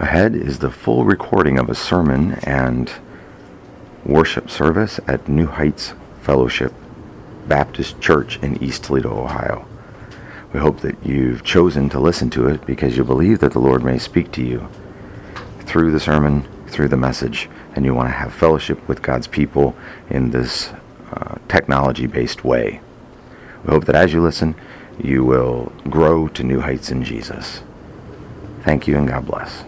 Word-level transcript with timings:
Ahead 0.00 0.34
is 0.34 0.60
the 0.60 0.70
full 0.70 1.04
recording 1.04 1.58
of 1.58 1.68
a 1.68 1.74
sermon 1.74 2.38
and 2.44 2.90
worship 4.02 4.48
service 4.48 4.98
at 5.06 5.28
New 5.28 5.46
Heights 5.46 5.92
Fellowship 6.22 6.72
Baptist 7.46 8.00
Church 8.00 8.38
in 8.38 8.62
East 8.64 8.84
Toledo, 8.84 9.10
Ohio. 9.10 9.66
We 10.54 10.60
hope 10.60 10.80
that 10.80 10.96
you've 11.04 11.44
chosen 11.44 11.90
to 11.90 12.00
listen 12.00 12.30
to 12.30 12.48
it 12.48 12.64
because 12.64 12.96
you 12.96 13.04
believe 13.04 13.40
that 13.40 13.52
the 13.52 13.58
Lord 13.58 13.84
may 13.84 13.98
speak 13.98 14.32
to 14.32 14.42
you 14.42 14.70
through 15.66 15.90
the 15.90 16.00
sermon, 16.00 16.48
through 16.66 16.88
the 16.88 16.96
message, 16.96 17.50
and 17.76 17.84
you 17.84 17.92
want 17.92 18.08
to 18.08 18.14
have 18.14 18.32
fellowship 18.32 18.88
with 18.88 19.02
God's 19.02 19.26
people 19.26 19.76
in 20.08 20.30
this 20.30 20.70
uh, 21.12 21.36
technology 21.46 22.06
based 22.06 22.42
way. 22.42 22.80
We 23.66 23.74
hope 23.74 23.84
that 23.84 23.96
as 23.96 24.14
you 24.14 24.22
listen, 24.22 24.54
you 24.98 25.26
will 25.26 25.74
grow 25.90 26.26
to 26.28 26.42
new 26.42 26.60
heights 26.60 26.90
in 26.90 27.04
Jesus. 27.04 27.60
Thank 28.64 28.88
you 28.88 28.96
and 28.96 29.06
God 29.06 29.26
bless. 29.26 29.62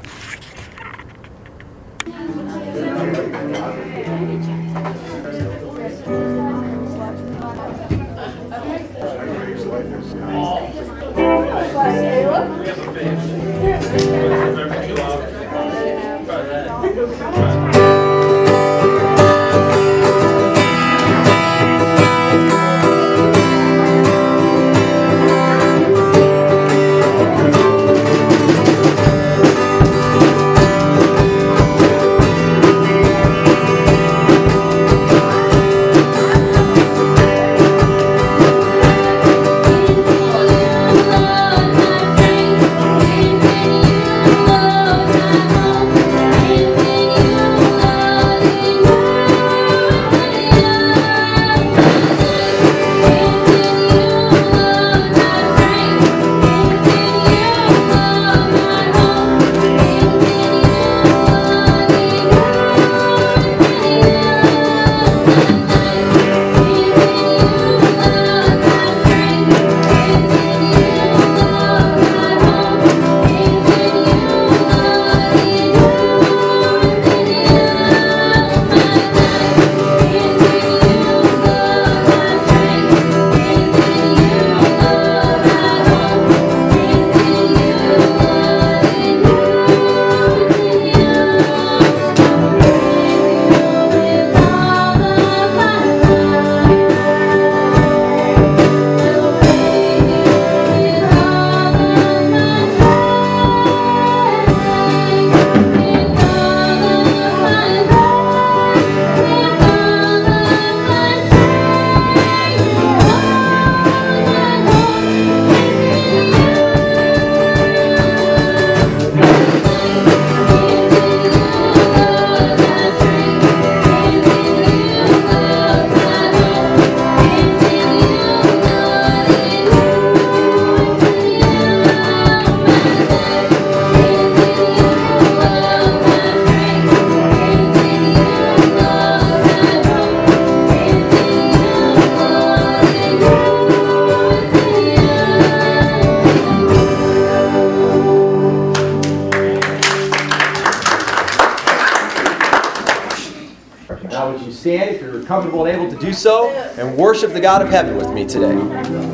So, 156.13 156.51
and 156.51 156.97
worship 156.97 157.33
the 157.33 157.41
God 157.41 157.63
of 157.63 157.69
heaven 157.69 157.97
with 157.97 158.11
me 158.11 158.27
today. 158.27 159.12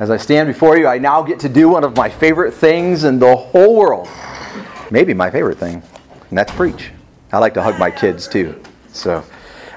As 0.00 0.08
I 0.08 0.16
stand 0.16 0.46
before 0.46 0.78
you, 0.78 0.86
I 0.86 0.96
now 0.96 1.20
get 1.20 1.40
to 1.40 1.48
do 1.50 1.68
one 1.68 1.84
of 1.84 1.94
my 1.94 2.08
favorite 2.08 2.54
things 2.54 3.04
in 3.04 3.18
the 3.18 3.36
whole 3.36 3.76
world. 3.76 4.08
Maybe 4.90 5.12
my 5.12 5.30
favorite 5.30 5.58
thing, 5.58 5.82
and 6.30 6.38
that's 6.38 6.50
preach. 6.52 6.90
I 7.32 7.38
like 7.38 7.52
to 7.52 7.62
hug 7.62 7.78
my 7.78 7.90
kids 7.90 8.26
too. 8.26 8.58
So, 8.94 9.22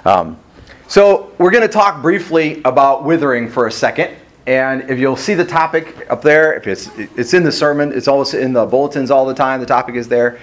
um, 0.05 0.39
so 0.87 1.33
we're 1.39 1.51
going 1.51 1.67
to 1.67 1.73
talk 1.73 2.01
briefly 2.01 2.61
about 2.63 3.03
withering 3.03 3.49
for 3.49 3.67
a 3.67 3.71
second. 3.71 4.15
And 4.47 4.89
if 4.89 4.97
you'll 4.97 5.17
see 5.17 5.33
the 5.33 5.43
topic 5.43 6.07
up 6.09 6.21
there, 6.21 6.53
if 6.53 6.67
it's 6.67 6.89
it's 7.17 7.33
in 7.33 7.43
the 7.43 7.51
sermon, 7.51 7.91
it's 7.91 8.07
always 8.07 8.33
in 8.33 8.53
the 8.53 8.65
bulletins 8.65 9.11
all 9.11 9.25
the 9.25 9.33
time. 9.33 9.59
The 9.59 9.65
topic 9.65 9.95
is 9.95 10.07
there, 10.07 10.39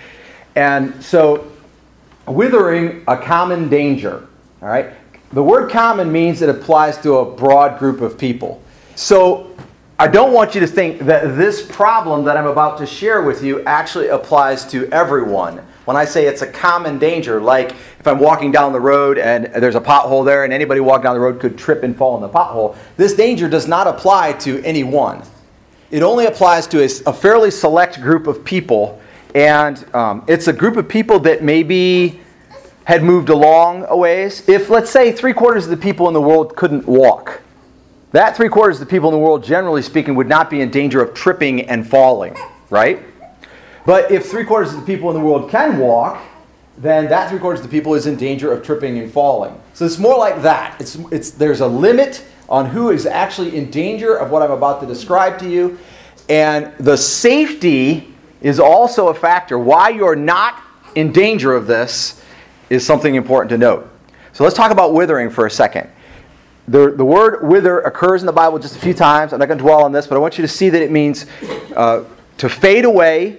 and 0.56 1.02
so 1.02 1.50
withering 2.26 3.02
a 3.08 3.16
common 3.16 3.70
danger. 3.70 4.28
All 4.60 4.68
right. 4.68 4.92
The 5.32 5.42
word 5.42 5.70
common 5.70 6.12
means 6.12 6.42
it 6.42 6.50
applies 6.50 6.98
to 6.98 7.16
a 7.16 7.24
broad 7.24 7.78
group 7.78 8.02
of 8.02 8.18
people. 8.18 8.62
So 8.94 9.49
I 10.00 10.08
don't 10.08 10.32
want 10.32 10.54
you 10.54 10.62
to 10.62 10.66
think 10.66 11.00
that 11.00 11.36
this 11.36 11.60
problem 11.60 12.24
that 12.24 12.38
I'm 12.38 12.46
about 12.46 12.78
to 12.78 12.86
share 12.86 13.20
with 13.20 13.44
you 13.44 13.62
actually 13.64 14.08
applies 14.08 14.64
to 14.68 14.90
everyone. 14.90 15.58
When 15.84 15.94
I 15.94 16.06
say 16.06 16.24
it's 16.24 16.40
a 16.40 16.46
common 16.46 16.98
danger, 16.98 17.38
like 17.38 17.72
if 17.72 18.08
I'm 18.08 18.18
walking 18.18 18.50
down 18.50 18.72
the 18.72 18.80
road 18.80 19.18
and 19.18 19.52
there's 19.52 19.74
a 19.74 19.80
pothole 19.80 20.24
there 20.24 20.44
and 20.44 20.54
anybody 20.54 20.80
walking 20.80 21.02
down 21.02 21.16
the 21.16 21.20
road 21.20 21.38
could 21.38 21.58
trip 21.58 21.82
and 21.82 21.94
fall 21.94 22.16
in 22.16 22.22
the 22.22 22.30
pothole, 22.30 22.78
this 22.96 23.12
danger 23.12 23.46
does 23.46 23.68
not 23.68 23.86
apply 23.86 24.32
to 24.38 24.64
anyone. 24.64 25.22
It 25.90 26.02
only 26.02 26.24
applies 26.24 26.66
to 26.68 26.80
a, 26.80 26.88
a 27.04 27.12
fairly 27.12 27.50
select 27.50 28.00
group 28.00 28.26
of 28.26 28.42
people, 28.42 28.98
and 29.34 29.84
um, 29.94 30.24
it's 30.26 30.48
a 30.48 30.52
group 30.54 30.78
of 30.78 30.88
people 30.88 31.18
that 31.18 31.42
maybe 31.42 32.20
had 32.84 33.02
moved 33.02 33.28
along 33.28 33.84
a 33.90 33.96
ways. 33.98 34.48
If, 34.48 34.70
let's 34.70 34.90
say, 34.90 35.12
three 35.12 35.34
quarters 35.34 35.64
of 35.64 35.70
the 35.70 35.76
people 35.76 36.08
in 36.08 36.14
the 36.14 36.22
world 36.22 36.56
couldn't 36.56 36.86
walk, 36.86 37.42
that 38.12 38.36
three 38.36 38.48
quarters 38.48 38.80
of 38.80 38.86
the 38.86 38.90
people 38.90 39.08
in 39.08 39.14
the 39.14 39.20
world, 39.20 39.44
generally 39.44 39.82
speaking, 39.82 40.14
would 40.16 40.28
not 40.28 40.50
be 40.50 40.60
in 40.60 40.70
danger 40.70 41.02
of 41.02 41.14
tripping 41.14 41.68
and 41.68 41.88
falling, 41.88 42.36
right? 42.68 43.02
But 43.86 44.10
if 44.10 44.26
three 44.26 44.44
quarters 44.44 44.74
of 44.74 44.80
the 44.80 44.86
people 44.86 45.10
in 45.10 45.16
the 45.16 45.24
world 45.24 45.50
can 45.50 45.78
walk, 45.78 46.22
then 46.76 47.08
that 47.08 47.28
three 47.30 47.38
quarters 47.38 47.60
of 47.60 47.66
the 47.66 47.70
people 47.70 47.94
is 47.94 48.06
in 48.06 48.16
danger 48.16 48.52
of 48.52 48.64
tripping 48.64 48.98
and 48.98 49.12
falling. 49.12 49.58
So 49.74 49.84
it's 49.84 49.98
more 49.98 50.16
like 50.16 50.42
that. 50.42 50.80
It's, 50.80 50.96
it's, 51.10 51.30
there's 51.30 51.60
a 51.60 51.66
limit 51.66 52.24
on 52.48 52.66
who 52.66 52.90
is 52.90 53.06
actually 53.06 53.56
in 53.56 53.70
danger 53.70 54.16
of 54.16 54.30
what 54.30 54.42
I'm 54.42 54.50
about 54.50 54.80
to 54.80 54.86
describe 54.86 55.38
to 55.40 55.48
you. 55.48 55.78
And 56.28 56.72
the 56.78 56.96
safety 56.96 58.14
is 58.40 58.58
also 58.58 59.08
a 59.08 59.14
factor. 59.14 59.58
Why 59.58 59.90
you're 59.90 60.16
not 60.16 60.62
in 60.94 61.12
danger 61.12 61.54
of 61.54 61.66
this 61.66 62.22
is 62.70 62.84
something 62.84 63.14
important 63.14 63.50
to 63.50 63.58
note. 63.58 63.88
So 64.32 64.44
let's 64.44 64.56
talk 64.56 64.70
about 64.70 64.94
withering 64.94 65.30
for 65.30 65.46
a 65.46 65.50
second. 65.50 65.88
The, 66.70 66.92
the 66.92 67.04
word 67.04 67.42
wither 67.42 67.80
occurs 67.80 68.22
in 68.22 68.26
the 68.26 68.32
Bible 68.32 68.60
just 68.60 68.76
a 68.76 68.78
few 68.78 68.94
times. 68.94 69.32
I'm 69.32 69.40
not 69.40 69.46
going 69.46 69.58
to 69.58 69.64
dwell 69.64 69.82
on 69.82 69.90
this, 69.90 70.06
but 70.06 70.14
I 70.14 70.18
want 70.18 70.38
you 70.38 70.42
to 70.42 70.48
see 70.48 70.68
that 70.68 70.80
it 70.80 70.92
means 70.92 71.26
uh, 71.74 72.04
to 72.38 72.48
fade 72.48 72.84
away, 72.84 73.38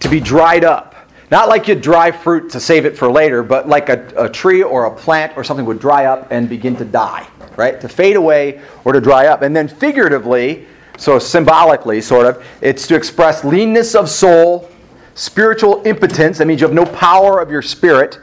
to 0.00 0.10
be 0.10 0.20
dried 0.20 0.62
up. 0.62 0.94
Not 1.30 1.48
like 1.48 1.68
you 1.68 1.74
dry 1.74 2.10
fruit 2.10 2.50
to 2.50 2.60
save 2.60 2.84
it 2.84 2.98
for 2.98 3.10
later, 3.10 3.42
but 3.42 3.66
like 3.66 3.88
a, 3.88 4.06
a 4.14 4.28
tree 4.28 4.62
or 4.62 4.84
a 4.84 4.94
plant 4.94 5.38
or 5.38 5.44
something 5.44 5.64
would 5.64 5.78
dry 5.78 6.04
up 6.04 6.30
and 6.30 6.50
begin 6.50 6.76
to 6.76 6.84
die, 6.84 7.26
right? 7.56 7.80
To 7.80 7.88
fade 7.88 8.16
away 8.16 8.60
or 8.84 8.92
to 8.92 9.00
dry 9.00 9.28
up. 9.28 9.40
And 9.40 9.56
then 9.56 9.66
figuratively, 9.66 10.66
so 10.98 11.18
symbolically, 11.18 12.02
sort 12.02 12.26
of, 12.26 12.44
it's 12.60 12.86
to 12.88 12.94
express 12.94 13.42
leanness 13.42 13.94
of 13.94 14.10
soul, 14.10 14.68
spiritual 15.14 15.80
impotence, 15.86 16.36
that 16.36 16.46
means 16.46 16.60
you 16.60 16.66
have 16.66 16.76
no 16.76 16.84
power 16.84 17.40
of 17.40 17.50
your 17.50 17.62
spirit, 17.62 18.18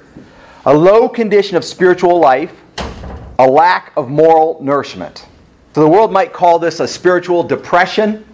a 0.68 0.74
low 0.76 1.10
condition 1.10 1.58
of 1.58 1.66
spiritual 1.66 2.20
life, 2.20 2.54
a 3.40 3.48
lack 3.48 3.94
of 3.96 4.10
moral 4.10 4.58
nourishment. 4.62 5.28
So 5.74 5.82
the 5.82 5.90
world 5.90 6.12
might 6.12 6.34
call 6.34 6.58
this 6.58 6.80
a 6.80 6.88
spiritual 6.88 7.44
depression, 7.44 8.26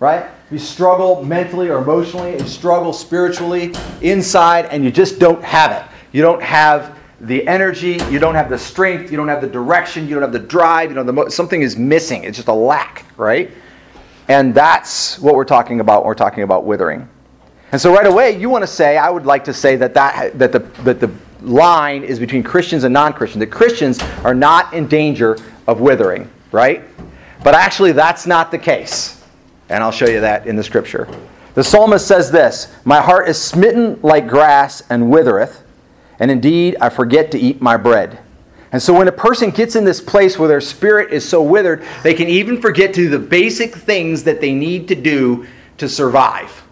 right? 0.00 0.26
You 0.50 0.58
struggle 0.58 1.22
mentally 1.22 1.68
or 1.68 1.78
emotionally, 1.78 2.32
you 2.32 2.46
struggle 2.46 2.92
spiritually 2.92 3.74
inside, 4.00 4.66
and 4.66 4.84
you 4.84 4.90
just 4.90 5.18
don't 5.18 5.42
have 5.42 5.72
it. 5.72 5.90
You 6.12 6.22
don't 6.22 6.42
have 6.42 6.98
the 7.20 7.46
energy, 7.48 7.98
you 8.10 8.18
don't 8.18 8.34
have 8.34 8.48
the 8.48 8.58
strength, 8.58 9.10
you 9.10 9.16
don't 9.16 9.28
have 9.28 9.40
the 9.40 9.46
direction, 9.46 10.06
you 10.06 10.14
don't 10.14 10.22
have 10.22 10.32
the 10.32 10.38
drive, 10.38 10.90
you 10.90 10.94
know, 10.94 11.02
the 11.02 11.12
mo- 11.12 11.28
something 11.28 11.62
is 11.62 11.76
missing. 11.76 12.24
It's 12.24 12.36
just 12.36 12.48
a 12.48 12.54
lack, 12.54 13.04
right? 13.16 13.50
And 14.28 14.54
that's 14.54 15.18
what 15.18 15.34
we're 15.34 15.44
talking 15.44 15.80
about 15.80 16.02
when 16.02 16.08
we're 16.08 16.14
talking 16.14 16.42
about 16.42 16.64
withering. 16.64 17.08
And 17.72 17.80
so 17.80 17.92
right 17.92 18.06
away, 18.06 18.38
you 18.38 18.48
want 18.48 18.62
to 18.62 18.66
say, 18.66 18.96
I 18.96 19.10
would 19.10 19.26
like 19.26 19.44
to 19.44 19.52
say 19.52 19.76
that, 19.76 19.94
that, 19.94 20.38
that, 20.38 20.52
the, 20.52 20.60
that 20.84 21.00
the 21.00 21.10
line 21.42 22.04
is 22.04 22.18
between 22.18 22.42
Christians 22.42 22.84
and 22.84 22.92
non 22.92 23.12
Christians. 23.12 23.40
That 23.40 23.50
Christians 23.50 23.98
are 24.24 24.34
not 24.34 24.72
in 24.72 24.86
danger 24.86 25.38
of 25.66 25.80
withering, 25.80 26.30
right? 26.52 26.84
But 27.42 27.54
actually, 27.54 27.92
that's 27.92 28.26
not 28.26 28.50
the 28.50 28.58
case. 28.58 29.22
And 29.68 29.82
I'll 29.82 29.92
show 29.92 30.06
you 30.06 30.20
that 30.20 30.46
in 30.46 30.56
the 30.56 30.64
scripture. 30.64 31.08
The 31.54 31.64
psalmist 31.64 32.06
says 32.06 32.30
this 32.30 32.74
My 32.84 33.00
heart 33.00 33.28
is 33.28 33.40
smitten 33.40 33.98
like 34.02 34.28
grass 34.28 34.82
and 34.90 35.10
withereth, 35.10 35.62
and 36.18 36.30
indeed 36.30 36.76
I 36.80 36.88
forget 36.88 37.30
to 37.32 37.38
eat 37.38 37.60
my 37.60 37.76
bread. 37.76 38.18
And 38.72 38.82
so 38.82 38.92
when 38.92 39.08
a 39.08 39.12
person 39.12 39.50
gets 39.50 39.76
in 39.76 39.84
this 39.84 40.00
place 40.00 40.38
where 40.38 40.48
their 40.48 40.60
spirit 40.60 41.12
is 41.12 41.26
so 41.26 41.42
withered, 41.42 41.84
they 42.02 42.14
can 42.14 42.28
even 42.28 42.60
forget 42.60 42.92
to 42.94 43.02
do 43.02 43.08
the 43.08 43.18
basic 43.18 43.74
things 43.74 44.24
that 44.24 44.40
they 44.40 44.52
need 44.52 44.88
to 44.88 44.94
do 44.94 45.46
to 45.78 45.88
survive. 45.88 46.65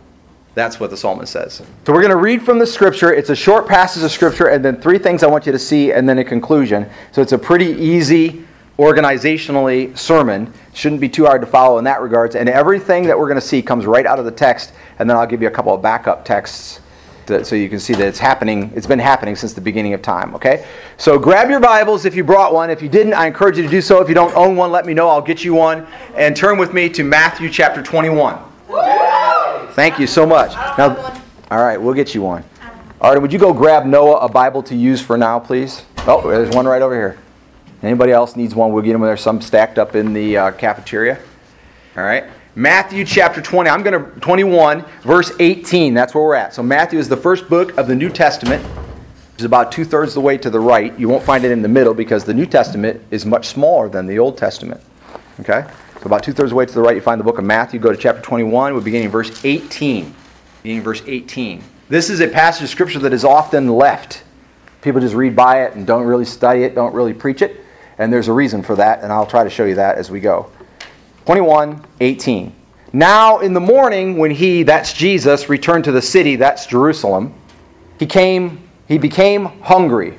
That's 0.55 0.79
what 0.79 0.91
the 0.91 0.97
psalmist 0.97 1.33
says. 1.33 1.55
So 1.55 1.93
we're 1.93 2.01
going 2.01 2.11
to 2.11 2.17
read 2.17 2.43
from 2.43 2.61
the 2.61 2.67
scripture. 2.67 3.13
It's 3.13 3.31
a 3.31 3.37
short 3.37 3.67
passage 3.67 4.05
of 4.05 4.13
scripture, 4.13 4.47
and 4.47 4.65
then 4.65 4.81
three 4.81 4.99
things 4.99 5.25
I 5.25 5.27
want 5.27 5.47
you 5.47 5.53
to 5.53 5.59
see, 5.59 5.93
and 5.93 6.09
then 6.09 6.19
a 6.19 6.25
conclusion. 6.25 6.89
So 7.11 7.21
it's 7.21 7.33
a 7.33 7.39
pretty 7.39 7.73
easy, 7.73 8.45
organizationally 8.79 9.97
sermon. 9.99 10.53
Shouldn't 10.73 11.01
be 11.01 11.09
too 11.09 11.25
hard 11.25 11.41
to 11.41 11.47
follow 11.47 11.79
in 11.79 11.85
that 11.85 12.01
regards. 12.01 12.37
And 12.37 12.49
everything 12.49 13.05
that 13.05 13.19
we're 13.19 13.27
going 13.27 13.41
to 13.41 13.47
see 13.47 13.63
comes 13.63 13.85
right 13.85 14.07
out 14.07 14.21
of 14.21 14.25
the 14.25 14.31
text, 14.31 14.73
and 15.01 15.11
then 15.11 15.17
I'll 15.17 15.27
give 15.27 15.43
you 15.43 15.49
a 15.49 15.51
couple 15.51 15.75
of 15.75 15.83
backup 15.83 16.25
texts 16.25 16.81
to, 17.27 17.45
so 17.45 17.57
you 17.57 17.69
can 17.69 17.81
see 17.81 17.95
that 17.95 18.07
it's 18.07 18.21
happening. 18.21 18.71
It's 18.77 18.87
been 18.87 19.01
happening 19.01 19.35
since 19.35 19.55
the 19.55 19.61
beginning 19.61 19.95
of 19.95 20.03
time. 20.03 20.37
Okay. 20.37 20.67
So 20.99 21.19
grab 21.19 21.51
your 21.51 21.61
Bibles 21.61 22.05
if 22.05 22.15
you 22.15 22.23
brought 22.23 22.55
one. 22.55 22.71
If 22.71 22.81
you 22.81 22.89
didn't, 22.89 23.15
I 23.15 23.27
encourage 23.27 23.57
you 23.57 23.65
to 23.65 23.69
do 23.69 23.81
so. 23.81 24.01
If 24.01 24.09
you 24.09 24.15
don't 24.15 24.35
own 24.37 24.55
one, 24.55 24.71
let 24.71 24.87
me 24.87 24.95
know. 24.95 25.09
I'll 25.09 25.21
get 25.21 25.43
you 25.43 25.55
one. 25.55 25.87
And 26.15 26.37
turn 26.37 26.59
with 26.59 26.73
me 26.73 26.89
to 26.91 27.03
Matthew 27.03 27.51
chapter 27.51 27.83
21. 27.83 28.39
Thank 29.75 29.99
you 29.99 30.07
so 30.07 30.25
much. 30.25 30.53
Now, 30.79 31.21
all 31.51 31.63
right, 31.63 31.81
we'll 31.81 31.95
get 31.95 32.15
you 32.15 32.23
one. 32.23 32.45
Arden, 33.01 33.23
would 33.23 33.33
you 33.33 33.41
go 33.41 33.53
grab 33.53 33.85
Noah 33.85 34.19
a 34.19 34.29
Bible 34.29 34.63
to 34.63 34.75
use 34.77 35.03
for 35.03 35.19
now, 35.19 35.41
please? 35.41 35.83
Oh, 36.07 36.29
there's 36.29 36.55
one 36.55 36.65
right 36.65 36.81
over 36.81 36.95
here. 36.95 37.19
Anybody 37.83 38.13
else 38.13 38.37
needs 38.37 38.55
one? 38.55 38.73
We'll 38.73 38.85
get 38.85 38.93
them. 38.93 39.03
There's 39.03 39.21
some 39.21 39.41
stacked 39.41 39.79
up 39.79 39.97
in 39.97 40.13
the 40.13 40.39
uh, 40.39 40.51
cafeteria. 40.53 41.19
All 41.97 42.05
right. 42.05 42.25
Matthew 42.55 43.05
chapter 43.05 43.43
20. 43.43 43.69
I'm 43.69 43.83
going 43.83 44.01
to 44.01 44.21
21 44.21 44.85
verse 45.03 45.33
18. 45.41 45.93
That's 45.93 46.15
where 46.15 46.23
we're 46.23 46.35
at. 46.37 46.55
So 46.55 46.63
Matthew 46.63 47.01
is 47.01 47.09
the 47.09 47.17
first 47.17 47.49
book 47.49 47.77
of 47.77 47.89
the 47.89 47.97
New 47.97 48.11
Testament. 48.11 48.65
Which 48.65 49.41
is 49.41 49.45
about 49.45 49.73
two 49.73 49.85
thirds 49.85 50.13
of 50.13 50.15
the 50.15 50.21
way 50.21 50.39
to 50.39 50.49
the 50.49 50.61
right. 50.61 50.97
You 50.97 51.09
won't 51.09 51.25
find 51.25 51.45
it 51.45 51.51
in 51.51 51.61
the 51.61 51.69
middle 51.69 51.93
because 51.93 52.25
the 52.25 52.33
New 52.33 52.47
Testament 52.47 53.03
is 53.11 53.27
much 53.27 53.49
smaller 53.49 53.89
than 53.89 54.07
the 54.07 54.21
Old 54.21 54.39
Testament. 54.39 54.81
Okay. 55.41 55.69
About 56.05 56.23
two 56.23 56.33
thirds 56.33 56.49
of 56.49 56.51
the 56.51 56.57
way 56.57 56.67
to 56.67 56.75
the 56.75 56.83
right, 56.83 56.95
you 56.95 57.01
find 57.01 57.19
the 57.19 57.25
book 57.25 57.39
of 57.39 57.45
Matthew. 57.45 57.81
Go 57.81 57.91
to 57.91 57.97
chapter 57.97 58.21
21. 58.21 58.75
We're 58.75 58.81
beginning 58.81 59.07
in 59.07 59.11
verse 59.11 59.43
18. 59.43 60.15
Beginning 60.63 60.83
verse 60.83 61.03
18. 61.07 61.63
This 61.89 62.11
is 62.11 62.21
a 62.21 62.29
passage 62.29 62.65
of 62.65 62.69
scripture 62.69 62.99
that 62.99 63.15
is 63.15 63.25
often 63.25 63.69
left. 63.69 64.23
People 64.83 65.01
just 65.01 65.15
read 65.15 65.35
by 65.35 65.63
it 65.63 65.75
and 65.75 65.87
don't 65.87 66.05
really 66.05 66.27
study 66.27 66.63
it, 66.65 66.75
don't 66.75 66.95
really 66.95 67.15
preach 67.15 67.41
it. 67.41 67.63
And 67.97 68.13
there's 68.13 68.29
a 68.29 68.35
reason 68.35 68.63
for 68.63 68.77
that, 68.77 69.03
and 69.03 69.11
I'll 69.11 69.27
try 69.27 69.45
to 69.45 69.51
show 69.51 69.65
you 69.65 69.77
that 69.77 69.97
as 69.97 70.11
we 70.11 70.21
go. 70.21 70.51
21, 71.25 71.83
18. 72.01 72.55
Now 72.93 73.39
in 73.39 73.55
the 73.55 73.61
morning, 73.61 74.19
when 74.19 74.31
he, 74.31 74.63
that's 74.63 74.93
Jesus, 74.93 75.49
returned 75.49 75.85
to 75.85 75.93
the 75.93 76.03
city, 76.03 76.37
that's 76.37 76.67
Jerusalem, 76.67 77.33
he 77.99 78.05
came, 78.05 78.69
he 78.89 78.99
became 78.99 79.47
hungry. 79.63 80.19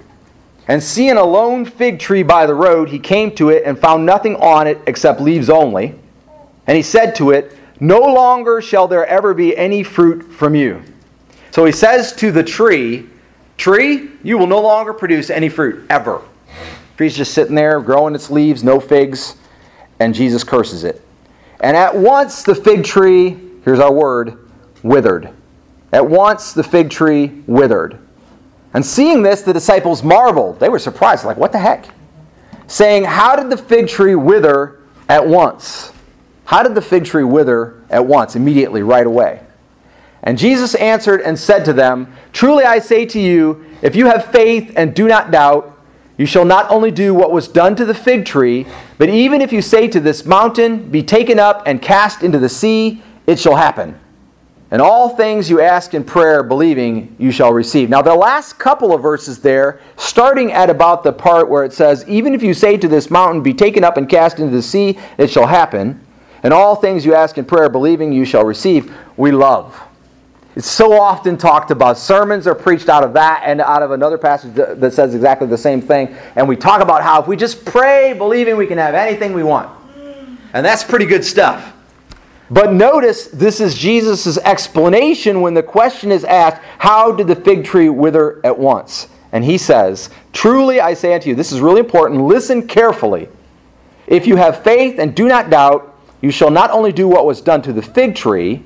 And 0.67 0.81
seeing 0.81 1.17
a 1.17 1.23
lone 1.23 1.65
fig 1.65 1.99
tree 1.99 2.23
by 2.23 2.45
the 2.45 2.55
road, 2.55 2.89
he 2.89 2.99
came 2.99 3.35
to 3.35 3.49
it 3.49 3.63
and 3.65 3.77
found 3.77 4.05
nothing 4.05 4.35
on 4.37 4.67
it 4.67 4.79
except 4.87 5.21
leaves 5.21 5.49
only. 5.49 5.93
And 6.67 6.75
he 6.75 6.81
said 6.81 7.15
to 7.15 7.31
it, 7.31 7.55
No 7.79 7.99
longer 7.99 8.61
shall 8.61 8.87
there 8.87 9.05
ever 9.05 9.33
be 9.33 9.55
any 9.55 9.83
fruit 9.83 10.23
from 10.23 10.55
you. 10.55 10.81
So 11.51 11.65
he 11.65 11.71
says 11.71 12.13
to 12.13 12.31
the 12.31 12.43
tree, 12.43 13.07
Tree, 13.57 14.09
you 14.23 14.37
will 14.37 14.47
no 14.47 14.59
longer 14.59 14.93
produce 14.93 15.29
any 15.29 15.49
fruit, 15.49 15.85
ever. 15.89 16.21
tree's 16.97 17.15
just 17.15 17.33
sitting 17.33 17.55
there, 17.55 17.79
growing 17.79 18.15
its 18.15 18.29
leaves, 18.29 18.63
no 18.63 18.79
figs, 18.79 19.37
and 19.99 20.13
Jesus 20.13 20.43
curses 20.43 20.83
it. 20.83 21.01
And 21.61 21.77
at 21.77 21.95
once 21.95 22.43
the 22.43 22.55
fig 22.55 22.83
tree, 22.83 23.37
here's 23.63 23.79
our 23.79 23.93
word, 23.93 24.49
withered. 24.83 25.29
At 25.93 26.05
once 26.09 26.51
the 26.51 26.63
fig 26.63 26.89
tree 26.89 27.43
withered. 27.47 27.99
And 28.75 28.85
seeing 28.85 29.23
this, 29.23 29.41
the 29.41 29.53
disciples 29.53 30.03
marveled. 30.03 30.59
They 30.59 30.67
were 30.67 30.79
surprised, 30.79 31.23
like, 31.23 31.37
what 31.37 31.53
the 31.53 31.59
heck? 31.59 31.87
Saying, 32.67 33.05
How 33.05 33.37
did 33.37 33.49
the 33.49 33.55
fig 33.55 33.87
tree 33.87 34.15
wither 34.15 34.81
at 35.07 35.25
once? 35.25 35.93
How 36.43 36.61
did 36.61 36.75
the 36.75 36.81
fig 36.81 37.05
tree 37.05 37.23
wither 37.23 37.81
at 37.89 38.05
once, 38.05 38.35
immediately, 38.35 38.83
right 38.83 39.07
away? 39.07 39.39
And 40.23 40.37
Jesus 40.37 40.75
answered 40.75 41.21
and 41.21 41.39
said 41.39 41.63
to 41.63 41.71
them, 41.71 42.13
Truly 42.33 42.65
I 42.65 42.79
say 42.79 43.05
to 43.05 43.19
you, 43.19 43.65
if 43.81 43.95
you 43.95 44.07
have 44.07 44.25
faith 44.25 44.73
and 44.75 44.93
do 44.93 45.07
not 45.07 45.31
doubt, 45.31 45.71
you 46.17 46.25
shall 46.25 46.45
not 46.45 46.69
only 46.69 46.91
do 46.91 47.13
what 47.13 47.31
was 47.31 47.47
done 47.47 47.77
to 47.77 47.85
the 47.85 47.93
fig 47.93 48.25
tree, 48.25 48.67
but 48.97 49.07
even 49.07 49.39
if 49.39 49.53
you 49.53 49.61
say 49.61 49.87
to 49.87 50.01
this 50.01 50.25
mountain, 50.25 50.89
Be 50.89 51.01
taken 51.01 51.39
up 51.39 51.63
and 51.65 51.81
cast 51.81 52.23
into 52.23 52.39
the 52.39 52.49
sea, 52.49 53.01
it 53.25 53.39
shall 53.39 53.55
happen. 53.55 53.97
And 54.71 54.81
all 54.81 55.09
things 55.09 55.49
you 55.49 55.61
ask 55.61 55.93
in 55.93 56.03
prayer, 56.03 56.41
believing, 56.41 57.15
you 57.19 57.31
shall 57.31 57.53
receive. 57.53 57.89
Now, 57.89 58.01
the 58.01 58.15
last 58.15 58.57
couple 58.57 58.93
of 58.93 59.01
verses 59.01 59.39
there, 59.39 59.79
starting 59.95 60.51
at 60.51 60.69
about 60.69 61.03
the 61.03 61.13
part 61.13 61.49
where 61.49 61.63
it 61.63 61.71
says, 61.71 62.03
Even 62.07 62.33
if 62.33 62.41
you 62.41 62.53
say 62.53 62.75
to 62.77 62.87
this 62.87 63.11
mountain, 63.11 63.43
Be 63.43 63.53
taken 63.53 63.83
up 63.83 63.97
and 63.97 64.09
cast 64.09 64.39
into 64.39 64.55
the 64.55 64.63
sea, 64.63 64.97
it 65.17 65.29
shall 65.29 65.47
happen. 65.47 66.01
And 66.41 66.53
all 66.53 66.75
things 66.75 67.05
you 67.05 67.13
ask 67.13 67.37
in 67.37 67.45
prayer, 67.45 67.69
believing, 67.69 68.11
you 68.11 68.25
shall 68.25 68.43
receive. 68.43 68.95
We 69.17 69.31
love. 69.31 69.79
It's 70.55 70.69
so 70.69 70.99
often 70.99 71.37
talked 71.37 71.69
about. 71.69 71.97
Sermons 71.97 72.47
are 72.47 72.55
preached 72.55 72.87
out 72.87 73.03
of 73.03 73.13
that 73.13 73.43
and 73.45 73.59
out 73.59 73.83
of 73.83 73.91
another 73.91 74.17
passage 74.17 74.55
that 74.55 74.93
says 74.93 75.13
exactly 75.13 75.47
the 75.47 75.57
same 75.57 75.81
thing. 75.81 76.15
And 76.35 76.47
we 76.47 76.55
talk 76.55 76.81
about 76.81 77.03
how 77.03 77.21
if 77.21 77.27
we 77.27 77.35
just 77.35 77.65
pray, 77.65 78.13
believing, 78.13 78.55
we 78.55 78.65
can 78.65 78.77
have 78.77 78.95
anything 78.95 79.33
we 79.33 79.43
want. 79.43 79.69
And 80.53 80.65
that's 80.65 80.83
pretty 80.83 81.05
good 81.05 81.25
stuff. 81.25 81.74
But 82.49 82.73
notice 82.73 83.27
this 83.27 83.59
is 83.59 83.75
Jesus' 83.75 84.37
explanation 84.37 85.41
when 85.41 85.55
the 85.55 85.63
question 85.63 86.11
is 86.11 86.23
asked, 86.23 86.61
How 86.77 87.11
did 87.11 87.27
the 87.27 87.35
fig 87.35 87.65
tree 87.65 87.89
wither 87.89 88.39
at 88.45 88.59
once? 88.59 89.07
And 89.31 89.43
he 89.43 89.57
says, 89.57 90.09
Truly 90.31 90.79
I 90.79 90.93
say 90.93 91.13
unto 91.13 91.29
you, 91.29 91.35
this 91.35 91.51
is 91.51 91.59
really 91.59 91.79
important, 91.79 92.21
listen 92.21 92.67
carefully. 92.67 93.29
If 94.07 94.27
you 94.27 94.35
have 94.35 94.63
faith 94.63 94.99
and 94.99 95.15
do 95.15 95.27
not 95.27 95.49
doubt, 95.49 95.93
you 96.21 96.29
shall 96.29 96.51
not 96.51 96.69
only 96.71 96.91
do 96.91 97.07
what 97.07 97.25
was 97.25 97.41
done 97.41 97.61
to 97.63 97.73
the 97.73 97.81
fig 97.81 98.15
tree, 98.15 98.63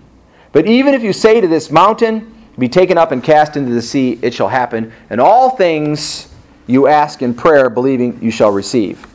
but 0.51 0.65
even 0.67 0.93
if 0.93 1.01
you 1.01 1.13
say 1.13 1.39
to 1.39 1.47
this 1.47 1.71
mountain, 1.71 2.33
Be 2.57 2.67
taken 2.67 2.97
up 2.97 3.13
and 3.13 3.23
cast 3.23 3.55
into 3.55 3.71
the 3.71 3.81
sea, 3.81 4.19
it 4.21 4.33
shall 4.33 4.49
happen. 4.49 4.91
And 5.09 5.21
all 5.21 5.51
things 5.51 6.33
you 6.67 6.87
ask 6.87 7.21
in 7.21 7.33
prayer, 7.33 7.69
believing, 7.69 8.19
you 8.21 8.31
shall 8.31 8.51
receive. 8.51 9.07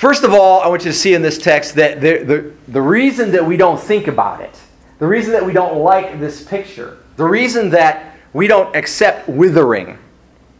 First 0.00 0.24
of 0.24 0.32
all, 0.32 0.62
I 0.62 0.68
want 0.68 0.86
you 0.86 0.92
to 0.92 0.96
see 0.96 1.12
in 1.12 1.20
this 1.20 1.36
text 1.36 1.74
that 1.74 2.00
the, 2.00 2.24
the, 2.24 2.54
the 2.68 2.80
reason 2.80 3.32
that 3.32 3.44
we 3.44 3.58
don't 3.58 3.78
think 3.78 4.06
about 4.06 4.40
it, 4.40 4.58
the 4.98 5.06
reason 5.06 5.32
that 5.32 5.44
we 5.44 5.52
don't 5.52 5.76
like 5.76 6.18
this 6.18 6.42
picture, 6.42 6.96
the 7.16 7.26
reason 7.26 7.68
that 7.68 8.16
we 8.32 8.46
don't 8.46 8.74
accept 8.74 9.28
withering 9.28 9.98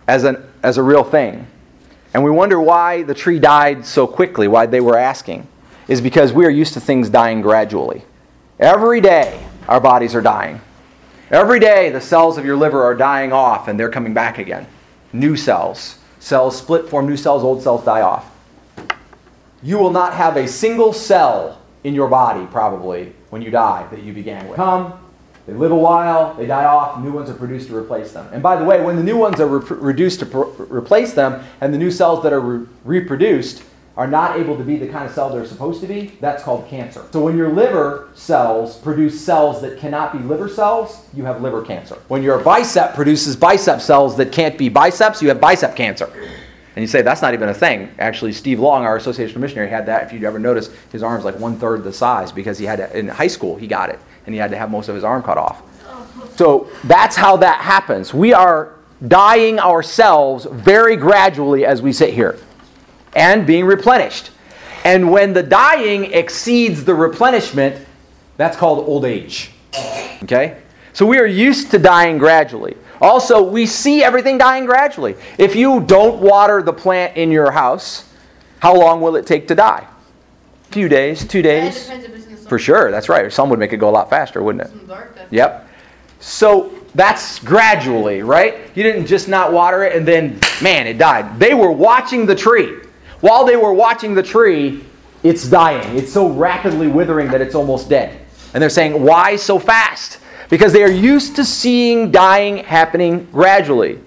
as, 0.06 0.24
an, 0.24 0.46
as 0.62 0.76
a 0.76 0.82
real 0.82 1.02
thing, 1.02 1.46
and 2.12 2.22
we 2.22 2.30
wonder 2.30 2.60
why 2.60 3.02
the 3.02 3.14
tree 3.14 3.38
died 3.38 3.86
so 3.86 4.06
quickly, 4.06 4.46
why 4.46 4.66
they 4.66 4.82
were 4.82 4.98
asking, 4.98 5.48
is 5.88 6.02
because 6.02 6.34
we 6.34 6.44
are 6.44 6.50
used 6.50 6.74
to 6.74 6.80
things 6.80 7.08
dying 7.08 7.40
gradually. 7.40 8.04
Every 8.58 9.00
day, 9.00 9.42
our 9.68 9.80
bodies 9.80 10.14
are 10.14 10.20
dying. 10.20 10.60
Every 11.30 11.60
day, 11.60 11.88
the 11.88 12.02
cells 12.02 12.36
of 12.36 12.44
your 12.44 12.56
liver 12.56 12.82
are 12.82 12.94
dying 12.94 13.32
off 13.32 13.68
and 13.68 13.80
they're 13.80 13.88
coming 13.88 14.12
back 14.12 14.36
again. 14.36 14.66
New 15.14 15.34
cells. 15.34 15.96
Cells 16.18 16.58
split, 16.58 16.90
form 16.90 17.08
new 17.08 17.16
cells, 17.16 17.42
old 17.42 17.62
cells 17.62 17.82
die 17.86 18.02
off 18.02 18.29
you 19.62 19.78
will 19.78 19.90
not 19.90 20.14
have 20.14 20.36
a 20.36 20.48
single 20.48 20.92
cell 20.92 21.60
in 21.84 21.94
your 21.94 22.08
body, 22.08 22.46
probably, 22.46 23.12
when 23.30 23.42
you 23.42 23.50
die 23.50 23.86
that 23.90 24.02
you 24.02 24.12
began 24.12 24.46
with. 24.48 24.56
Come, 24.56 24.98
they 25.46 25.52
live 25.54 25.72
a 25.72 25.76
while, 25.76 26.34
they 26.34 26.46
die 26.46 26.64
off, 26.64 27.00
new 27.00 27.12
ones 27.12 27.30
are 27.30 27.34
produced 27.34 27.68
to 27.68 27.76
replace 27.76 28.12
them. 28.12 28.28
And 28.32 28.42
by 28.42 28.56
the 28.56 28.64
way, 28.64 28.82
when 28.82 28.96
the 28.96 29.02
new 29.02 29.16
ones 29.16 29.40
are 29.40 29.46
re- 29.46 29.76
reduced 29.78 30.20
to 30.20 30.26
pr- 30.26 30.62
replace 30.62 31.12
them, 31.12 31.42
and 31.60 31.72
the 31.72 31.78
new 31.78 31.90
cells 31.90 32.22
that 32.22 32.32
are 32.32 32.40
re- 32.40 32.66
reproduced 32.84 33.62
are 33.96 34.06
not 34.06 34.38
able 34.38 34.56
to 34.56 34.62
be 34.62 34.76
the 34.76 34.86
kind 34.86 35.04
of 35.04 35.12
cell 35.12 35.28
they're 35.28 35.44
supposed 35.44 35.80
to 35.80 35.86
be, 35.86 36.16
that's 36.20 36.42
called 36.42 36.68
cancer. 36.68 37.04
So 37.12 37.22
when 37.22 37.36
your 37.36 37.50
liver 37.50 38.08
cells 38.14 38.76
produce 38.78 39.20
cells 39.20 39.60
that 39.62 39.78
cannot 39.78 40.12
be 40.12 40.20
liver 40.20 40.48
cells, 40.48 41.04
you 41.12 41.24
have 41.24 41.42
liver 41.42 41.62
cancer. 41.62 41.96
When 42.08 42.22
your 42.22 42.38
bicep 42.38 42.94
produces 42.94 43.36
bicep 43.36 43.80
cells 43.80 44.16
that 44.16 44.32
can't 44.32 44.56
be 44.56 44.68
biceps, 44.68 45.20
you 45.20 45.28
have 45.28 45.40
bicep 45.40 45.74
cancer. 45.74 46.10
And 46.76 46.82
you 46.82 46.86
say, 46.86 47.02
that's 47.02 47.20
not 47.20 47.34
even 47.34 47.48
a 47.48 47.54
thing. 47.54 47.92
Actually, 47.98 48.32
Steve 48.32 48.60
Long, 48.60 48.84
our 48.84 48.96
association 48.96 49.40
missionary, 49.40 49.68
had 49.68 49.86
that. 49.86 50.04
If 50.04 50.12
you'd 50.12 50.24
ever 50.24 50.38
notice, 50.38 50.70
his 50.92 51.02
arm's 51.02 51.24
like 51.24 51.38
one 51.38 51.58
third 51.58 51.82
the 51.82 51.92
size 51.92 52.30
because 52.30 52.58
he 52.58 52.64
had 52.64 52.76
to, 52.76 52.96
in 52.96 53.08
high 53.08 53.26
school, 53.26 53.56
he 53.56 53.66
got 53.66 53.90
it. 53.90 53.98
And 54.26 54.34
he 54.34 54.40
had 54.40 54.50
to 54.52 54.56
have 54.56 54.70
most 54.70 54.88
of 54.88 54.94
his 54.94 55.02
arm 55.02 55.22
cut 55.22 55.36
off. 55.36 55.62
So 56.36 56.70
that's 56.84 57.16
how 57.16 57.36
that 57.38 57.60
happens. 57.60 58.14
We 58.14 58.32
are 58.32 58.76
dying 59.06 59.58
ourselves 59.58 60.46
very 60.50 60.96
gradually 60.96 61.64
as 61.64 61.82
we 61.82 61.92
sit 61.92 62.14
here 62.14 62.38
and 63.14 63.46
being 63.46 63.64
replenished. 63.64 64.30
And 64.84 65.10
when 65.10 65.32
the 65.32 65.42
dying 65.42 66.12
exceeds 66.12 66.84
the 66.84 66.94
replenishment, 66.94 67.86
that's 68.36 68.56
called 68.56 68.86
old 68.86 69.04
age. 69.04 69.50
Okay? 70.22 70.62
So 70.92 71.04
we 71.04 71.18
are 71.18 71.26
used 71.26 71.70
to 71.72 71.78
dying 71.78 72.18
gradually. 72.18 72.76
Also, 73.00 73.42
we 73.42 73.66
see 73.66 74.02
everything 74.04 74.36
dying 74.38 74.66
gradually. 74.66 75.16
If 75.38 75.56
you 75.56 75.80
don't 75.80 76.20
water 76.20 76.62
the 76.62 76.72
plant 76.72 77.16
in 77.16 77.30
your 77.30 77.50
house, 77.50 78.04
how 78.58 78.74
long 78.76 79.00
will 79.00 79.16
it 79.16 79.26
take 79.26 79.48
to 79.48 79.54
die? 79.54 79.86
A 80.68 80.72
few 80.72 80.88
days, 80.88 81.26
two 81.26 81.38
Yeah, 81.38 81.44
it 81.44 81.60
days? 81.62 81.82
depends 81.84 82.04
if 82.04 82.14
it's 82.14 82.24
in 82.26 82.30
the 82.32 82.36
summer. 82.36 82.48
For 82.48 82.58
sure, 82.58 82.90
that's 82.90 83.08
right. 83.08 83.32
Some 83.32 83.48
would 83.50 83.58
make 83.58 83.72
it 83.72 83.78
go 83.78 83.88
a 83.88 83.90
lot 83.90 84.10
faster, 84.10 84.42
wouldn't 84.42 84.64
it? 84.64 84.86
Dark, 84.88 85.16
Yep. 85.30 85.66
So 86.20 86.70
that's 86.94 87.38
gradually, 87.38 88.22
right? 88.22 88.58
You 88.74 88.82
didn't 88.82 89.06
just 89.06 89.28
not 89.28 89.52
water 89.52 89.84
it 89.84 89.96
and 89.96 90.06
then, 90.06 90.38
man, 90.60 90.86
it 90.86 90.98
died. 90.98 91.38
They 91.38 91.54
were 91.54 91.70
watching 91.70 92.26
the 92.26 92.34
tree. 92.34 92.80
While 93.20 93.44
they 93.46 93.56
were 93.56 93.72
watching 93.72 94.14
the 94.14 94.22
tree, 94.22 94.84
it's 95.22 95.48
dying. 95.48 95.96
It's 95.96 96.12
so 96.12 96.28
rapidly 96.28 96.88
withering 96.88 97.28
that 97.28 97.40
it's 97.40 97.54
almost 97.54 97.88
dead. 97.88 98.20
And 98.52 98.62
they're 98.62 98.68
saying, 98.70 99.02
why 99.02 99.36
so 99.36 99.58
fast? 99.58 100.18
Because 100.50 100.72
they 100.72 100.82
are 100.82 100.90
used 100.90 101.36
to 101.36 101.44
seeing 101.44 102.10
dying 102.10 102.58
happening 102.58 103.26
gradually. 103.32 104.00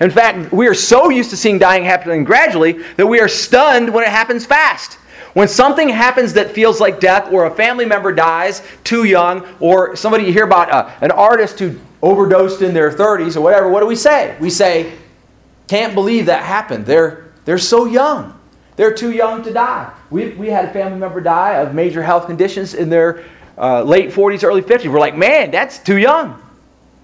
In 0.00 0.10
fact, 0.10 0.50
we 0.50 0.66
are 0.66 0.74
so 0.74 1.10
used 1.10 1.30
to 1.30 1.36
seeing 1.36 1.58
dying 1.58 1.84
happening 1.84 2.24
gradually 2.24 2.72
that 2.96 3.06
we 3.06 3.20
are 3.20 3.28
stunned 3.28 3.92
when 3.92 4.02
it 4.02 4.10
happens 4.10 4.46
fast. 4.46 4.94
When 5.34 5.46
something 5.46 5.88
happens 5.88 6.32
that 6.32 6.50
feels 6.50 6.80
like 6.80 6.98
death, 6.98 7.30
or 7.32 7.44
a 7.44 7.54
family 7.54 7.84
member 7.84 8.12
dies 8.12 8.62
too 8.82 9.04
young, 9.04 9.46
or 9.60 9.94
somebody 9.94 10.24
you 10.24 10.32
hear 10.32 10.44
about 10.44 10.70
uh, 10.72 10.90
an 11.02 11.10
artist 11.12 11.58
who 11.58 11.78
overdosed 12.02 12.62
in 12.62 12.74
their 12.74 12.90
30s 12.90 13.36
or 13.36 13.42
whatever, 13.42 13.68
what 13.68 13.80
do 13.80 13.86
we 13.86 13.94
say? 13.94 14.36
We 14.40 14.50
say, 14.50 14.92
can't 15.68 15.94
believe 15.94 16.26
that 16.26 16.42
happened. 16.42 16.86
They're, 16.86 17.32
they're 17.44 17.58
so 17.58 17.84
young. 17.84 18.36
They're 18.76 18.94
too 18.94 19.12
young 19.12 19.42
to 19.44 19.52
die. 19.52 19.92
We, 20.08 20.30
we 20.30 20.48
had 20.48 20.64
a 20.64 20.72
family 20.72 20.98
member 20.98 21.20
die 21.20 21.58
of 21.58 21.74
major 21.74 22.02
health 22.02 22.26
conditions 22.26 22.74
in 22.74 22.88
their 22.88 23.24
uh, 23.58 23.82
late 23.82 24.10
40s, 24.10 24.44
early 24.44 24.62
50s. 24.62 24.90
We're 24.90 24.98
like, 24.98 25.16
man, 25.16 25.50
that's 25.50 25.78
too 25.78 25.98
young. 25.98 26.40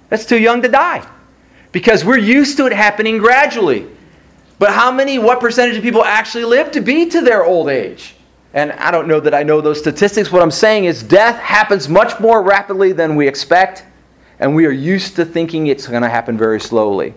That's 0.08 0.24
too 0.24 0.38
young 0.38 0.62
to 0.62 0.68
die. 0.68 1.06
Because 1.72 2.04
we're 2.04 2.18
used 2.18 2.56
to 2.58 2.66
it 2.66 2.72
happening 2.72 3.18
gradually. 3.18 3.86
But 4.58 4.70
how 4.70 4.90
many, 4.90 5.18
what 5.18 5.40
percentage 5.40 5.76
of 5.76 5.82
people 5.82 6.04
actually 6.04 6.44
live 6.44 6.72
to 6.72 6.80
be 6.80 7.08
to 7.10 7.20
their 7.20 7.44
old 7.44 7.68
age? 7.68 8.14
And 8.54 8.72
I 8.72 8.90
don't 8.90 9.06
know 9.06 9.20
that 9.20 9.34
I 9.34 9.42
know 9.42 9.60
those 9.60 9.78
statistics. 9.78 10.32
What 10.32 10.40
I'm 10.40 10.50
saying 10.50 10.86
is 10.86 11.02
death 11.02 11.38
happens 11.38 11.88
much 11.88 12.18
more 12.20 12.42
rapidly 12.42 12.92
than 12.92 13.14
we 13.14 13.28
expect, 13.28 13.84
and 14.38 14.54
we 14.54 14.64
are 14.64 14.70
used 14.70 15.16
to 15.16 15.26
thinking 15.26 15.66
it's 15.66 15.86
going 15.86 16.02
to 16.02 16.08
happen 16.08 16.38
very 16.38 16.58
slowly, 16.58 17.12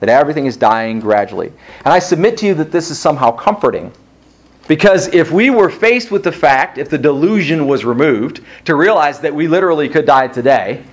that 0.00 0.10
everything 0.10 0.44
is 0.44 0.56
dying 0.56 1.00
gradually. 1.00 1.48
And 1.84 1.94
I 1.94 1.98
submit 1.98 2.36
to 2.38 2.46
you 2.46 2.54
that 2.56 2.72
this 2.72 2.90
is 2.90 2.98
somehow 2.98 3.32
comforting. 3.32 3.90
Because 4.68 5.08
if 5.08 5.30
we 5.30 5.50
were 5.50 5.70
faced 5.70 6.10
with 6.10 6.22
the 6.22 6.32
fact, 6.32 6.78
if 6.78 6.88
the 6.88 6.98
delusion 6.98 7.66
was 7.66 7.84
removed, 7.84 8.40
to 8.64 8.74
realize 8.74 9.20
that 9.20 9.34
we 9.34 9.48
literally 9.48 9.88
could 9.88 10.06
die 10.06 10.28
today, 10.28 10.84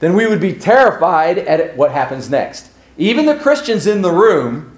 then 0.00 0.14
we 0.14 0.26
would 0.26 0.40
be 0.40 0.52
terrified 0.52 1.38
at 1.38 1.76
what 1.76 1.90
happens 1.90 2.28
next. 2.28 2.70
Even 2.98 3.26
the 3.26 3.36
Christians 3.36 3.86
in 3.86 4.02
the 4.02 4.12
room 4.12 4.70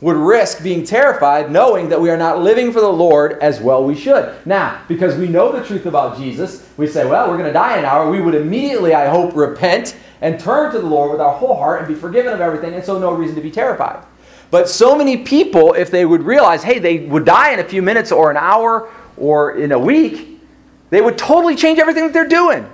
would 0.00 0.16
risk 0.16 0.64
being 0.64 0.84
terrified 0.84 1.50
knowing 1.50 1.88
that 1.88 2.00
we 2.00 2.10
are 2.10 2.16
not 2.16 2.40
living 2.40 2.72
for 2.72 2.80
the 2.80 2.88
Lord 2.88 3.38
as 3.38 3.60
well 3.60 3.84
we 3.84 3.94
should. 3.94 4.34
Now, 4.44 4.82
because 4.88 5.16
we 5.16 5.28
know 5.28 5.52
the 5.52 5.64
truth 5.64 5.86
about 5.86 6.18
Jesus, 6.18 6.68
we 6.76 6.88
say, 6.88 7.06
well, 7.06 7.30
we're 7.30 7.38
going 7.38 7.46
to 7.46 7.52
die 7.52 7.74
in 7.74 7.78
an 7.80 7.84
hour. 7.84 8.10
We 8.10 8.20
would 8.20 8.34
immediately, 8.34 8.94
I 8.94 9.08
hope, 9.08 9.36
repent 9.36 9.96
and 10.20 10.40
turn 10.40 10.72
to 10.72 10.80
the 10.80 10.86
Lord 10.86 11.12
with 11.12 11.20
our 11.20 11.32
whole 11.32 11.56
heart 11.56 11.80
and 11.80 11.88
be 11.88 11.94
forgiven 11.94 12.32
of 12.32 12.40
everything, 12.40 12.74
and 12.74 12.84
so 12.84 12.98
no 12.98 13.12
reason 13.12 13.36
to 13.36 13.40
be 13.40 13.50
terrified. 13.50 14.04
But 14.52 14.68
so 14.68 14.94
many 14.94 15.16
people, 15.16 15.72
if 15.72 15.90
they 15.90 16.04
would 16.04 16.22
realize, 16.22 16.62
hey, 16.62 16.78
they 16.78 16.98
would 16.98 17.24
die 17.24 17.54
in 17.54 17.58
a 17.58 17.64
few 17.64 17.80
minutes 17.80 18.12
or 18.12 18.30
an 18.30 18.36
hour 18.36 18.90
or 19.16 19.56
in 19.56 19.72
a 19.72 19.78
week, 19.78 20.40
they 20.90 21.00
would 21.00 21.16
totally 21.16 21.56
change 21.56 21.78
everything 21.78 22.04
that 22.04 22.12
they're 22.12 22.28
doing. 22.28 22.68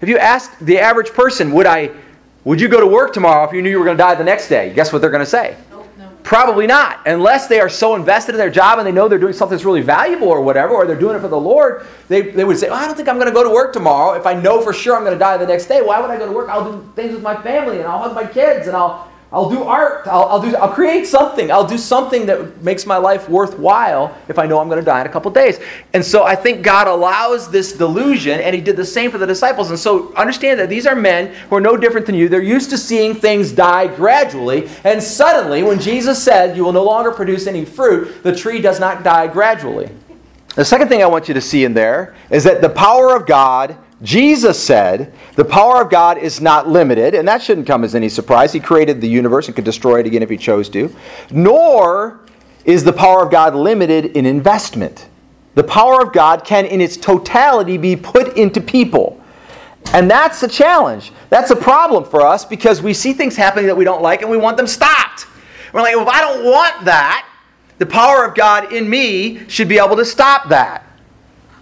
If 0.00 0.08
you 0.08 0.16
ask 0.16 0.56
the 0.60 0.78
average 0.78 1.10
person, 1.10 1.50
would 1.52 1.66
I 1.66 1.90
would 2.44 2.60
you 2.60 2.68
go 2.68 2.78
to 2.78 2.86
work 2.86 3.12
tomorrow 3.12 3.44
if 3.48 3.52
you 3.52 3.62
knew 3.62 3.70
you 3.70 3.80
were 3.80 3.84
going 3.84 3.96
to 3.96 4.02
die 4.02 4.14
the 4.14 4.22
next 4.22 4.48
day? 4.48 4.72
Guess 4.72 4.92
what 4.92 5.00
they're 5.00 5.10
going 5.10 5.24
to 5.24 5.26
say? 5.26 5.56
Nope, 5.70 5.88
no. 5.98 6.08
Probably 6.22 6.68
not. 6.68 7.04
Unless 7.04 7.48
they 7.48 7.58
are 7.58 7.70
so 7.70 7.96
invested 7.96 8.36
in 8.36 8.38
their 8.38 8.50
job 8.50 8.78
and 8.78 8.86
they 8.86 8.92
know 8.92 9.08
they're 9.08 9.18
doing 9.18 9.32
something 9.32 9.56
that's 9.56 9.64
really 9.64 9.80
valuable 9.80 10.28
or 10.28 10.40
whatever, 10.40 10.74
or 10.74 10.86
they're 10.86 10.94
doing 10.94 11.16
it 11.16 11.20
for 11.20 11.28
the 11.28 11.40
Lord, 11.40 11.86
they, 12.06 12.20
they 12.30 12.44
would 12.44 12.58
say, 12.58 12.68
well, 12.68 12.80
I 12.80 12.86
don't 12.86 12.94
think 12.94 13.08
I'm 13.08 13.16
going 13.16 13.28
to 13.28 13.34
go 13.34 13.42
to 13.42 13.50
work 13.50 13.72
tomorrow. 13.72 14.12
If 14.12 14.26
I 14.26 14.34
know 14.34 14.60
for 14.60 14.72
sure 14.72 14.94
I'm 14.94 15.02
going 15.02 15.14
to 15.14 15.18
die 15.18 15.36
the 15.38 15.46
next 15.46 15.66
day, 15.66 15.80
why 15.82 16.00
would 16.00 16.10
I 16.10 16.18
go 16.18 16.26
to 16.26 16.32
work? 16.32 16.48
I'll 16.48 16.70
do 16.70 16.92
things 16.94 17.12
with 17.12 17.22
my 17.22 17.34
family 17.42 17.78
and 17.78 17.88
I'll 17.88 17.98
hug 17.98 18.14
my 18.14 18.26
kids 18.26 18.68
and 18.68 18.76
I'll, 18.76 19.10
I'll 19.34 19.50
do 19.50 19.64
art. 19.64 20.06
I'll, 20.06 20.26
I'll, 20.26 20.40
do, 20.40 20.54
I'll 20.56 20.72
create 20.72 21.08
something. 21.08 21.50
I'll 21.50 21.66
do 21.66 21.76
something 21.76 22.24
that 22.26 22.62
makes 22.62 22.86
my 22.86 22.96
life 22.96 23.28
worthwhile 23.28 24.16
if 24.28 24.38
I 24.38 24.46
know 24.46 24.60
I'm 24.60 24.68
going 24.68 24.78
to 24.78 24.84
die 24.84 25.00
in 25.00 25.08
a 25.08 25.10
couple 25.10 25.28
days. 25.32 25.58
And 25.92 26.04
so 26.04 26.22
I 26.22 26.36
think 26.36 26.62
God 26.62 26.86
allows 26.86 27.50
this 27.50 27.72
delusion, 27.72 28.38
and 28.38 28.54
He 28.54 28.60
did 28.60 28.76
the 28.76 28.84
same 28.84 29.10
for 29.10 29.18
the 29.18 29.26
disciples. 29.26 29.70
And 29.70 29.78
so 29.78 30.14
understand 30.14 30.60
that 30.60 30.68
these 30.68 30.86
are 30.86 30.94
men 30.94 31.34
who 31.50 31.56
are 31.56 31.60
no 31.60 31.76
different 31.76 32.06
than 32.06 32.14
you. 32.14 32.28
They're 32.28 32.40
used 32.40 32.70
to 32.70 32.78
seeing 32.78 33.12
things 33.12 33.50
die 33.50 33.88
gradually. 33.88 34.68
And 34.84 35.02
suddenly, 35.02 35.64
when 35.64 35.80
Jesus 35.80 36.22
said, 36.22 36.56
You 36.56 36.64
will 36.64 36.72
no 36.72 36.84
longer 36.84 37.10
produce 37.10 37.48
any 37.48 37.64
fruit, 37.64 38.22
the 38.22 38.34
tree 38.34 38.60
does 38.60 38.78
not 38.78 39.02
die 39.02 39.26
gradually. 39.26 39.90
The 40.54 40.64
second 40.64 40.86
thing 40.86 41.02
I 41.02 41.06
want 41.06 41.26
you 41.26 41.34
to 41.34 41.40
see 41.40 41.64
in 41.64 41.74
there 41.74 42.14
is 42.30 42.44
that 42.44 42.60
the 42.60 42.68
power 42.68 43.16
of 43.16 43.26
God, 43.26 43.76
Jesus 44.02 44.62
said, 44.62 45.14
the 45.36 45.44
power 45.44 45.82
of 45.82 45.90
God 45.90 46.18
is 46.18 46.40
not 46.40 46.68
limited, 46.68 47.14
and 47.14 47.26
that 47.28 47.42
shouldn't 47.42 47.66
come 47.66 47.84
as 47.84 47.94
any 47.94 48.08
surprise. 48.08 48.52
He 48.52 48.60
created 48.60 49.00
the 49.00 49.08
universe 49.08 49.46
and 49.46 49.54
could 49.54 49.64
destroy 49.64 50.00
it 50.00 50.06
again 50.06 50.22
if 50.22 50.30
he 50.30 50.36
chose 50.36 50.68
to. 50.70 50.94
Nor 51.30 52.20
is 52.64 52.82
the 52.84 52.92
power 52.92 53.24
of 53.24 53.30
God 53.30 53.54
limited 53.54 54.16
in 54.16 54.26
investment. 54.26 55.08
The 55.54 55.64
power 55.64 56.02
of 56.02 56.12
God 56.12 56.44
can, 56.44 56.66
in 56.66 56.80
its 56.80 56.96
totality, 56.96 57.78
be 57.78 57.94
put 57.94 58.36
into 58.36 58.60
people. 58.60 59.20
And 59.92 60.10
that's 60.10 60.42
a 60.42 60.48
challenge. 60.48 61.12
That's 61.28 61.50
a 61.50 61.56
problem 61.56 62.04
for 62.04 62.22
us 62.22 62.44
because 62.44 62.82
we 62.82 62.94
see 62.94 63.12
things 63.12 63.36
happening 63.36 63.66
that 63.66 63.76
we 63.76 63.84
don't 63.84 64.02
like 64.02 64.22
and 64.22 64.30
we 64.30 64.36
want 64.36 64.56
them 64.56 64.66
stopped. 64.66 65.26
We're 65.72 65.82
like, 65.82 65.94
well, 65.94 66.08
if 66.08 66.08
I 66.08 66.20
don't 66.20 66.44
want 66.44 66.84
that, 66.84 67.28
the 67.78 67.86
power 67.86 68.24
of 68.24 68.34
God 68.34 68.72
in 68.72 68.88
me 68.88 69.48
should 69.48 69.68
be 69.68 69.78
able 69.78 69.96
to 69.96 70.04
stop 70.04 70.48
that. 70.48 70.86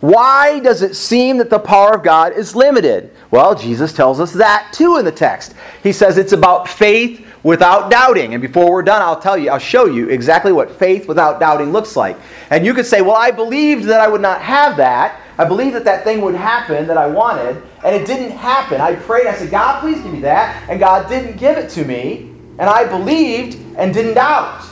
Why 0.02 0.58
does 0.58 0.82
it 0.82 0.96
seem 0.96 1.36
that 1.36 1.48
the 1.48 1.60
power 1.60 1.94
of 1.94 2.02
God 2.02 2.32
is 2.32 2.56
limited? 2.56 3.12
Well, 3.30 3.54
Jesus 3.54 3.92
tells 3.92 4.18
us 4.18 4.32
that 4.32 4.72
too 4.72 4.96
in 4.96 5.04
the 5.04 5.12
text. 5.12 5.54
He 5.84 5.92
says 5.92 6.18
it's 6.18 6.32
about 6.32 6.68
faith 6.68 7.24
without 7.44 7.88
doubting. 7.88 8.34
And 8.34 8.42
before 8.42 8.68
we're 8.68 8.82
done, 8.82 9.00
I'll 9.00 9.20
tell 9.20 9.38
you, 9.38 9.50
I'll 9.50 9.60
show 9.60 9.86
you 9.86 10.08
exactly 10.08 10.50
what 10.50 10.72
faith 10.72 11.06
without 11.06 11.38
doubting 11.38 11.70
looks 11.70 11.94
like. 11.94 12.16
And 12.50 12.66
you 12.66 12.74
could 12.74 12.84
say, 12.84 13.00
well, 13.00 13.14
I 13.14 13.30
believed 13.30 13.84
that 13.84 14.00
I 14.00 14.08
would 14.08 14.20
not 14.20 14.42
have 14.42 14.76
that. 14.78 15.20
I 15.38 15.44
believed 15.44 15.76
that 15.76 15.84
that 15.84 16.02
thing 16.02 16.20
would 16.22 16.34
happen 16.34 16.88
that 16.88 16.96
I 16.96 17.06
wanted, 17.06 17.62
and 17.84 17.94
it 17.94 18.04
didn't 18.04 18.36
happen. 18.36 18.80
I 18.80 18.96
prayed, 18.96 19.28
I 19.28 19.36
said, 19.36 19.52
God, 19.52 19.80
please 19.80 20.02
give 20.02 20.12
me 20.12 20.20
that. 20.22 20.68
And 20.68 20.80
God 20.80 21.08
didn't 21.08 21.36
give 21.36 21.56
it 21.56 21.70
to 21.70 21.84
me. 21.84 22.32
And 22.58 22.62
I 22.62 22.88
believed 22.88 23.56
and 23.78 23.94
didn't 23.94 24.14
doubt. 24.14 24.68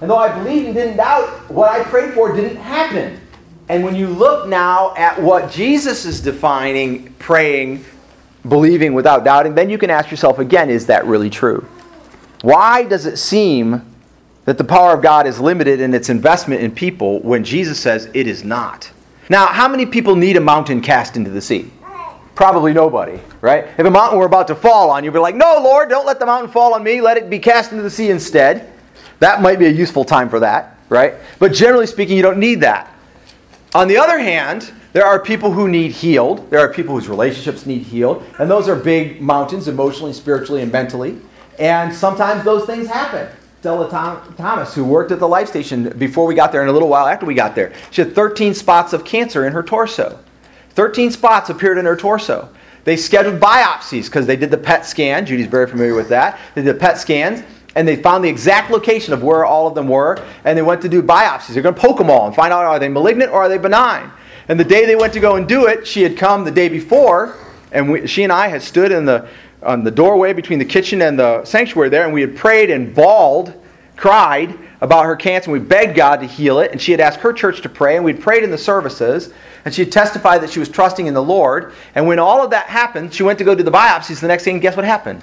And 0.00 0.10
though 0.10 0.18
I 0.18 0.36
believed 0.36 0.66
and 0.66 0.74
didn't 0.74 0.96
doubt, 0.96 1.28
what 1.52 1.70
I 1.70 1.84
prayed 1.84 2.14
for 2.14 2.34
didn't 2.34 2.56
happen. 2.56 3.20
And 3.72 3.82
when 3.82 3.96
you 3.96 4.06
look 4.06 4.48
now 4.48 4.94
at 4.96 5.18
what 5.18 5.50
Jesus 5.50 6.04
is 6.04 6.20
defining 6.20 7.10
praying, 7.14 7.82
believing 8.46 8.92
without 8.92 9.24
doubting, 9.24 9.54
then 9.54 9.70
you 9.70 9.78
can 9.78 9.88
ask 9.88 10.10
yourself 10.10 10.38
again 10.38 10.68
is 10.68 10.84
that 10.88 11.06
really 11.06 11.30
true? 11.30 11.66
Why 12.42 12.82
does 12.84 13.06
it 13.06 13.16
seem 13.16 13.80
that 14.44 14.58
the 14.58 14.64
power 14.64 14.92
of 14.92 15.00
God 15.00 15.26
is 15.26 15.40
limited 15.40 15.80
in 15.80 15.94
its 15.94 16.10
investment 16.10 16.60
in 16.60 16.70
people 16.70 17.20
when 17.20 17.44
Jesus 17.44 17.80
says 17.80 18.10
it 18.12 18.26
is 18.26 18.44
not? 18.44 18.92
Now, 19.30 19.46
how 19.46 19.68
many 19.68 19.86
people 19.86 20.16
need 20.16 20.36
a 20.36 20.40
mountain 20.42 20.82
cast 20.82 21.16
into 21.16 21.30
the 21.30 21.40
sea? 21.40 21.72
Probably 22.34 22.74
nobody, 22.74 23.18
right? 23.40 23.68
If 23.78 23.86
a 23.86 23.90
mountain 23.90 24.18
were 24.18 24.26
about 24.26 24.48
to 24.48 24.54
fall 24.54 24.90
on 24.90 25.02
you'd 25.02 25.14
be 25.14 25.18
like, 25.18 25.34
no, 25.34 25.58
Lord, 25.64 25.88
don't 25.88 26.04
let 26.04 26.20
the 26.20 26.26
mountain 26.26 26.50
fall 26.50 26.74
on 26.74 26.84
me. 26.84 27.00
Let 27.00 27.16
it 27.16 27.30
be 27.30 27.38
cast 27.38 27.72
into 27.72 27.82
the 27.82 27.90
sea 27.90 28.10
instead. 28.10 28.70
That 29.20 29.40
might 29.40 29.58
be 29.58 29.64
a 29.64 29.72
useful 29.72 30.04
time 30.04 30.28
for 30.28 30.40
that, 30.40 30.78
right? 30.90 31.14
But 31.38 31.54
generally 31.54 31.86
speaking, 31.86 32.18
you 32.18 32.22
don't 32.22 32.38
need 32.38 32.60
that. 32.60 32.90
On 33.74 33.88
the 33.88 33.96
other 33.96 34.18
hand, 34.18 34.70
there 34.92 35.06
are 35.06 35.18
people 35.18 35.50
who 35.50 35.66
need 35.66 35.92
healed. 35.92 36.50
There 36.50 36.60
are 36.60 36.72
people 36.72 36.94
whose 36.94 37.08
relationships 37.08 37.64
need 37.64 37.82
healed. 37.82 38.22
And 38.38 38.50
those 38.50 38.68
are 38.68 38.76
big 38.76 39.22
mountains, 39.22 39.66
emotionally, 39.66 40.12
spiritually, 40.12 40.60
and 40.60 40.70
mentally. 40.70 41.18
And 41.58 41.94
sometimes 41.94 42.44
those 42.44 42.66
things 42.66 42.88
happen. 42.88 43.28
Stella 43.60 43.88
Tom- 43.88 44.34
Thomas, 44.36 44.74
who 44.74 44.84
worked 44.84 45.12
at 45.12 45.20
the 45.20 45.28
life 45.28 45.48
station 45.48 45.88
before 45.96 46.26
we 46.26 46.34
got 46.34 46.52
there 46.52 46.60
and 46.60 46.68
a 46.68 46.72
little 46.72 46.88
while 46.88 47.06
after 47.06 47.24
we 47.24 47.32
got 47.32 47.54
there. 47.54 47.72
She 47.90 48.02
had 48.02 48.14
13 48.14 48.54
spots 48.54 48.92
of 48.92 49.04
cancer 49.04 49.46
in 49.46 49.52
her 49.52 49.62
torso. 49.62 50.18
13 50.70 51.10
spots 51.10 51.48
appeared 51.48 51.78
in 51.78 51.86
her 51.86 51.96
torso. 51.96 52.48
They 52.84 52.96
scheduled 52.96 53.40
biopsies 53.40 54.06
because 54.06 54.26
they 54.26 54.36
did 54.36 54.50
the 54.50 54.58
PET 54.58 54.84
scan. 54.84 55.24
Judy's 55.24 55.46
very 55.46 55.66
familiar 55.68 55.94
with 55.94 56.08
that. 56.08 56.38
They 56.54 56.62
did 56.62 56.74
the 56.74 56.80
PET 56.80 56.98
scans 56.98 57.42
and 57.74 57.86
they 57.88 57.96
found 57.96 58.24
the 58.24 58.28
exact 58.28 58.70
location 58.70 59.12
of 59.14 59.22
where 59.22 59.44
all 59.44 59.66
of 59.66 59.74
them 59.74 59.88
were 59.88 60.22
and 60.44 60.56
they 60.56 60.62
went 60.62 60.82
to 60.82 60.88
do 60.88 61.02
biopsies. 61.02 61.54
They're 61.54 61.62
going 61.62 61.74
to 61.74 61.80
poke 61.80 61.98
them 61.98 62.10
all 62.10 62.26
and 62.26 62.34
find 62.34 62.52
out 62.52 62.64
are 62.64 62.78
they 62.78 62.88
malignant 62.88 63.30
or 63.30 63.42
are 63.42 63.48
they 63.48 63.58
benign. 63.58 64.10
And 64.48 64.58
the 64.58 64.64
day 64.64 64.86
they 64.86 64.96
went 64.96 65.12
to 65.14 65.20
go 65.20 65.36
and 65.36 65.48
do 65.48 65.66
it, 65.66 65.86
she 65.86 66.02
had 66.02 66.16
come 66.16 66.44
the 66.44 66.50
day 66.50 66.68
before 66.68 67.36
and 67.70 67.90
we, 67.90 68.06
she 68.06 68.22
and 68.22 68.32
I 68.32 68.48
had 68.48 68.62
stood 68.62 68.92
in 68.92 69.04
the 69.04 69.28
on 69.62 69.84
the 69.84 69.90
doorway 69.90 70.32
between 70.32 70.58
the 70.58 70.64
kitchen 70.64 71.02
and 71.02 71.18
the 71.18 71.44
sanctuary 71.44 71.88
there, 71.88 72.04
and 72.04 72.12
we 72.12 72.20
had 72.20 72.36
prayed 72.36 72.70
and 72.70 72.94
bawled, 72.94 73.54
cried 73.96 74.58
about 74.80 75.04
her 75.04 75.14
cancer, 75.14 75.50
and 75.50 75.60
we 75.60 75.66
begged 75.66 75.94
God 75.94 76.16
to 76.16 76.26
heal 76.26 76.58
it. 76.58 76.72
And 76.72 76.80
she 76.80 76.90
had 76.90 77.00
asked 77.00 77.20
her 77.20 77.32
church 77.32 77.62
to 77.62 77.68
pray, 77.68 77.96
and 77.96 78.04
we'd 78.04 78.20
prayed 78.20 78.42
in 78.42 78.50
the 78.50 78.58
services, 78.58 79.32
and 79.64 79.72
she 79.72 79.84
had 79.84 79.92
testified 79.92 80.42
that 80.42 80.50
she 80.50 80.58
was 80.58 80.68
trusting 80.68 81.06
in 81.06 81.14
the 81.14 81.22
Lord. 81.22 81.72
And 81.94 82.06
when 82.06 82.18
all 82.18 82.42
of 82.42 82.50
that 82.50 82.66
happened, 82.66 83.14
she 83.14 83.22
went 83.22 83.38
to 83.38 83.44
go 83.44 83.54
do 83.54 83.62
the 83.62 83.70
biopsies 83.70 84.20
the 84.20 84.28
next 84.28 84.44
day, 84.44 84.50
and 84.50 84.60
guess 84.60 84.76
what 84.76 84.84
happened? 84.84 85.22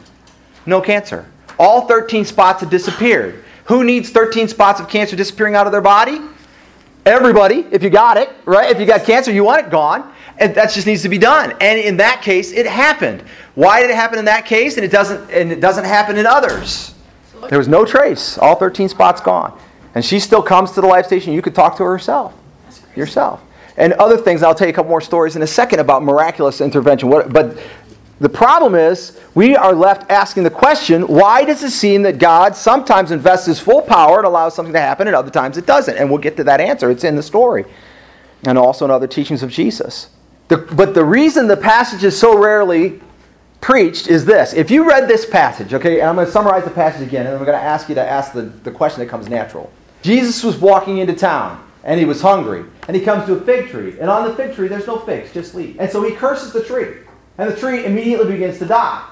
No 0.66 0.80
cancer. 0.82 1.26
All 1.60 1.82
13 1.88 2.26
spots 2.26 2.62
had 2.62 2.70
disappeared. 2.70 3.44
Who 3.66 3.84
needs 3.84 4.10
13 4.10 4.48
spots 4.48 4.80
of 4.80 4.90
cancer 4.90 5.16
disappearing 5.16 5.56
out 5.56 5.68
of 5.68 5.72
their 5.72 5.82
body? 5.82 6.22
Everybody, 7.06 7.66
if 7.72 7.84
you 7.84 7.90
got 7.90 8.18
it, 8.18 8.30
right? 8.46 8.72
If 8.72 8.80
you 8.80 8.86
got 8.86 9.04
cancer, 9.04 9.32
you 9.32 9.44
want 9.44 9.66
it 9.66 9.70
gone. 9.70 10.12
And 10.38 10.56
that 10.56 10.72
just 10.72 10.88
needs 10.88 11.02
to 11.04 11.10
be 11.10 11.18
done. 11.18 11.54
And 11.60 11.78
in 11.80 11.98
that 11.98 12.22
case, 12.22 12.54
it 12.54 12.66
happened. 12.66 13.24
Why 13.56 13.82
did 13.82 13.90
it 13.90 13.96
happen 13.96 14.18
in 14.18 14.26
that 14.26 14.46
case 14.46 14.78
and 14.78 14.86
it 14.86 14.92
doesn't 14.92 15.30
and 15.32 15.52
it 15.52 15.60
doesn't 15.60 15.84
happen 15.84 16.18
in 16.18 16.26
others? 16.26 16.96
There 17.50 17.58
was 17.58 17.68
no 17.68 17.84
trace. 17.86 18.38
All 18.38 18.56
13 18.56 18.90
spots 18.90 19.22
gone. 19.22 19.60
And 19.96 20.06
she 20.06 20.20
still 20.20 20.42
comes 20.42 20.72
to 20.72 20.82
the 20.82 20.88
life 20.88 21.06
station. 21.06 21.34
You 21.34 21.42
could 21.42 21.56
talk 21.56 21.76
to 21.78 21.84
her 21.84 21.92
herself. 21.92 22.34
Yourself. 22.96 23.42
And 23.76 23.94
other 23.94 24.18
things, 24.18 24.44
I'll 24.44 24.56
tell 24.56 24.68
you 24.68 24.74
a 24.74 24.76
couple 24.76 24.90
more 24.90 25.02
stories 25.02 25.36
in 25.36 25.42
a 25.42 25.48
second 25.48 25.80
about 25.80 26.04
miraculous 26.04 26.62
intervention. 26.62 27.10
What, 27.10 27.32
but 27.32 27.58
the 28.20 28.30
problem 28.30 28.76
is, 28.76 29.18
we 29.34 29.56
are 29.56 29.74
left 29.74 30.12
asking 30.12 30.44
the 30.44 30.50
question 30.50 31.04
why 31.04 31.46
does 31.46 31.64
it 31.64 31.72
seem 31.72 32.02
that 32.04 32.18
God 32.18 32.56
sometimes 32.56 33.12
invests 33.12 33.46
his 33.46 33.60
full 33.60 33.82
power 33.82 34.18
and 34.18 34.26
allows 34.26 34.54
something 34.54 34.74
to 34.74 34.80
happen, 34.80 35.08
and 35.08 35.16
other 35.16 35.32
times 35.32 35.58
it 35.58 35.66
doesn't? 35.66 35.98
And 35.98 36.10
we'll 36.10 36.20
get 36.20 36.36
to 36.38 36.44
that 36.44 36.60
answer. 36.60 36.92
It's 36.92 37.06
in 37.06 37.16
the 37.16 37.24
story, 37.24 37.66
and 38.44 38.58
also 38.58 38.86
in 38.86 38.92
other 38.92 39.08
teachings 39.08 39.42
of 39.42 39.50
Jesus. 39.50 40.10
The, 40.50 40.58
but 40.58 40.94
the 40.94 41.06
reason 41.06 41.48
the 41.48 41.56
passage 41.56 42.04
is 42.04 42.20
so 42.20 42.38
rarely 42.38 43.02
preached 43.62 44.08
is 44.08 44.26
this. 44.26 44.54
If 44.54 44.72
you 44.72 44.88
read 44.88 45.08
this 45.08 45.26
passage, 45.26 45.74
okay, 45.74 46.00
and 46.00 46.10
I'm 46.10 46.16
going 46.16 46.28
to 46.28 46.32
summarize 46.32 46.64
the 46.64 46.72
passage 46.72 47.08
again, 47.08 47.26
and 47.26 47.36
I'm 47.36 47.46
going 47.46 47.58
to 47.58 47.64
ask 47.64 47.88
you 47.88 47.96
to 47.96 48.06
ask 48.06 48.34
the, 48.34 48.44
the 48.44 48.72
question 48.72 49.00
that 49.02 49.10
comes 49.10 49.30
natural. 49.30 49.72
Jesus 50.02 50.44
was 50.44 50.58
walking 50.58 50.98
into 50.98 51.14
town, 51.14 51.64
and 51.84 52.00
he 52.00 52.06
was 52.06 52.22
hungry, 52.22 52.66
and 52.88 52.98
he 52.98 53.04
comes 53.04 53.26
to 53.28 53.34
a 53.34 53.42
fig 53.42 53.70
tree, 53.70 54.00
and 54.00 54.10
on 54.10 54.28
the 54.28 54.36
fig 54.36 54.56
tree 54.56 54.68
there's 54.68 54.88
no 54.88 55.00
figs, 55.00 55.32
just 55.34 55.56
leaves. 55.56 55.78
And 55.78 55.90
so 55.90 56.04
he 56.04 56.16
curses 56.16 56.52
the 56.52 56.64
tree. 56.64 56.98
And 57.40 57.50
the 57.50 57.56
tree 57.56 57.86
immediately 57.86 58.34
begins 58.34 58.60
to 58.60 58.66
die. 58.66 59.10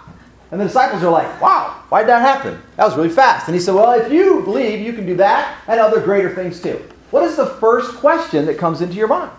And 0.52 0.60
the 0.60 0.66
disciples 0.66 1.02
are 1.02 1.10
like, 1.10 1.42
wow, 1.42 1.82
why 1.90 2.02
did 2.02 2.10
that 2.10 2.22
happen? 2.22 2.62
That 2.76 2.84
was 2.84 2.96
really 2.96 3.10
fast. 3.10 3.48
And 3.48 3.56
he 3.56 3.62
said, 3.62 3.74
well, 3.74 4.00
if 4.00 4.12
you 4.12 4.42
believe, 4.44 4.82
you 4.82 4.92
can 4.94 5.06
do 5.06 5.16
that 5.16 5.58
and 5.68 5.80
other 5.80 6.02
greater 6.02 6.36
things 6.36 6.62
too. 6.62 6.82
What 7.12 7.24
is 7.24 7.38
the 7.38 7.46
first 7.46 7.96
question 7.96 8.46
that 8.46 8.58
comes 8.58 8.82
into 8.82 8.96
your 8.96 9.08
mind? 9.08 9.32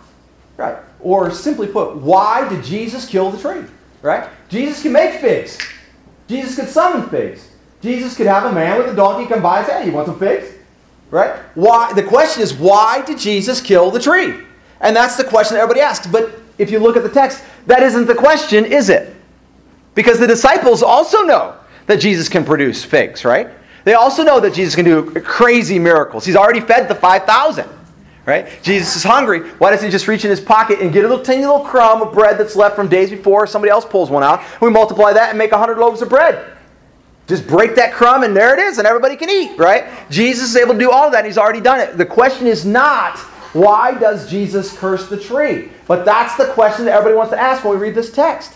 Right. 0.57 0.79
Or 1.01 1.31
simply 1.31 1.66
put, 1.66 1.96
why 1.96 2.48
did 2.48 2.64
Jesus 2.64 3.07
kill 3.07 3.31
the 3.31 3.38
tree? 3.38 3.62
Right? 4.01 4.29
Jesus 4.48 4.83
can 4.83 4.92
make 4.92 5.20
figs. 5.20 5.59
Jesus 6.27 6.57
could 6.57 6.68
summon 6.68 7.09
figs. 7.11 7.51
Jesus 7.83 8.16
could 8.16 8.27
have 8.27 8.44
a 8.44 8.53
man 8.53 8.79
with 8.79 8.88
a 8.88 8.96
donkey 8.96 9.29
come 9.29 9.42
by 9.42 9.59
and 9.59 9.66
say, 9.66 9.81
hey, 9.81 9.87
you 9.87 9.92
want 9.92 10.07
some 10.07 10.18
figs? 10.18 10.55
Right? 11.11 11.38
Why? 11.55 11.92
The 11.92 12.03
question 12.03 12.42
is, 12.42 12.55
why 12.55 13.03
did 13.05 13.18
Jesus 13.18 13.61
kill 13.61 13.90
the 13.90 14.01
tree? 14.01 14.35
And 14.81 14.96
that's 14.96 15.16
the 15.16 15.24
question 15.24 15.57
that 15.57 15.62
everybody 15.62 15.81
asks. 15.81 16.07
But 16.07 16.38
if 16.59 16.71
you 16.71 16.79
look 16.79 16.97
at 16.97 17.03
the 17.03 17.09
text, 17.09 17.42
that 17.66 17.83
isn't 17.83 18.07
the 18.07 18.14
question, 18.14 18.64
is 18.64 18.88
it? 18.88 19.14
Because 19.94 20.18
the 20.18 20.27
disciples 20.27 20.83
also 20.83 21.23
know 21.23 21.57
that 21.87 22.01
Jesus 22.01 22.29
can 22.29 22.44
produce 22.44 22.85
figs, 22.85 23.25
right? 23.25 23.49
They 23.85 23.94
also 23.94 24.23
know 24.23 24.40
that 24.40 24.55
Jesus 24.55 24.75
can 24.75 24.85
do 24.85 25.11
crazy 25.21 25.79
miracles. 25.79 26.25
He's 26.25 26.37
already 26.37 26.61
fed 26.61 26.89
the 26.89 26.95
5,000, 26.95 27.68
right? 28.26 28.62
Jesus 28.62 28.97
is 28.97 29.03
hungry. 29.03 29.41
Why 29.53 29.70
doesn't 29.70 29.87
he 29.87 29.91
just 29.91 30.07
reach 30.09 30.24
in 30.24 30.30
his 30.30 30.41
pocket 30.41 30.80
and 30.80 30.93
get 30.93 31.05
a 31.05 31.09
little 31.09 31.24
tiny 31.24 31.41
little 31.41 31.61
crumb 31.61 32.03
of 32.03 32.12
bread 32.12 32.39
that's 32.39 32.57
left 32.57 32.76
from 32.76 32.89
days 32.89 33.11
before? 33.11 33.47
Somebody 33.47 33.70
else 33.70 33.85
pulls 33.85 34.11
one 34.11 34.22
out. 34.22 34.43
We 34.61 34.70
multiply 34.70 35.12
that 35.14 35.30
and 35.30 35.39
make 35.39 35.53
100 35.53 35.78
loaves 35.78 36.03
of 36.03 36.09
bread. 36.09 36.55
Just 37.26 37.47
break 37.47 37.74
that 37.76 37.93
crumb 37.93 38.22
and 38.22 38.37
there 38.37 38.55
it 38.55 38.59
is, 38.59 38.78
and 38.78 38.87
everybody 38.87 39.16
can 39.16 39.30
eat, 39.30 39.59
right? 39.59 39.87
Jesus 40.11 40.51
is 40.51 40.57
able 40.57 40.72
to 40.72 40.78
do 40.78 40.91
all 40.91 41.07
of 41.07 41.12
that, 41.12 41.24
he's 41.24 41.39
already 41.39 41.61
done 41.61 41.80
it. 41.80 41.97
The 41.97 42.07
question 42.07 42.47
is 42.47 42.64
not 42.64 43.18
why 43.53 43.95
does 43.99 44.30
Jesus 44.30 44.76
curse 44.76 45.09
the 45.09 45.18
tree? 45.18 45.70
But 45.89 46.05
that's 46.05 46.36
the 46.36 46.53
question 46.53 46.84
that 46.84 46.93
everybody 46.93 47.16
wants 47.16 47.32
to 47.32 47.41
ask 47.41 47.64
when 47.64 47.72
we 47.74 47.80
read 47.80 47.97
this 47.97 48.12
text. 48.12 48.55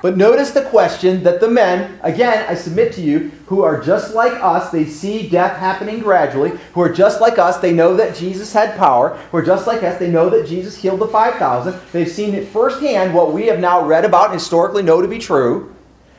But 0.00 0.16
notice 0.16 0.52
the 0.52 0.62
question 0.62 1.24
that 1.24 1.40
the 1.40 1.50
men, 1.50 1.98
again, 2.04 2.46
I 2.48 2.54
submit 2.54 2.92
to 2.92 3.00
you, 3.00 3.32
who 3.46 3.62
are 3.62 3.82
just 3.82 4.14
like 4.14 4.32
us, 4.34 4.70
they 4.70 4.84
see 4.84 5.28
death 5.28 5.58
happening 5.58 5.98
gradually, 5.98 6.52
who 6.72 6.80
are 6.80 6.92
just 6.92 7.20
like 7.20 7.36
us, 7.36 7.56
they 7.58 7.72
know 7.72 7.96
that 7.96 8.14
Jesus 8.14 8.52
had 8.52 8.78
power, 8.78 9.16
who 9.32 9.38
are 9.38 9.44
just 9.44 9.66
like 9.66 9.82
us, 9.82 9.98
they 9.98 10.08
know 10.08 10.30
that 10.30 10.46
Jesus 10.46 10.76
healed 10.76 11.00
the 11.00 11.08
5,000, 11.08 11.80
they've 11.90 12.08
seen 12.08 12.34
it 12.34 12.46
firsthand 12.46 13.12
what 13.12 13.32
we 13.32 13.46
have 13.46 13.58
now 13.58 13.84
read 13.84 14.04
about 14.04 14.26
and 14.26 14.34
historically 14.34 14.84
know 14.84 15.02
to 15.02 15.08
be 15.08 15.18
true. 15.18 15.74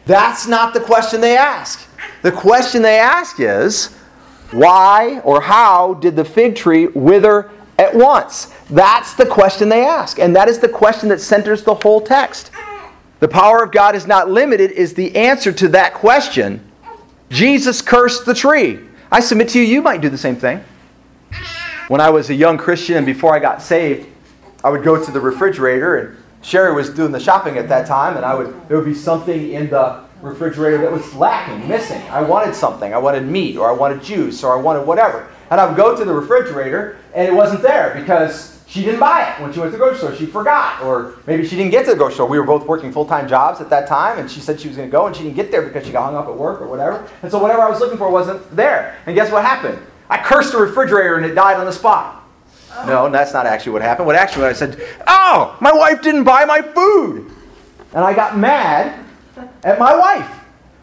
That's 0.05 0.45
not 0.45 0.74
the 0.74 0.82
question 0.82 1.22
they 1.22 1.38
ask. 1.38 1.88
The 2.22 2.34
question 2.34 2.82
they 2.82 2.99
ask 2.99 3.39
is, 3.39 3.95
why 4.51 5.22
or 5.24 5.39
how 5.39 5.93
did 5.93 6.18
the 6.18 6.26
fig 6.26 6.55
tree 6.55 6.88
wither 6.88 7.49
at 7.80 7.95
once? 7.95 8.53
That's 8.69 9.15
the 9.15 9.25
question 9.25 9.69
they 9.69 9.86
ask. 9.86 10.19
And 10.19 10.36
that 10.36 10.47
is 10.47 10.59
the 10.59 10.69
question 10.69 11.09
that 11.09 11.21
centers 11.21 11.63
the 11.63 11.73
whole 11.73 12.01
text. 12.01 12.51
The 13.19 13.27
power 13.27 13.63
of 13.63 13.71
God 13.71 13.95
is 13.95 14.05
not 14.05 14.30
limited, 14.30 14.71
is 14.71 14.93
the 14.93 15.15
answer 15.15 15.51
to 15.53 15.67
that 15.69 15.93
question. 15.93 16.63
Jesus 17.30 17.82
cursed 17.82 18.25
the 18.25 18.34
tree. 18.34 18.80
I 19.11 19.19
submit 19.19 19.49
to 19.49 19.59
you, 19.59 19.65
you 19.65 19.82
might 19.82 20.01
do 20.01 20.09
the 20.09 20.17
same 20.17 20.36
thing. 20.36 20.63
When 21.88 22.01
I 22.01 22.09
was 22.09 22.30
a 22.30 22.36
young 22.36 22.57
Christian 22.57 22.97
and 22.97 23.05
before 23.05 23.34
I 23.34 23.39
got 23.39 23.61
saved, 23.61 24.07
I 24.63 24.69
would 24.69 24.84
go 24.84 25.03
to 25.03 25.11
the 25.11 25.19
refrigerator 25.19 25.97
and 25.97 26.17
Sherry 26.41 26.73
was 26.73 26.89
doing 26.89 27.11
the 27.11 27.19
shopping 27.19 27.57
at 27.57 27.67
that 27.69 27.86
time, 27.86 28.15
and 28.15 28.25
I 28.25 28.34
would 28.34 28.67
there 28.69 28.77
would 28.77 28.86
be 28.86 28.93
something 28.93 29.51
in 29.51 29.69
the 29.69 30.01
refrigerator 30.21 30.77
that 30.80 30.91
was 30.91 31.13
lacking, 31.13 31.67
missing. 31.67 32.01
I 32.03 32.21
wanted 32.21 32.55
something. 32.55 32.93
I 32.93 32.97
wanted 32.97 33.25
meat, 33.25 33.57
or 33.57 33.67
I 33.69 33.73
wanted 33.73 34.01
juice, 34.03 34.43
or 34.43 34.57
I 34.57 34.61
wanted 34.61 34.88
whatever. 34.88 35.30
And 35.50 35.60
I 35.60 35.66
would 35.66 35.78
go 35.78 35.95
to 35.95 36.06
the 36.06 36.14
refrigerator, 36.14 36.97
and 37.14 37.28
it 37.28 37.34
wasn't 37.34 37.62
there 37.62 37.93
because 37.95 38.62
she 38.68 38.84
didn't 38.84 39.00
buy 39.00 39.28
it 39.28 39.41
when 39.41 39.52
she 39.52 39.60
went 39.60 39.72
to 39.72 39.78
the 39.78 39.84
grocery 39.84 39.97
store. 39.97 40.16
She 40.16 40.28
forgot, 40.28 40.84
or 40.84 41.16
maybe 41.26 41.47
she 41.47 41.56
didn't 41.56 41.72
get 41.72 41.86
to 41.86 41.91
the 41.91 41.97
grocery 41.97 42.16
store. 42.16 42.28
We 42.28 42.38
were 42.38 42.45
both 42.45 42.68
working 42.68 42.91
full 42.91 43.06
time 43.06 43.28
jobs 43.28 43.60
at 43.60 43.70
that 43.72 43.88
time, 43.88 44.20
and 44.20 44.30
she 44.30 44.39
said 44.41 44.60
she 44.62 44.68
was 44.68 44.78
going 44.78 44.88
to 44.88 44.91
go, 44.91 45.08
and 45.08 45.16
she 45.16 45.24
didn't 45.24 45.36
get 45.36 45.50
there 45.52 45.64
because 45.64 45.86
she 45.86 45.91
got 45.91 46.06
hung 46.06 46.16
up 46.16 46.28
at 46.28 46.36
work 46.36 46.62
or 46.62 46.68
whatever. 46.68 47.10
And 47.24 47.32
so 47.32 47.39
whatever 47.39 47.62
I 47.62 47.70
was 47.70 47.80
looking 47.80 47.97
for 47.97 48.12
wasn't 48.12 48.56
there. 48.56 48.95
And 49.08 49.16
guess 49.16 49.32
what 49.32 49.43
happened? 49.43 49.80
I 50.08 50.22
cursed 50.22 50.52
the 50.52 50.60
refrigerator, 50.60 51.16
and 51.16 51.26
it 51.26 51.34
died 51.34 51.58
on 51.58 51.66
the 51.66 51.72
spot. 51.72 52.24
Oh. 52.72 52.86
No, 52.86 53.10
that's 53.10 53.34
not 53.34 53.47
actually 53.47 53.72
what 53.72 53.82
happened. 53.82 54.06
What 54.06 54.16
actually 54.16 54.45
I 54.45 54.54
said, 54.54 54.80
"Oh, 55.08 55.58
my 55.60 55.72
wife 55.74 56.04
didn't 56.04 56.24
buy 56.24 56.45
my 56.45 56.62
food," 56.62 57.32
and 57.93 58.06
I 58.06 58.14
got 58.14 58.38
mad 58.38 59.04
at 59.64 59.80
my 59.80 59.95
wife. 59.95 60.30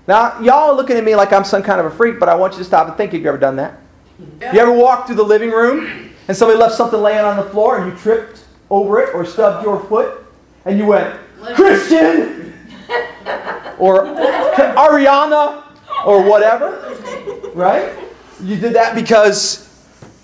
Now, 0.09 0.41
y'all 0.41 0.71
are 0.71 0.75
looking 0.75 0.97
at 0.97 1.05
me 1.05 1.14
like 1.14 1.33
I'm 1.33 1.45
some 1.45 1.62
kind 1.62 1.79
of 1.79 1.87
a 1.87 1.91
freak, 1.91 2.19
but 2.19 2.29
I 2.29 2.35
want 2.35 2.55
you 2.55 2.59
to 2.59 2.64
stop 2.64 2.89
and 2.89 2.97
think. 2.97 3.12
Have 3.12 3.23
you 3.23 3.29
ever 3.29 3.39
done 3.39 3.57
that? 3.57 3.79
You 4.19 4.59
ever 4.61 4.73
walked 4.73 5.07
through 5.07 5.17
the 5.17 5.25
living 5.25 5.51
room 5.51 6.11
and 6.29 6.37
somebody 6.37 6.59
left 6.59 6.75
something 6.75 7.01
laying 7.01 7.25
on 7.25 7.37
the 7.37 7.51
floor 7.51 7.79
and 7.79 7.93
you 7.93 7.99
tripped 7.99 8.45
over 8.71 9.01
it 9.01 9.14
or 9.14 9.25
stubbed 9.25 9.64
your 9.64 9.81
foot 9.85 10.25
and 10.64 10.79
you 10.79 10.87
went, 10.87 11.19
Christian! 11.55 12.43
Or 13.79 14.05
Ariana! 14.07 15.62
Or 16.07 16.23
whatever. 16.23 16.97
Right? 17.55 17.95
You 18.43 18.57
did 18.57 18.73
that 18.73 18.95
because 18.95 19.67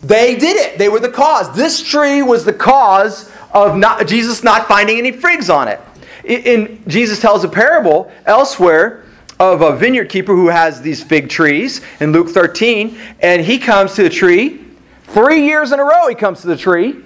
they 0.03 0.37
did 0.37 0.57
it. 0.57 0.79
They 0.79 0.89
were 0.89 1.01
the 1.01 1.11
cause. 1.11 1.55
This 1.55 1.83
tree 1.83 2.23
was 2.23 2.47
the 2.47 2.53
cause 2.53 3.31
of 3.53 3.77
not, 3.77 4.07
Jesus 4.07 4.43
not 4.43 4.69
finding 4.69 4.97
any 4.97 5.13
figs 5.13 5.51
on 5.51 5.69
it. 5.69 5.81
In, 6.25 6.41
in- 6.43 6.85
Jesus 6.89 7.21
tells 7.21 7.45
a 7.45 7.49
parable 7.49 8.11
elsewhere 8.25 9.05
of 9.39 9.63
a 9.63 9.77
vineyard 9.77 10.09
keeper 10.09 10.35
who 10.35 10.49
has 10.49 10.81
these 10.81 11.03
fig 11.03 11.29
trees 11.29 11.81
in 12.01 12.13
Luke 12.13 12.29
13, 12.29 12.99
and 13.21 13.43
he 13.43 13.59
comes 13.59 13.95
to 13.95 14.03
the 14.03 14.11
tree. 14.11 14.65
Three 15.05 15.45
years 15.45 15.73
in 15.73 15.81
a 15.81 15.85
row, 15.85 16.09
he 16.09 16.15
comes 16.15 16.41
to 16.43 16.47
the 16.47 16.57
tree, 16.57 16.97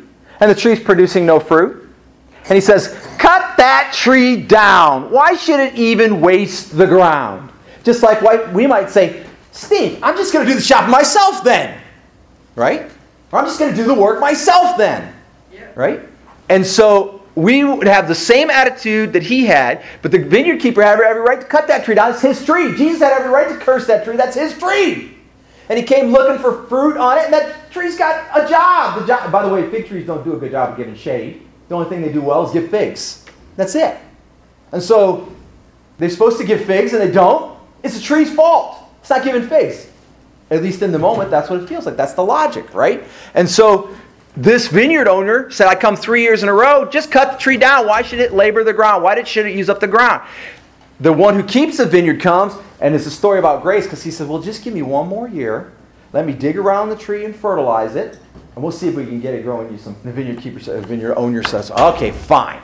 and 0.41 0.51
the 0.51 0.55
tree's 0.55 0.81
producing 0.81 1.27
no 1.27 1.41
fruit. 1.41 1.89
And 2.45 2.55
he 2.55 2.61
says, 2.61 2.89
Cut 3.19 3.57
that 3.57 3.93
tree 3.95 4.37
down. 4.37 5.11
Why 5.11 5.35
should 5.35 5.59
it 5.59 5.75
even 5.75 6.21
waste 6.21 6.77
the 6.77 6.87
ground? 6.87 7.51
Just 7.83 8.03
like 8.03 8.23
why 8.23 8.51
we 8.53 8.67
might 8.67 8.91
say, 8.91 9.25
Steve, 9.53 9.99
I'm 10.03 10.17
just 10.17 10.33
going 10.33 10.45
to 10.45 10.53
do 10.53 10.57
the 10.57 10.65
shopping 10.65 10.91
myself 10.91 11.43
then 11.43 11.81
right? 12.57 12.91
Or 13.31 13.39
I'm 13.39 13.45
just 13.45 13.61
going 13.61 13.71
to 13.71 13.77
do 13.77 13.85
the 13.85 13.95
work 13.95 14.19
myself 14.19 14.77
then, 14.77 15.15
right? 15.77 16.01
And 16.49 16.67
so 16.67 17.16
we 17.37 17.63
would 17.63 17.87
have 17.87 18.09
the 18.09 18.15
same 18.15 18.49
attitude 18.49 19.13
that 19.13 19.23
he 19.23 19.45
had, 19.45 19.85
but 20.03 20.11
the 20.11 20.19
vineyard 20.19 20.59
keeper 20.59 20.83
had 20.83 20.99
every 20.99 21.21
right 21.21 21.41
to 21.41 21.47
cut 21.47 21.69
that 21.69 21.85
tree 21.85 21.95
down. 21.95 22.13
It's 22.13 22.23
his 22.23 22.45
tree. 22.45 22.75
Jesus 22.77 23.01
had 23.03 23.13
every 23.13 23.31
right 23.31 23.49
to 23.49 23.57
curse 23.57 23.87
that 23.87 24.05
tree. 24.05 24.17
That's 24.17 24.35
his 24.35 24.59
tree. 24.59 25.17
and 25.69 25.79
he 25.79 25.85
came 25.85 26.13
looking 26.13 26.41
for 26.41 26.65
fruit 26.65 26.97
on 26.97 27.19
it, 27.19 27.25
and 27.25 27.33
that 27.33 27.71
tree's 27.71 27.99
got 27.99 28.27
a 28.35 28.49
job. 28.49 29.01
The 29.01 29.07
job. 29.07 29.31
By 29.33 29.47
the 29.47 29.53
way, 29.53 29.69
fig 29.71 29.87
trees 29.87 30.07
don't 30.07 30.25
do 30.25 30.35
a 30.35 30.39
good 30.39 30.53
job 30.53 30.71
of 30.71 30.77
giving 30.77 30.95
shade. 30.95 31.43
The 31.69 31.75
only 31.75 31.89
thing 31.89 32.03
they 32.03 32.13
do 32.13 32.23
well 32.23 32.47
is 32.47 32.53
give 32.53 32.71
figs. 32.71 33.25
That's 33.57 33.75
it. 33.75 33.99
And 34.73 34.83
so 34.83 35.33
they're 35.99 36.11
supposed 36.11 36.39
to 36.39 36.45
give 36.45 36.65
figs, 36.65 36.93
and 36.93 37.03
they 37.03 37.11
don't. 37.11 37.59
It's 37.83 37.97
the 37.97 38.03
tree's 38.03 38.33
fault. 38.33 38.79
It's 39.01 39.11
not 39.11 39.25
giving 39.25 39.49
figs. 39.49 39.91
At 40.51 40.63
least 40.63 40.83
in 40.83 40.93
the 40.93 40.99
moment, 40.99 41.31
that's 41.31 41.51
what 41.51 41.61
it 41.61 41.69
feels 41.69 41.87
like. 41.87 41.97
That's 41.97 42.15
the 42.15 42.25
logic, 42.25 42.73
right? 42.73 43.05
And 43.35 43.49
so 43.49 43.95
this 44.37 44.69
vineyard 44.69 45.09
owner 45.09 45.51
said, 45.51 45.67
I 45.67 45.75
come 45.75 45.97
three 45.97 46.23
years 46.23 46.43
in 46.43 46.49
a 46.49 46.53
row, 46.53 46.85
just 46.85 47.11
cut 47.11 47.33
the 47.33 47.39
tree 47.39 47.57
down. 47.57 47.87
Why 47.87 48.03
should 48.03 48.19
it 48.19 48.33
labor 48.33 48.65
the 48.65 48.73
ground? 48.75 49.03
Why 49.03 49.23
should 49.25 49.47
it 49.47 49.57
use 49.57 49.71
up 49.71 49.81
the 49.81 49.87
ground? 49.87 50.23
The 51.01 51.13
one 51.13 51.35
who 51.35 51.43
keeps 51.43 51.79
the 51.79 51.87
vineyard 51.87 52.21
comes, 52.21 52.55
and 52.81 52.95
it's 52.95 53.07
a 53.07 53.11
story 53.11 53.39
about 53.39 53.63
grace 53.63 53.85
because 53.85 54.03
he 54.03 54.11
said, 54.11 54.29
Well, 54.29 54.41
just 54.41 54.63
give 54.63 54.75
me 54.75 54.83
one 54.83 55.09
more 55.09 55.29
year. 55.29 55.73
Let 56.13 56.27
me 56.27 56.33
dig 56.33 56.57
around 56.57 56.91
the 56.91 56.97
tree 56.97 57.25
and 57.25 57.35
fertilize 57.35 57.97
it, 57.97 58.19
and 58.55 58.63
we'll 58.63 58.73
see 58.73 58.89
if 58.89 58.95
we 58.95 59.05
can 59.05 59.21
get 59.21 59.35
it 59.35 59.43
growing 59.43 59.71
you 59.71 59.79
some. 59.79 59.97
The 60.05 60.13
vineyard 60.13 60.41
keeper, 60.41 60.59
the 60.59 60.81
vineyard 60.83 61.17
owner 61.17 61.43
says, 61.43 61.71
Okay, 61.71 62.11
fine. 62.11 62.61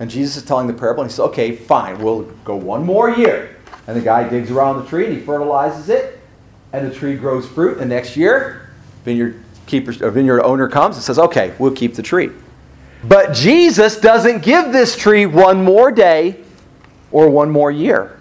And 0.00 0.10
Jesus 0.10 0.36
is 0.36 0.44
telling 0.44 0.66
the 0.66 0.72
parable, 0.72 1.02
and 1.02 1.10
he 1.10 1.14
says, 1.14 1.26
Okay, 1.26 1.54
fine, 1.54 1.98
we'll 1.98 2.22
go 2.44 2.56
one 2.56 2.84
more 2.84 3.10
year. 3.10 3.56
And 3.86 3.96
the 3.96 4.00
guy 4.00 4.28
digs 4.28 4.50
around 4.50 4.82
the 4.82 4.88
tree 4.88 5.06
and 5.06 5.14
he 5.14 5.20
fertilizes 5.20 5.88
it, 5.88 6.20
and 6.72 6.90
the 6.90 6.94
tree 6.94 7.16
grows 7.16 7.46
fruit. 7.46 7.78
And 7.78 7.90
next 7.90 8.16
year, 8.16 8.70
vineyard 9.04 9.43
keeper, 9.66 9.92
a 10.04 10.10
vineyard 10.10 10.42
owner 10.42 10.68
comes 10.68 10.96
and 10.96 11.04
says, 11.04 11.18
Okay, 11.18 11.54
we'll 11.58 11.74
keep 11.74 11.94
the 11.94 12.02
tree. 12.02 12.30
But 13.04 13.34
Jesus 13.34 13.98
doesn't 13.98 14.42
give 14.42 14.72
this 14.72 14.96
tree 14.96 15.26
one 15.26 15.62
more 15.62 15.92
day 15.92 16.40
or 17.10 17.28
one 17.28 17.50
more 17.50 17.70
year. 17.70 18.18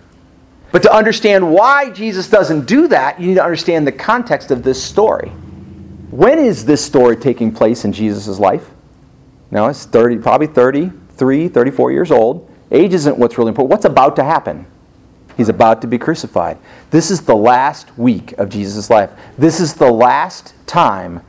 But 0.71 0.81
to 0.83 0.93
understand 0.93 1.53
why 1.53 1.91
Jesus 1.91 2.27
doesn't 2.27 2.65
do 2.65 2.87
that, 2.87 3.19
you 3.19 3.27
need 3.27 3.35
to 3.35 3.43
understand 3.43 3.87
the 3.87 3.91
context 3.91 4.51
of 4.51 4.63
this 4.63 4.81
story. 4.81 5.29
When 6.09 6.39
is 6.39 6.65
this 6.65 6.83
story 6.83 7.15
taking 7.15 7.51
place 7.53 7.85
in 7.85 7.93
Jesus' 7.93 8.39
life? 8.39 8.69
Now, 9.51 9.67
it's 9.67 9.85
30, 9.85 10.17
probably 10.17 10.47
33, 10.47 11.47
34 11.47 11.91
years 11.91 12.11
old. 12.11 12.49
Age 12.71 12.93
isn't 12.93 13.17
what's 13.17 13.37
really 13.37 13.49
important. 13.49 13.69
What's 13.69 13.85
about 13.85 14.15
to 14.15 14.23
happen? 14.23 14.65
He's 15.37 15.49
about 15.49 15.81
to 15.81 15.87
be 15.87 15.97
crucified. 15.97 16.57
This 16.91 17.11
is 17.11 17.21
the 17.21 17.35
last 17.35 17.95
week 17.97 18.33
of 18.33 18.49
Jesus' 18.49 18.89
life. 18.89 19.11
This 19.37 19.59
is 19.59 19.73
the 19.75 19.91
last 19.91 20.53
time 20.67 21.21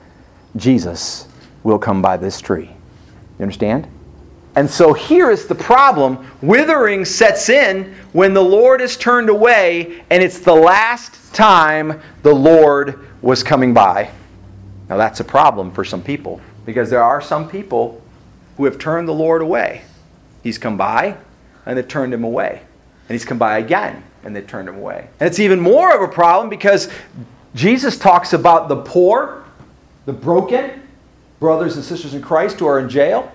Jesus 0.56 1.26
will 1.62 1.78
come 1.78 2.02
by 2.02 2.16
this 2.16 2.40
tree. 2.40 2.70
You 3.38 3.42
understand? 3.42 3.88
And 4.56 4.70
so 4.70 4.92
here 4.92 5.30
is 5.30 5.46
the 5.46 5.54
problem 5.54 6.30
withering 6.40 7.04
sets 7.04 7.48
in 7.48 7.94
when 8.12 8.34
the 8.34 8.42
Lord 8.42 8.80
is 8.80 8.96
turned 8.96 9.28
away, 9.28 10.04
and 10.10 10.22
it's 10.22 10.38
the 10.38 10.54
last 10.54 11.34
time 11.34 12.00
the 12.22 12.34
Lord 12.34 13.00
was 13.20 13.42
coming 13.42 13.74
by. 13.74 14.10
Now, 14.88 14.96
that's 14.96 15.20
a 15.20 15.24
problem 15.24 15.72
for 15.72 15.84
some 15.84 16.02
people 16.02 16.40
because 16.66 16.90
there 16.90 17.02
are 17.02 17.20
some 17.20 17.48
people 17.48 18.00
who 18.56 18.64
have 18.64 18.78
turned 18.78 19.08
the 19.08 19.14
Lord 19.14 19.42
away. 19.42 19.82
He's 20.42 20.58
come 20.58 20.76
by, 20.76 21.16
and 21.66 21.76
they've 21.76 21.88
turned 21.88 22.14
him 22.14 22.22
away. 22.22 22.62
And 23.08 23.14
he's 23.14 23.24
come 23.24 23.38
by 23.38 23.58
again, 23.58 24.04
and 24.22 24.36
they've 24.36 24.46
turned 24.46 24.68
him 24.68 24.76
away. 24.76 25.08
And 25.18 25.26
it's 25.26 25.38
even 25.38 25.58
more 25.58 25.94
of 25.94 26.02
a 26.02 26.12
problem 26.12 26.48
because 26.48 26.88
Jesus 27.54 27.98
talks 27.98 28.32
about 28.32 28.68
the 28.68 28.76
poor, 28.76 29.43
the 30.06 30.12
broken, 30.12 30.82
brothers 31.40 31.76
and 31.76 31.84
sisters 31.84 32.14
in 32.14 32.22
Christ 32.22 32.58
who 32.58 32.66
are 32.66 32.78
in 32.78 32.88
jail 32.88 33.30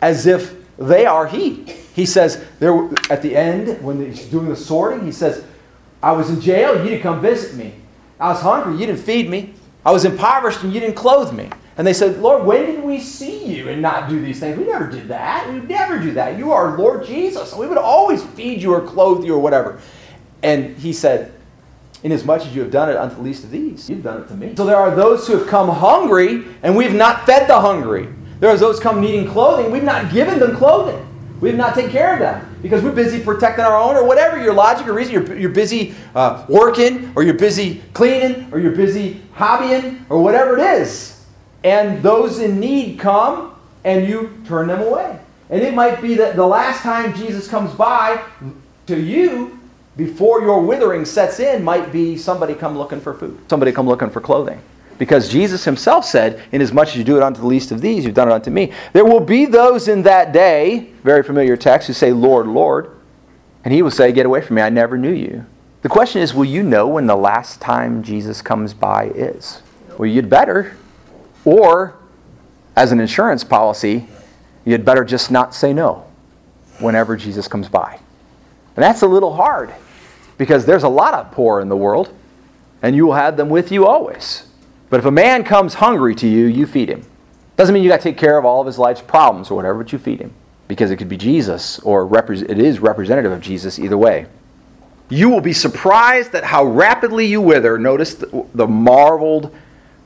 as 0.00 0.26
if 0.26 0.54
they 0.76 1.06
are 1.06 1.26
he. 1.26 1.64
He 1.94 2.06
says, 2.06 2.44
there, 2.58 2.88
at 3.10 3.22
the 3.22 3.36
end, 3.36 3.82
when 3.82 4.04
he's 4.04 4.26
doing 4.26 4.48
the 4.48 4.56
sorting, 4.56 5.04
he 5.04 5.12
says, 5.12 5.44
I 6.02 6.12
was 6.12 6.30
in 6.30 6.40
jail, 6.40 6.82
you 6.82 6.90
didn't 6.90 7.02
come 7.02 7.20
visit 7.20 7.54
me. 7.54 7.74
I 8.18 8.28
was 8.30 8.40
hungry, 8.40 8.80
you 8.80 8.86
didn't 8.86 9.02
feed 9.02 9.28
me. 9.28 9.54
I 9.84 9.92
was 9.92 10.04
impoverished, 10.04 10.62
and 10.62 10.72
you 10.72 10.80
didn't 10.80 10.96
clothe 10.96 11.32
me. 11.32 11.50
And 11.76 11.86
they 11.86 11.92
said, 11.92 12.18
Lord, 12.18 12.44
when 12.44 12.66
did 12.66 12.84
we 12.84 13.00
see 13.00 13.44
you 13.44 13.68
and 13.68 13.80
not 13.80 14.08
do 14.08 14.20
these 14.20 14.38
things? 14.40 14.58
We 14.58 14.64
never 14.64 14.90
did 14.90 15.08
that. 15.08 15.50
We 15.50 15.60
never 15.60 15.98
do 15.98 16.12
that. 16.12 16.38
You 16.38 16.52
are 16.52 16.76
Lord 16.76 17.06
Jesus. 17.06 17.54
We 17.54 17.66
would 17.66 17.78
always 17.78 18.22
feed 18.22 18.60
you 18.62 18.74
or 18.74 18.80
clothe 18.80 19.24
you 19.24 19.34
or 19.34 19.38
whatever. 19.38 19.80
And 20.42 20.76
he 20.76 20.92
said, 20.92 21.32
Inasmuch 22.02 22.42
as 22.42 22.54
you 22.54 22.62
have 22.62 22.70
done 22.70 22.90
it 22.90 22.96
unto 22.96 23.16
the 23.16 23.22
least 23.22 23.44
of 23.44 23.50
these, 23.50 23.88
you've 23.88 24.02
done 24.02 24.22
it 24.22 24.28
to 24.28 24.34
me. 24.34 24.54
So 24.56 24.66
there 24.66 24.76
are 24.76 24.94
those 24.94 25.26
who 25.26 25.36
have 25.38 25.46
come 25.46 25.68
hungry, 25.68 26.44
and 26.62 26.76
we've 26.76 26.94
not 26.94 27.26
fed 27.26 27.48
the 27.48 27.60
hungry. 27.60 28.08
There 28.40 28.50
are 28.50 28.56
those 28.56 28.80
come 28.80 29.00
needing 29.00 29.28
clothing. 29.28 29.70
We've 29.70 29.84
not 29.84 30.12
given 30.12 30.40
them 30.40 30.56
clothing. 30.56 31.08
We've 31.40 31.56
not 31.56 31.74
taken 31.74 31.90
care 31.90 32.14
of 32.14 32.20
them 32.20 32.56
because 32.62 32.82
we're 32.82 32.92
busy 32.92 33.20
protecting 33.20 33.64
our 33.64 33.76
own 33.76 33.96
or 33.96 34.04
whatever 34.04 34.40
your 34.40 34.54
logic 34.54 34.86
or 34.86 34.92
reason. 34.92 35.12
You're, 35.12 35.36
you're 35.36 35.50
busy 35.50 35.94
uh, 36.14 36.44
working 36.48 37.12
or 37.16 37.24
you're 37.24 37.34
busy 37.34 37.82
cleaning 37.94 38.48
or 38.52 38.60
you're 38.60 38.76
busy 38.76 39.20
hobbying 39.34 40.04
or 40.08 40.22
whatever 40.22 40.56
it 40.56 40.62
is. 40.62 41.24
And 41.64 42.02
those 42.02 42.38
in 42.38 42.60
need 42.60 42.98
come 43.00 43.56
and 43.84 44.08
you 44.08 44.40
turn 44.46 44.68
them 44.68 44.82
away. 44.82 45.18
And 45.50 45.62
it 45.62 45.74
might 45.74 46.00
be 46.00 46.14
that 46.14 46.36
the 46.36 46.46
last 46.46 46.82
time 46.82 47.14
Jesus 47.16 47.48
comes 47.48 47.74
by 47.74 48.22
to 48.86 48.98
you 48.98 49.58
before 49.96 50.40
your 50.40 50.60
withering 50.60 51.04
sets 51.04 51.40
in 51.40 51.62
might 51.62 51.92
be 51.92 52.16
somebody 52.16 52.54
come 52.54 52.76
looking 52.76 53.00
for 53.00 53.14
food, 53.14 53.38
somebody 53.48 53.72
come 53.72 53.86
looking 53.86 54.10
for 54.10 54.20
clothing. 54.20 54.60
Because 54.98 55.28
Jesus 55.28 55.64
himself 55.64 56.04
said, 56.04 56.42
Inasmuch 56.52 56.88
as 56.88 56.96
you 56.96 57.04
do 57.04 57.16
it 57.16 57.22
unto 57.22 57.40
the 57.40 57.46
least 57.46 57.72
of 57.72 57.80
these, 57.80 58.04
you've 58.04 58.14
done 58.14 58.28
it 58.28 58.32
unto 58.32 58.50
me. 58.50 58.72
There 58.92 59.04
will 59.04 59.20
be 59.20 59.46
those 59.46 59.88
in 59.88 60.02
that 60.02 60.32
day, 60.32 60.92
very 61.02 61.22
familiar 61.22 61.56
text, 61.56 61.88
who 61.88 61.92
say, 61.92 62.12
Lord, 62.12 62.46
Lord. 62.46 62.96
And 63.64 63.74
he 63.74 63.82
will 63.82 63.90
say, 63.90 64.12
Get 64.12 64.26
away 64.26 64.42
from 64.42 64.56
me, 64.56 64.62
I 64.62 64.70
never 64.70 64.96
knew 64.96 65.12
you. 65.12 65.44
The 65.82 65.88
question 65.88 66.22
is, 66.22 66.32
will 66.32 66.44
you 66.44 66.62
know 66.62 66.86
when 66.86 67.06
the 67.06 67.16
last 67.16 67.60
time 67.60 68.04
Jesus 68.04 68.40
comes 68.40 68.72
by 68.72 69.06
is? 69.06 69.62
Well, 69.98 70.08
you'd 70.08 70.30
better. 70.30 70.76
Or, 71.44 71.96
as 72.76 72.92
an 72.92 73.00
insurance 73.00 73.42
policy, 73.42 74.06
you'd 74.64 74.84
better 74.84 75.04
just 75.04 75.32
not 75.32 75.54
say 75.54 75.72
no 75.72 76.06
whenever 76.78 77.16
Jesus 77.16 77.48
comes 77.48 77.68
by. 77.68 77.98
And 78.76 78.82
that's 78.82 79.02
a 79.02 79.06
little 79.06 79.34
hard 79.34 79.72
because 80.38 80.64
there's 80.64 80.82
a 80.82 80.88
lot 80.88 81.14
of 81.14 81.30
poor 81.32 81.60
in 81.60 81.68
the 81.68 81.76
world, 81.76 82.12
and 82.82 82.96
you 82.96 83.06
will 83.06 83.14
have 83.14 83.36
them 83.36 83.48
with 83.48 83.70
you 83.70 83.86
always. 83.86 84.46
But 84.90 85.00
if 85.00 85.06
a 85.06 85.10
man 85.10 85.44
comes 85.44 85.74
hungry 85.74 86.14
to 86.16 86.28
you, 86.28 86.46
you 86.46 86.66
feed 86.66 86.88
him. 86.88 87.04
Doesn't 87.56 87.72
mean 87.74 87.82
you 87.82 87.88
got 87.88 87.98
to 87.98 88.02
take 88.02 88.18
care 88.18 88.38
of 88.38 88.44
all 88.44 88.60
of 88.60 88.66
his 88.66 88.78
life's 88.78 89.02
problems 89.02 89.50
or 89.50 89.54
whatever, 89.54 89.82
but 89.82 89.92
you 89.92 89.98
feed 89.98 90.20
him 90.20 90.32
because 90.68 90.90
it 90.90 90.96
could 90.96 91.08
be 91.08 91.16
Jesus 91.16 91.78
or 91.80 92.06
repre- 92.06 92.48
it 92.48 92.58
is 92.58 92.78
representative 92.78 93.30
of 93.30 93.40
Jesus 93.40 93.78
either 93.78 93.98
way. 93.98 94.26
You 95.10 95.28
will 95.28 95.42
be 95.42 95.52
surprised 95.52 96.34
at 96.34 96.44
how 96.44 96.64
rapidly 96.64 97.26
you 97.26 97.42
wither. 97.42 97.78
Notice 97.78 98.14
the, 98.14 98.46
the 98.54 98.66
marveled, 98.66 99.54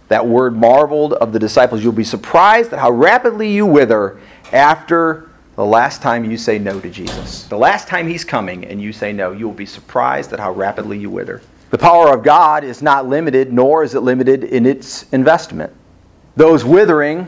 that 0.09 0.27
word 0.27 0.57
marveled 0.57 1.12
of 1.12 1.33
the 1.33 1.39
disciples. 1.39 1.85
You'll 1.85 1.93
be 1.93 2.05
surprised 2.05 2.73
at 2.73 2.81
how 2.81 2.91
rapidly 2.91 3.53
you 3.53 3.64
wither 3.64 4.21
after 4.53 5.31
the 5.57 5.65
last 5.65 6.03
time 6.03 6.31
you 6.31 6.37
say 6.37 6.59
no 6.59 6.79
to 6.81 6.91
Jesus. 6.91 7.45
The 7.45 7.57
last 7.57 7.89
time 7.89 8.07
he's 8.07 8.25
coming 8.25 8.67
and 8.67 8.81
you 8.81 8.93
say 8.93 9.13
no, 9.13 9.33
you 9.33 9.47
will 9.47 9.55
be 9.55 9.67
surprised 9.67 10.33
at 10.35 10.39
how 10.39 10.53
rapidly 10.53 10.99
you 10.99 11.09
wither. 11.09 11.41
The 11.71 11.79
power 11.79 12.15
of 12.15 12.23
God 12.23 12.63
is 12.63 12.83
not 12.83 13.09
limited, 13.09 13.53
nor 13.53 13.83
is 13.83 13.95
it 13.95 14.01
limited 14.01 14.45
in 14.45 14.67
its 14.67 15.07
investment. 15.13 15.73
Those 16.37 16.65
withering 16.65 17.27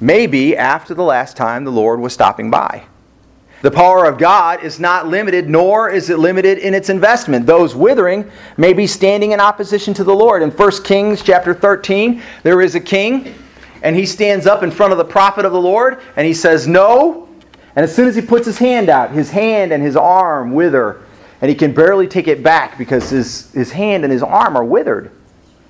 may 0.00 0.26
be 0.26 0.56
after 0.56 0.94
the 0.94 1.04
last 1.04 1.36
time 1.36 1.64
the 1.64 1.70
Lord 1.70 2.00
was 2.00 2.14
stopping 2.14 2.50
by. 2.50 2.84
The 3.62 3.70
power 3.70 4.06
of 4.06 4.18
God 4.18 4.62
is 4.62 4.80
not 4.80 5.08
limited, 5.08 5.48
nor 5.48 5.90
is 5.90 6.08
it 6.08 6.18
limited 6.18 6.58
in 6.58 6.74
its 6.74 6.88
investment. 6.88 7.46
Those 7.46 7.74
withering 7.74 8.30
may 8.56 8.72
be 8.72 8.86
standing 8.86 9.32
in 9.32 9.40
opposition 9.40 9.92
to 9.94 10.04
the 10.04 10.14
Lord. 10.14 10.42
In 10.42 10.50
1 10.50 10.82
Kings 10.82 11.22
chapter 11.22 11.54
13, 11.54 12.22
there 12.42 12.60
is 12.62 12.74
a 12.74 12.80
king, 12.80 13.34
and 13.82 13.94
he 13.94 14.06
stands 14.06 14.46
up 14.46 14.62
in 14.62 14.70
front 14.70 14.92
of 14.92 14.98
the 14.98 15.04
prophet 15.04 15.44
of 15.44 15.52
the 15.52 15.60
Lord, 15.60 16.00
and 16.16 16.26
he 16.26 16.34
says, 16.34 16.66
No. 16.66 17.25
And 17.76 17.84
as 17.84 17.94
soon 17.94 18.08
as 18.08 18.16
he 18.16 18.22
puts 18.22 18.46
his 18.46 18.58
hand 18.58 18.88
out, 18.88 19.12
his 19.12 19.30
hand 19.30 19.70
and 19.70 19.82
his 19.82 19.96
arm 19.96 20.52
wither, 20.52 21.02
and 21.42 21.50
he 21.50 21.54
can 21.54 21.74
barely 21.74 22.08
take 22.08 22.26
it 22.26 22.42
back 22.42 22.78
because 22.78 23.10
his, 23.10 23.52
his 23.52 23.70
hand 23.70 24.02
and 24.02 24.12
his 24.12 24.22
arm 24.22 24.56
are 24.56 24.64
withered. 24.64 25.10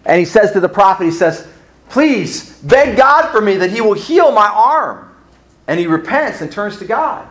And 0.05 0.21
he 0.21 0.25
says 0.25 0.53
to 0.53 0.61
the 0.61 0.69
prophet, 0.69 1.05
He 1.05 1.11
says, 1.11 1.49
Please 1.89 2.59
beg 2.63 2.97
God 2.97 3.31
for 3.33 3.41
me 3.41 3.57
that 3.57 3.71
he 3.71 3.81
will 3.81 3.95
heal 3.95 4.31
my 4.31 4.47
arm. 4.47 5.13
And 5.67 5.81
he 5.81 5.89
repents 5.89 6.41
and 6.41 6.51
turns 6.51 6.79
to 6.79 6.85
God. 6.85 7.29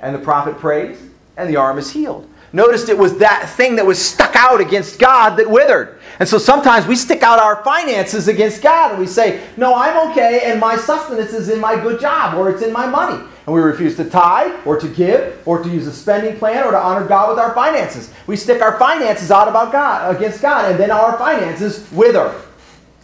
And 0.00 0.14
the 0.14 0.18
prophet 0.18 0.58
prays, 0.58 1.00
and 1.38 1.48
the 1.48 1.56
arm 1.56 1.78
is 1.78 1.90
healed. 1.90 2.28
Noticed 2.52 2.88
it 2.88 2.96
was 2.96 3.18
that 3.18 3.48
thing 3.48 3.76
that 3.76 3.86
was 3.86 3.98
stuck 4.02 4.36
out 4.36 4.60
against 4.60 4.98
God 4.98 5.36
that 5.36 5.50
withered. 5.50 6.00
And 6.18 6.28
so 6.28 6.38
sometimes 6.38 6.86
we 6.86 6.96
stick 6.96 7.22
out 7.22 7.38
our 7.38 7.62
finances 7.62 8.28
against 8.28 8.62
God 8.62 8.92
and 8.92 9.00
we 9.00 9.06
say, 9.06 9.46
No, 9.56 9.74
I'm 9.74 10.10
okay, 10.10 10.42
and 10.44 10.60
my 10.60 10.76
sustenance 10.76 11.32
is 11.32 11.48
in 11.48 11.60
my 11.60 11.76
good 11.76 12.00
job 12.00 12.36
or 12.36 12.50
it's 12.50 12.62
in 12.62 12.72
my 12.72 12.86
money. 12.86 13.26
And 13.48 13.54
we 13.54 13.62
refuse 13.62 13.96
to 13.96 14.04
tithe 14.04 14.52
or 14.66 14.78
to 14.78 14.86
give 14.86 15.40
or 15.46 15.62
to 15.62 15.70
use 15.70 15.86
a 15.86 15.92
spending 15.94 16.36
plan 16.36 16.66
or 16.66 16.70
to 16.70 16.76
honor 16.76 17.08
God 17.08 17.30
with 17.30 17.38
our 17.38 17.54
finances. 17.54 18.12
We 18.26 18.36
stick 18.36 18.60
our 18.60 18.78
finances 18.78 19.30
out 19.30 19.48
about 19.48 19.72
God 19.72 20.14
against 20.14 20.42
God, 20.42 20.70
and 20.70 20.78
then 20.78 20.90
our 20.90 21.16
finances 21.16 21.90
wither. 21.90 22.38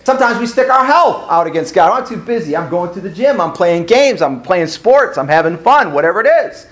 Sometimes 0.05 0.39
we 0.39 0.47
stick 0.47 0.69
our 0.69 0.85
health 0.85 1.31
out 1.31 1.47
against 1.47 1.73
God. 1.73 1.99
I'm 1.99 2.07
too 2.07 2.19
busy. 2.23 2.55
I'm 2.55 2.69
going 2.69 2.93
to 2.93 3.01
the 3.01 3.09
gym. 3.09 3.41
I'm 3.41 3.55
playing 3.55 3.87
games. 3.87 4.21
I'm 4.21 4.43
playing 4.43 4.67
sports. 4.67 5.17
I'm 5.17 5.29
having 5.29 5.57
fun, 5.57 5.95
whatever 5.95 6.21
it 6.21 6.27
is. 6.27 6.67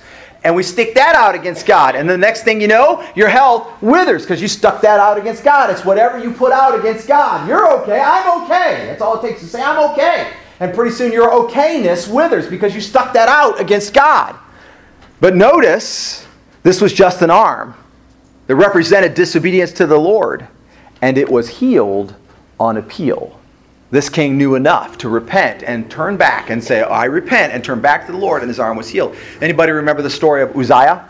and 0.44 0.54
we 0.54 0.62
stick 0.62 0.94
that 0.96 1.14
out 1.14 1.34
against 1.34 1.64
God. 1.64 1.94
And 1.94 2.06
the 2.06 2.18
next 2.18 2.42
thing 2.42 2.60
you 2.60 2.68
know, 2.68 3.08
your 3.14 3.28
health 3.28 3.80
withers 3.80 4.22
because 4.22 4.42
you 4.42 4.48
stuck 4.48 4.82
that 4.82 5.00
out 5.00 5.16
against 5.16 5.44
God. 5.44 5.70
It's 5.70 5.82
whatever 5.82 6.18
you 6.18 6.32
put 6.32 6.52
out 6.52 6.78
against 6.78 7.08
God. 7.08 7.48
You're 7.48 7.72
okay. 7.80 8.00
I'm 8.00 8.42
okay. 8.42 8.86
That's 8.88 9.00
all 9.00 9.18
it 9.18 9.26
takes 9.26 9.40
to 9.40 9.46
say, 9.46 9.62
I'm 9.62 9.92
okay. 9.92 10.30
And 10.62 10.72
pretty 10.72 10.94
soon 10.94 11.10
your 11.10 11.28
okayness 11.28 12.06
withers 12.06 12.46
because 12.46 12.72
you 12.72 12.80
stuck 12.80 13.12
that 13.14 13.28
out 13.28 13.60
against 13.60 13.92
God. 13.92 14.36
But 15.20 15.34
notice, 15.34 16.24
this 16.62 16.80
was 16.80 16.92
just 16.92 17.20
an 17.20 17.32
arm 17.32 17.74
that 18.46 18.54
represented 18.54 19.14
disobedience 19.14 19.72
to 19.72 19.88
the 19.88 19.98
Lord, 19.98 20.46
and 21.00 21.18
it 21.18 21.28
was 21.28 21.48
healed 21.48 22.14
on 22.60 22.76
appeal. 22.76 23.40
This 23.90 24.08
king 24.08 24.38
knew 24.38 24.54
enough 24.54 24.96
to 24.98 25.08
repent 25.08 25.64
and 25.64 25.90
turn 25.90 26.16
back 26.16 26.48
and 26.48 26.62
say, 26.62 26.80
I 26.80 27.06
repent, 27.06 27.52
and 27.52 27.64
turn 27.64 27.80
back 27.80 28.06
to 28.06 28.12
the 28.12 28.18
Lord, 28.18 28.42
and 28.42 28.48
his 28.48 28.60
arm 28.60 28.76
was 28.76 28.88
healed. 28.88 29.16
Anybody 29.40 29.72
remember 29.72 30.00
the 30.00 30.10
story 30.10 30.42
of 30.42 30.56
Uzziah? 30.56 31.08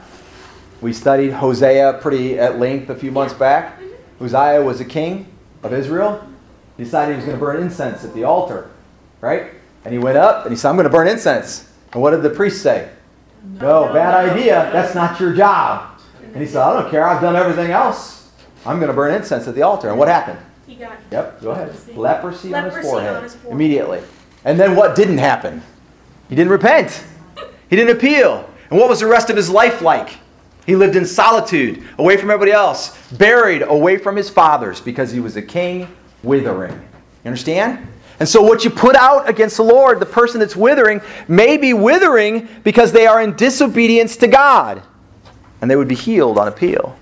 We 0.81 0.95
studied 0.95 1.31
Hosea 1.31 1.99
pretty 2.01 2.39
at 2.39 2.59
length 2.59 2.89
a 2.89 2.97
few 2.97 3.13
months 3.13 3.35
back. 3.35 3.79
Uzziah 4.19 4.63
was 4.63 4.81
a 4.81 4.87
king 4.87 5.27
of 5.63 5.75
Israel. 5.75 6.27
He 6.79 6.85
decided 6.85 7.13
he 7.13 7.17
was 7.17 7.27
going 7.27 7.39
to 7.39 7.45
burn 7.45 7.63
incense 7.63 8.03
at 8.03 8.15
the 8.15 8.25
altar, 8.25 8.71
right? 9.23 9.55
And 9.87 9.95
he 9.95 9.99
went 9.99 10.19
up 10.19 10.45
and 10.45 10.53
he 10.53 10.59
said, 10.59 10.69
I'm 10.69 10.77
going 10.77 10.85
to 10.85 10.91
burn 10.91 11.09
incense. 11.09 11.67
And 11.93 12.03
what 12.03 12.11
did 12.11 12.23
the 12.23 12.31
priest 12.31 12.63
say? 12.63 12.91
No, 13.45 13.91
bad 13.93 14.31
idea. 14.31 14.69
That's 14.73 14.95
not 14.95 15.19
your 15.19 15.33
job. 15.33 15.99
And 16.23 16.37
he 16.37 16.47
said, 16.47 16.63
I 16.63 16.81
don't 16.81 16.91
care. 16.91 17.07
I've 17.07 17.23
done 17.23 17.37
everything 17.37 17.71
else. 17.71 18.31
I'm 18.65 18.77
going 18.77 18.89
to 18.89 18.95
burn 18.95 19.15
incense 19.15 19.49
at 19.49 19.55
the 19.55 19.63
altar. 19.63 19.89
And 19.89 19.99
what 19.99 20.09
happened? 20.09 20.39
He 20.67 20.77
got 20.77 20.99
Yep, 21.11 21.43
go 21.43 21.51
ahead. 21.51 21.69
Leprosy. 21.69 21.95
Leprosy, 21.95 22.55
on, 22.55 22.65
his 22.65 22.79
forehead. 22.85 23.17
on 23.17 23.23
his 23.25 23.35
forehead. 23.35 23.53
Immediately. 23.53 24.03
And 24.45 24.59
then 24.59 24.77
what 24.77 24.95
didn't 24.95 25.19
happen? 25.19 25.63
He 26.29 26.37
didn't 26.37 26.53
repent. 26.53 27.05
He 27.69 27.77
didn't 27.77 27.97
appeal. 27.97 28.49
And 28.71 28.79
what 28.79 28.89
was 28.89 29.01
the 29.01 29.07
rest 29.07 29.31
of 29.31 29.37
his 29.37 29.51
life 29.51 29.83
like? 29.83 30.19
He 30.65 30.77
lived 30.77 30.95
in 30.95 31.05
solitude, 31.05 31.83
away 31.99 32.17
from 32.17 32.31
everybody 32.31 32.53
else, 32.53 32.97
buried 33.13 33.63
away 33.63 33.99
from 33.99 34.15
his 34.15 34.31
fathers 34.31 34.81
because 34.81 35.11
he 35.11 35.19
was 35.19 35.37
a 35.37 35.43
king 35.43 35.89
withering. 36.23 36.73
You 36.73 37.29
understand? 37.29 37.89
And 38.23 38.29
so, 38.29 38.41
what 38.41 38.63
you 38.63 38.71
put 38.71 38.95
out 38.95 39.29
against 39.29 39.57
the 39.57 39.65
Lord, 39.65 39.99
the 39.99 40.07
person 40.07 40.39
that's 40.39 40.55
withering, 40.55 41.01
may 41.27 41.57
be 41.57 41.75
withering 41.75 42.47
because 42.63 42.93
they 42.93 43.05
are 43.05 43.21
in 43.21 43.35
disobedience 43.35 44.17
to 44.19 44.29
God. 44.29 44.81
And 45.61 45.69
they 45.69 45.75
would 45.75 45.89
be 45.89 45.97
healed 45.97 46.39
on 46.39 46.47
appeal. 46.47 46.97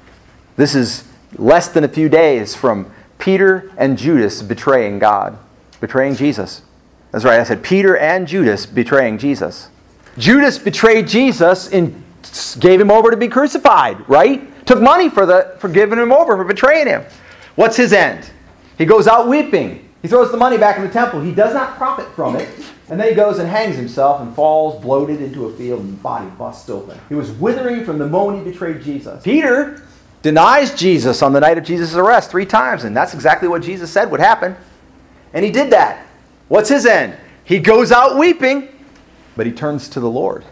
This 0.56 0.74
is 0.74 1.06
less 1.36 1.68
than 1.68 1.84
a 1.84 1.88
few 1.88 2.08
days 2.08 2.54
from 2.54 2.90
Peter 3.18 3.70
and 3.76 3.98
Judas 3.98 4.40
betraying 4.40 4.98
God, 4.98 5.36
betraying 5.78 6.14
Jesus. 6.14 6.62
That's 7.10 7.26
right, 7.26 7.38
I 7.38 7.44
said 7.44 7.62
Peter 7.62 7.98
and 7.98 8.26
Judas 8.26 8.64
betraying 8.64 9.18
Jesus. 9.18 9.68
Judas 10.16 10.58
betrayed 10.58 11.06
Jesus 11.06 11.70
and 11.70 12.02
gave 12.60 12.80
him 12.80 12.90
over 12.90 13.10
to 13.10 13.18
be 13.18 13.28
crucified, 13.28 14.08
right? 14.08 14.66
Took 14.66 14.80
money 14.80 15.10
for, 15.10 15.26
the, 15.26 15.54
for 15.58 15.68
giving 15.68 15.98
him 15.98 16.12
over, 16.12 16.34
for 16.34 16.44
betraying 16.44 16.86
him. 16.86 17.04
What's 17.56 17.76
his 17.76 17.92
end? 17.92 18.30
He 18.78 18.86
goes 18.86 19.06
out 19.06 19.28
weeping. 19.28 19.86
He 20.03 20.09
throws 20.09 20.30
the 20.30 20.36
money 20.36 20.57
back 20.57 20.76
in 20.78 20.82
the 20.82 20.90
temple. 20.90 21.20
He 21.20 21.32
does 21.32 21.55
not 21.55 21.76
profit 21.76 22.09
from 22.14 22.36
it. 22.36 22.48
And 22.88 22.98
then 22.98 23.09
he 23.09 23.14
goes 23.14 23.38
and 23.38 23.48
hangs 23.48 23.76
himself 23.76 24.20
and 24.20 24.34
falls 24.34 24.82
bloated 24.82 25.20
into 25.20 25.46
a 25.46 25.53
field 25.57 25.80
and 25.80 26.03
body 26.03 26.28
busts 26.38 26.68
open. 26.68 26.98
He 27.09 27.14
was 27.14 27.30
withering 27.32 27.84
from 27.84 27.98
the 27.98 28.07
moment 28.07 28.44
he 28.44 28.51
betrayed 28.51 28.82
Jesus. 28.82 29.22
Peter 29.22 29.82
denies 30.22 30.74
Jesus 30.74 31.22
on 31.22 31.32
the 31.32 31.40
night 31.40 31.59
of 31.59 31.64
Jesus' 31.64 31.94
arrest 31.94 32.30
three 32.30 32.46
times, 32.46 32.84
and 32.84 32.96
that's 32.96 33.14
exactly 33.14 33.48
what 33.48 33.62
Jesus 33.62 33.90
said 33.90 34.11
would 34.11 34.20
happen. 34.20 34.57
And 35.32 35.44
he 35.44 35.51
did 35.51 35.70
that. 35.70 36.07
What's 36.48 36.68
his 36.68 36.84
end? 36.84 37.16
He 37.44 37.59
goes 37.59 37.92
out 37.92 38.18
weeping, 38.18 38.68
but 39.36 39.46
he 39.46 39.53
turns 39.53 39.88
to 39.90 40.01
the 40.01 40.11
Lord 40.11 40.44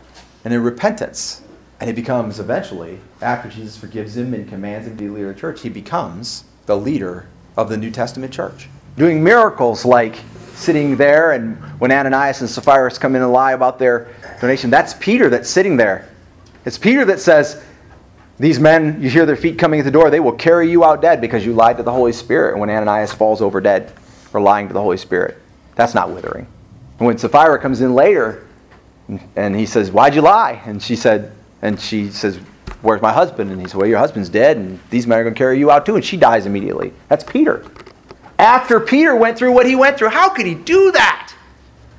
and 0.45 0.55
in 0.55 0.63
repentance. 0.63 1.43
And 1.81 1.89
he 1.89 1.95
becomes 1.95 2.39
eventually, 2.39 3.01
after 3.21 3.49
Jesus 3.49 3.77
forgives 3.77 4.17
him 4.17 4.35
and 4.35 4.49
commands 4.49 4.87
him 4.87 4.97
to 4.97 5.05
be 5.05 5.11
leader 5.11 5.31
of 5.31 5.37
the 5.37 5.41
church, 5.41 5.63
he 5.63 5.69
becomes 5.69 6.45
the 6.67 6.77
leader 6.77 7.27
of 7.57 7.69
the 7.69 7.77
New 7.77 7.91
Testament 7.91 8.33
church. 8.33 8.69
Doing 8.99 9.23
miracles 9.23 9.85
like 9.85 10.17
sitting 10.55 10.97
there, 10.97 11.33
and 11.33 11.57
when 11.81 11.93
Ananias 11.93 12.41
and 12.41 12.51
Sapphira 12.51 12.91
come 12.91 13.15
in 13.15 13.23
and 13.23 13.33
lie 13.33 13.53
about 13.53 13.79
their 13.79 14.09
donation, 14.41 14.71
that's 14.71 14.95
Peter 14.95 15.31
that's 15.31 15.49
sitting 15.49 15.77
there. 15.77 16.09
It's 16.65 16.77
Peter 16.77 17.05
that 17.05 17.21
says, 17.21 17.63
These 18.41 18.59
men, 18.59 19.01
you 19.01 19.09
hear 19.09 19.25
their 19.25 19.37
feet 19.37 19.57
coming 19.57 19.79
at 19.79 19.85
the 19.85 19.93
door, 19.93 20.11
they 20.11 20.19
will 20.19 20.33
carry 20.33 20.69
you 20.69 20.85
out 20.85 21.01
dead 21.01 21.21
because 21.21 21.47
you 21.47 21.53
lied 21.53 21.77
to 21.77 21.85
the 21.85 21.93
Holy 21.93 22.13
Spirit. 22.13 22.59
When 22.59 22.69
Ananias 22.69 23.13
falls 23.13 23.41
over 23.41 23.61
dead 23.61 23.93
for 24.33 24.41
lying 24.41 24.67
to 24.67 24.75
the 24.75 24.83
Holy 24.83 24.97
Spirit, 24.97 25.39
that's 25.77 25.95
not 25.95 26.11
withering. 26.11 26.47
And 26.99 27.07
when 27.07 27.17
Sapphira 27.19 27.61
comes 27.61 27.81
in 27.81 27.95
later, 27.95 28.47
and 29.37 29.55
he 29.55 29.65
says, 29.65 29.93
Why'd 29.93 30.17
you 30.17 30.23
lie? 30.23 30.61
And 30.67 30.83
she 30.83 30.97
said, 30.97 31.33
and 31.63 31.81
she 31.81 32.11
says, 32.11 32.37
Where's 32.83 33.01
my 33.01 33.13
husband? 33.13 33.51
And 33.51 33.61
he 33.61 33.67
says, 33.67 33.77
Well, 33.77 33.87
your 33.87 33.99
husband's 33.99 34.29
dead, 34.29 34.57
and 34.57 34.81
these 34.91 35.07
men 35.07 35.19
are 35.19 35.23
going 35.23 35.35
to 35.35 35.39
carry 35.39 35.59
you 35.59 35.71
out 35.71 35.87
too. 35.87 35.95
And 35.95 36.05
she 36.05 36.17
dies 36.17 36.47
immediately. 36.47 36.93
That's 37.09 37.25
Peter. 37.25 37.65
After 38.39 38.79
Peter 38.79 39.17
went 39.17 39.37
through 39.37 39.53
what 39.53 39.67
he 39.67 39.75
went 39.75 39.99
through, 39.99 40.11
how 40.11 40.29
could 40.29 40.47
he 40.47 40.55
do 40.55 40.93
that? 40.93 41.35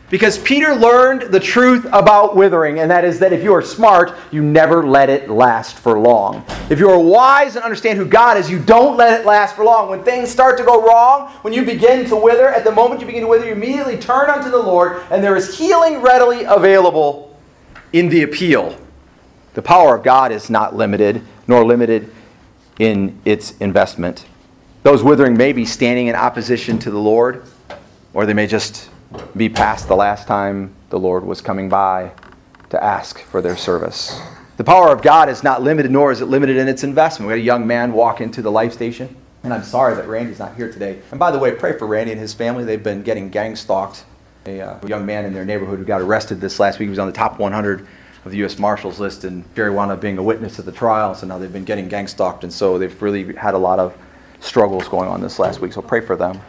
Because 0.10 0.40
Peter 0.40 0.74
learned 0.74 1.32
the 1.32 1.40
truth 1.40 1.86
about 1.92 2.36
withering, 2.36 2.80
and 2.80 2.90
that 2.90 3.06
is 3.06 3.20
that 3.20 3.32
if 3.32 3.44
you 3.44 3.54
are 3.54 3.62
smart, 3.62 4.16
you 4.32 4.42
never 4.42 4.84
let 4.84 5.08
it 5.08 5.30
last 5.30 5.78
for 5.78 6.00
long. 6.00 6.44
If 6.70 6.80
you 6.80 6.90
are 6.90 6.98
wise 6.98 7.56
and 7.56 7.64
understand 7.64 8.00
who 8.00 8.06
God 8.06 8.38
is, 8.38 8.50
you 8.50 8.58
don't 8.58 8.98
let 8.98 9.20
it 9.20 9.26
last 9.26 9.56
for 9.56 9.64
long. 9.64 9.88
When 9.90 10.04
things 10.04 10.32
start 10.32 10.58
to 10.58 10.64
go 10.64 10.84
wrong, 10.84 11.30
when 11.44 11.54
you 11.54 11.64
begin 11.64 12.06
to 12.10 12.16
wither, 12.16 12.48
at 12.48 12.64
the 12.64 12.72
moment 12.72 13.02
you 13.02 13.06
begin 13.06 13.22
to 13.22 13.28
wither, 13.28 13.46
you 13.46 13.52
immediately 13.52 13.98
turn 13.98 14.32
unto 14.32 14.50
the 14.50 14.58
Lord, 14.58 15.04
and 15.12 15.24
there 15.24 15.36
is 15.36 15.60
healing 15.60 16.02
readily 16.02 16.44
available 16.44 17.38
in 17.94 18.10
the 18.10 18.24
appeal. 18.24 18.76
The 19.54 19.62
power 19.62 19.96
of 19.96 20.04
God 20.04 20.32
is 20.32 20.50
not 20.50 20.76
limited, 20.76 21.22
nor 21.48 21.64
limited 21.64 22.12
in 22.80 23.20
its 23.26 23.56
investment. 23.58 24.26
Those 24.82 25.04
withering 25.04 25.36
may 25.36 25.52
be 25.52 25.66
standing 25.66 26.08
in 26.08 26.16
opposition 26.16 26.80
to 26.80 26.92
the 26.92 27.00
Lord, 27.00 27.44
or 28.14 28.26
they 28.26 28.34
may 28.34 28.48
just 28.48 28.90
be 29.36 29.50
past 29.50 29.90
the 29.90 29.96
last 29.96 30.26
time 30.26 30.74
the 30.90 30.98
Lord 30.98 31.26
was 31.26 31.42
coming 31.42 31.68
by 31.68 32.12
to 32.70 32.82
ask 32.82 33.20
for 33.20 33.42
their 33.42 33.58
service. 33.58 34.22
The 34.56 34.64
power 34.64 34.90
of 34.90 35.02
God 35.02 35.28
is 35.28 35.44
not 35.44 35.62
limited, 35.62 35.92
nor 35.92 36.14
is 36.14 36.22
it 36.22 36.28
limited 36.28 36.56
in 36.56 36.70
its 36.70 36.86
investment. 36.86 37.28
We 37.28 37.34
had 37.34 37.42
a 37.42 37.44
young 37.44 37.68
man 37.68 37.92
walk 37.92 38.22
into 38.22 38.42
the 38.42 38.52
life 38.52 38.72
station, 38.72 39.14
and 39.44 39.54
I'm 39.54 39.64
sorry 39.64 39.96
that 39.96 40.08
Randy's 40.08 40.40
not 40.40 40.56
here 40.56 40.72
today. 40.72 41.02
And 41.12 41.20
by 41.20 41.32
the 41.32 41.40
way, 41.40 41.52
pray 41.52 41.78
for 41.78 41.86
Randy 41.86 42.14
and 42.14 42.22
his 42.22 42.34
family. 42.34 42.64
They've 42.64 42.82
been 42.82 43.04
getting 43.04 43.30
gang 43.30 43.58
stalked. 43.58 44.06
A 44.46 44.62
uh, 44.62 44.88
young 44.88 45.06
man 45.06 45.26
in 45.26 45.34
their 45.34 45.44
neighborhood 45.44 45.80
who 45.80 45.86
got 45.86 46.00
arrested 46.00 46.40
this 46.40 46.58
last 46.58 46.80
week 46.80 46.88
he 46.88 46.90
was 46.90 47.00
on 47.00 47.08
the 47.08 47.14
top 47.14 47.38
100 47.38 47.86
of 48.24 48.32
the 48.32 48.38
U.S. 48.38 48.58
Marshals 48.58 48.98
list, 48.98 49.26
and 49.26 49.44
Jerry 49.56 49.72
wound 49.72 49.92
up 49.92 50.00
being 50.00 50.18
a 50.18 50.24
witness 50.24 50.58
at 50.58 50.64
the 50.64 50.72
trial. 50.72 51.14
So 51.16 51.28
now 51.28 51.38
they've 51.38 51.52
been 51.52 51.66
getting 51.66 51.90
gang 51.90 52.08
stalked, 52.08 52.46
and 52.46 52.52
so 52.52 52.78
they've 52.78 53.02
really 53.02 53.36
had 53.36 53.54
a 53.54 53.58
lot 53.58 53.80
of 53.80 53.98
struggles 54.40 54.88
going 54.88 55.10
on 55.10 55.22
this 55.22 55.40
last 55.40 55.60
week. 55.60 55.74
So 55.74 55.82
pray 55.82 56.02
for 56.02 56.16
them. 56.16 56.40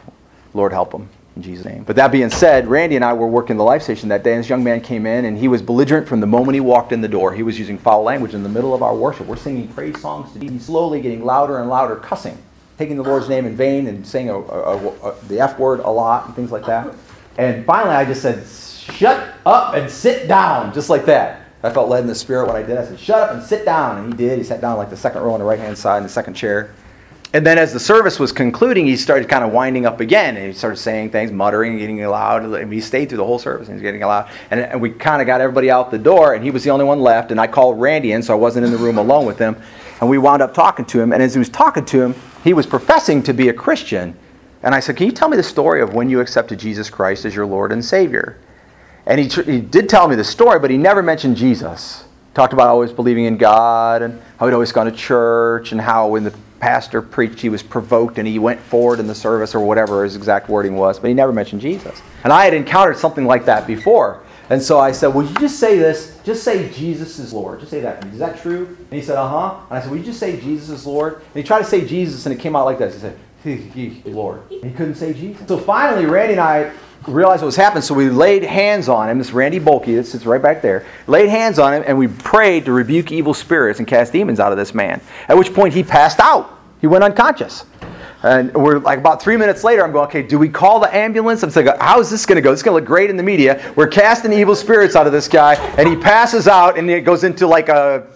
Lord 0.54 0.72
help 0.72 0.90
them 0.90 1.08
in 1.36 1.42
Jesus' 1.42 1.64
name. 1.64 1.84
But 1.84 1.96
that 1.96 2.10
being 2.12 2.30
said, 2.30 2.66
Randy 2.66 2.96
and 2.96 3.04
I 3.04 3.12
were 3.12 3.26
working 3.26 3.56
the 3.56 3.64
life 3.64 3.82
station 3.82 4.08
that 4.08 4.22
day, 4.22 4.32
and 4.32 4.40
this 4.40 4.48
young 4.48 4.64
man 4.64 4.80
came 4.80 5.06
in, 5.06 5.24
and 5.24 5.38
he 5.38 5.48
was 5.48 5.62
belligerent 5.62 6.08
from 6.08 6.20
the 6.20 6.26
moment 6.26 6.54
he 6.54 6.60
walked 6.60 6.92
in 6.92 7.00
the 7.00 7.08
door. 7.08 7.32
He 7.32 7.42
was 7.42 7.58
using 7.58 7.78
foul 7.78 8.02
language 8.02 8.34
in 8.34 8.42
the 8.42 8.48
middle 8.48 8.74
of 8.74 8.82
our 8.82 8.94
worship. 8.94 9.26
We're 9.26 9.36
singing 9.36 9.68
praise 9.68 10.00
songs 10.00 10.32
to. 10.32 10.40
He's 10.40 10.64
slowly 10.64 11.00
getting 11.00 11.24
louder 11.24 11.58
and 11.58 11.68
louder, 11.68 11.96
cussing, 11.96 12.36
taking 12.78 12.96
the 12.96 13.04
Lord's 13.04 13.28
name 13.28 13.46
in 13.46 13.54
vain, 13.56 13.86
and 13.86 14.06
saying 14.06 14.28
a, 14.28 14.38
a, 14.38 14.76
a, 14.76 15.14
the 15.28 15.40
F 15.40 15.58
word 15.58 15.80
a 15.80 15.90
lot 15.90 16.26
and 16.26 16.34
things 16.34 16.50
like 16.50 16.66
that. 16.66 16.94
And 17.38 17.64
finally, 17.64 17.94
I 17.94 18.04
just 18.04 18.22
said, 18.22 18.46
"Shut 18.94 19.34
up 19.46 19.74
and 19.74 19.90
sit 19.90 20.26
down," 20.28 20.74
just 20.74 20.90
like 20.90 21.04
that. 21.06 21.42
I 21.62 21.70
felt 21.70 21.88
led 21.88 22.00
in 22.00 22.06
the 22.06 22.14
spirit 22.14 22.46
when 22.46 22.56
I 22.56 22.62
did. 22.62 22.76
I 22.76 22.84
said, 22.84 22.98
"Shut 22.98 23.20
up 23.20 23.32
and 23.32 23.42
sit 23.42 23.64
down," 23.64 23.98
and 23.98 24.12
he 24.12 24.16
did. 24.16 24.38
He 24.38 24.44
sat 24.44 24.60
down 24.60 24.78
like 24.78 24.90
the 24.90 24.96
second 24.96 25.22
row 25.22 25.32
on 25.34 25.38
the 25.38 25.46
right 25.46 25.58
hand 25.58 25.78
side 25.78 25.98
in 25.98 26.02
the 26.02 26.08
second 26.08 26.34
chair. 26.34 26.74
And 27.32 27.46
then 27.46 27.58
as 27.58 27.72
the 27.72 27.78
service 27.78 28.18
was 28.18 28.32
concluding, 28.32 28.86
he 28.86 28.96
started 28.96 29.28
kind 29.28 29.44
of 29.44 29.52
winding 29.52 29.86
up 29.86 30.00
again. 30.00 30.36
And 30.36 30.46
he 30.46 30.52
started 30.52 30.78
saying 30.78 31.10
things, 31.10 31.30
muttering, 31.30 31.78
getting 31.78 32.04
loud. 32.04 32.44
And 32.44 32.72
he 32.72 32.80
stayed 32.80 33.08
through 33.08 33.18
the 33.18 33.24
whole 33.24 33.38
service 33.38 33.68
and 33.68 33.78
he 33.78 33.82
was 33.84 33.88
getting 33.88 34.00
loud. 34.00 34.28
And, 34.50 34.60
and 34.60 34.80
we 34.80 34.90
kind 34.90 35.22
of 35.22 35.26
got 35.26 35.40
everybody 35.40 35.70
out 35.70 35.92
the 35.92 35.98
door, 35.98 36.34
and 36.34 36.42
he 36.42 36.50
was 36.50 36.64
the 36.64 36.70
only 36.70 36.84
one 36.84 37.00
left. 37.00 37.30
And 37.30 37.40
I 37.40 37.46
called 37.46 37.80
Randy 37.80 38.12
in, 38.12 38.22
so 38.22 38.34
I 38.34 38.36
wasn't 38.36 38.66
in 38.66 38.72
the 38.72 38.78
room 38.78 38.98
alone 38.98 39.26
with 39.26 39.38
him. 39.38 39.56
And 40.00 40.10
we 40.10 40.18
wound 40.18 40.42
up 40.42 40.54
talking 40.54 40.84
to 40.86 41.00
him. 41.00 41.12
And 41.12 41.22
as 41.22 41.34
he 41.34 41.38
was 41.38 41.48
talking 41.48 41.84
to 41.84 42.02
him, 42.02 42.14
he 42.42 42.52
was 42.52 42.66
professing 42.66 43.22
to 43.24 43.32
be 43.32 43.48
a 43.48 43.52
Christian. 43.52 44.16
And 44.64 44.74
I 44.74 44.80
said, 44.80 44.96
Can 44.96 45.06
you 45.06 45.12
tell 45.12 45.28
me 45.28 45.36
the 45.36 45.42
story 45.42 45.82
of 45.82 45.94
when 45.94 46.10
you 46.10 46.20
accepted 46.20 46.58
Jesus 46.58 46.90
Christ 46.90 47.24
as 47.24 47.34
your 47.34 47.46
Lord 47.46 47.70
and 47.70 47.84
Savior? 47.84 48.38
And 49.06 49.20
he, 49.20 49.28
tr- 49.28 49.42
he 49.42 49.60
did 49.60 49.88
tell 49.88 50.08
me 50.08 50.16
the 50.16 50.24
story, 50.24 50.58
but 50.58 50.70
he 50.70 50.76
never 50.76 51.02
mentioned 51.02 51.36
Jesus. 51.36 52.04
Talked 52.34 52.52
about 52.52 52.68
always 52.68 52.92
believing 52.92 53.24
in 53.24 53.36
God 53.36 54.02
and 54.02 54.20
how 54.38 54.46
he'd 54.46 54.54
always 54.54 54.72
gone 54.72 54.86
to 54.86 54.92
church 54.92 55.72
and 55.72 55.80
how 55.80 56.08
when 56.08 56.24
the 56.24 56.34
pastor 56.60 57.02
preached, 57.02 57.40
he 57.40 57.48
was 57.48 57.62
provoked 57.62 58.18
and 58.18 58.28
he 58.28 58.38
went 58.38 58.60
forward 58.60 59.00
in 59.00 59.06
the 59.06 59.14
service 59.14 59.54
or 59.54 59.60
whatever 59.60 60.04
his 60.04 60.14
exact 60.14 60.48
wording 60.48 60.76
was, 60.76 60.98
but 61.00 61.08
he 61.08 61.14
never 61.14 61.32
mentioned 61.32 61.60
Jesus. 61.60 62.00
And 62.22 62.32
I 62.32 62.44
had 62.44 62.54
encountered 62.54 62.98
something 62.98 63.26
like 63.26 63.46
that 63.46 63.66
before. 63.66 64.22
And 64.50 64.60
so 64.60 64.80
I 64.80 64.90
said, 64.90 65.08
Will 65.08 65.24
you 65.24 65.34
just 65.36 65.60
say 65.60 65.78
this? 65.78 66.20
Just 66.24 66.42
say 66.42 66.70
Jesus 66.72 67.20
is 67.20 67.32
Lord. 67.32 67.60
Just 67.60 67.70
say 67.70 67.80
that. 67.80 68.04
Is 68.06 68.18
that 68.18 68.40
true? 68.42 68.66
And 68.66 69.00
he 69.00 69.00
said, 69.00 69.16
Uh 69.16 69.28
huh. 69.28 69.60
And 69.70 69.78
I 69.78 69.80
said, 69.80 69.90
Will 69.90 69.98
you 69.98 70.04
just 70.04 70.18
say 70.18 70.40
Jesus 70.40 70.68
is 70.70 70.86
Lord? 70.86 71.14
And 71.14 71.34
he 71.34 71.42
tried 71.44 71.60
to 71.60 71.64
say 71.64 71.86
Jesus, 71.86 72.26
and 72.26 72.34
it 72.34 72.40
came 72.40 72.56
out 72.56 72.64
like 72.64 72.78
this. 72.78 72.94
He 72.94 73.00
said, 73.00 73.16
Lord. 74.04 74.42
He 74.48 74.70
couldn't 74.70 74.96
say 74.96 75.12
Jesus. 75.12 75.46
So 75.48 75.58
finally, 75.58 76.06
Randy 76.06 76.34
and 76.34 76.40
I 76.40 76.72
realized 77.06 77.42
what 77.42 77.46
was 77.46 77.56
happening, 77.56 77.82
so 77.82 77.94
we 77.94 78.10
laid 78.10 78.42
hands 78.42 78.88
on 78.88 79.08
him. 79.08 79.18
This 79.18 79.32
Randy 79.32 79.58
Bulky 79.58 79.94
that 79.94 80.06
sits 80.06 80.26
right 80.26 80.42
back 80.42 80.60
there. 80.60 80.84
Laid 81.06 81.30
hands 81.30 81.58
on 81.58 81.72
him, 81.72 81.82
and 81.86 81.96
we 81.96 82.08
prayed 82.08 82.66
to 82.66 82.72
rebuke 82.72 83.10
evil 83.10 83.32
spirits 83.32 83.78
and 83.78 83.88
cast 83.88 84.12
demons 84.12 84.40
out 84.40 84.52
of 84.52 84.58
this 84.58 84.74
man. 84.74 85.00
At 85.28 85.38
which 85.38 85.54
point 85.54 85.72
he 85.72 85.82
passed 85.82 86.20
out. 86.20 86.58
He 86.80 86.86
went 86.86 87.04
unconscious. 87.04 87.64
And 88.22 88.52
we're 88.52 88.78
like 88.78 88.98
about 88.98 89.22
three 89.22 89.38
minutes 89.38 89.64
later, 89.64 89.82
I'm 89.82 89.92
going, 89.92 90.06
okay, 90.08 90.22
do 90.22 90.38
we 90.38 90.50
call 90.50 90.78
the 90.78 90.94
ambulance? 90.94 91.42
I'm 91.42 91.48
thinking, 91.48 91.72
how 91.80 92.00
is 92.00 92.10
this 92.10 92.26
going 92.26 92.36
to 92.36 92.42
go? 92.42 92.50
This 92.50 92.60
is 92.60 92.62
going 92.62 92.74
to 92.74 92.80
look 92.80 92.86
great 92.86 93.08
in 93.08 93.16
the 93.16 93.22
media. 93.22 93.72
We're 93.76 93.86
casting 93.88 94.32
evil 94.32 94.54
spirits 94.54 94.94
out 94.94 95.06
of 95.06 95.12
this 95.12 95.26
guy, 95.26 95.54
and 95.78 95.88
he 95.88 95.96
passes 95.96 96.46
out, 96.46 96.78
and 96.78 96.90
it 96.90 97.00
goes 97.02 97.24
into 97.24 97.46
like 97.46 97.70
a 97.70 98.06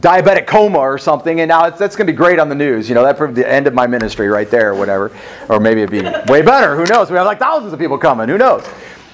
diabetic 0.00 0.46
coma 0.46 0.78
or 0.78 0.98
something, 0.98 1.40
and 1.40 1.48
now 1.48 1.70
that's 1.70 1.96
going 1.96 2.06
to 2.06 2.12
be 2.12 2.16
great 2.16 2.38
on 2.38 2.48
the 2.48 2.54
news. 2.54 2.88
You 2.88 2.94
know, 2.94 3.02
that's 3.02 3.18
the 3.34 3.48
end 3.48 3.66
of 3.66 3.74
my 3.74 3.86
ministry 3.86 4.28
right 4.28 4.50
there, 4.50 4.70
or 4.70 4.74
whatever. 4.74 5.10
Or 5.48 5.60
maybe 5.60 5.82
it'd 5.82 5.90
be 5.90 6.32
way 6.32 6.42
better. 6.42 6.76
Who 6.76 6.84
knows? 6.84 7.10
We 7.10 7.16
have 7.16 7.26
like 7.26 7.38
thousands 7.38 7.72
of 7.72 7.78
people 7.78 7.98
coming. 7.98 8.28
Who 8.28 8.38
knows? 8.38 8.66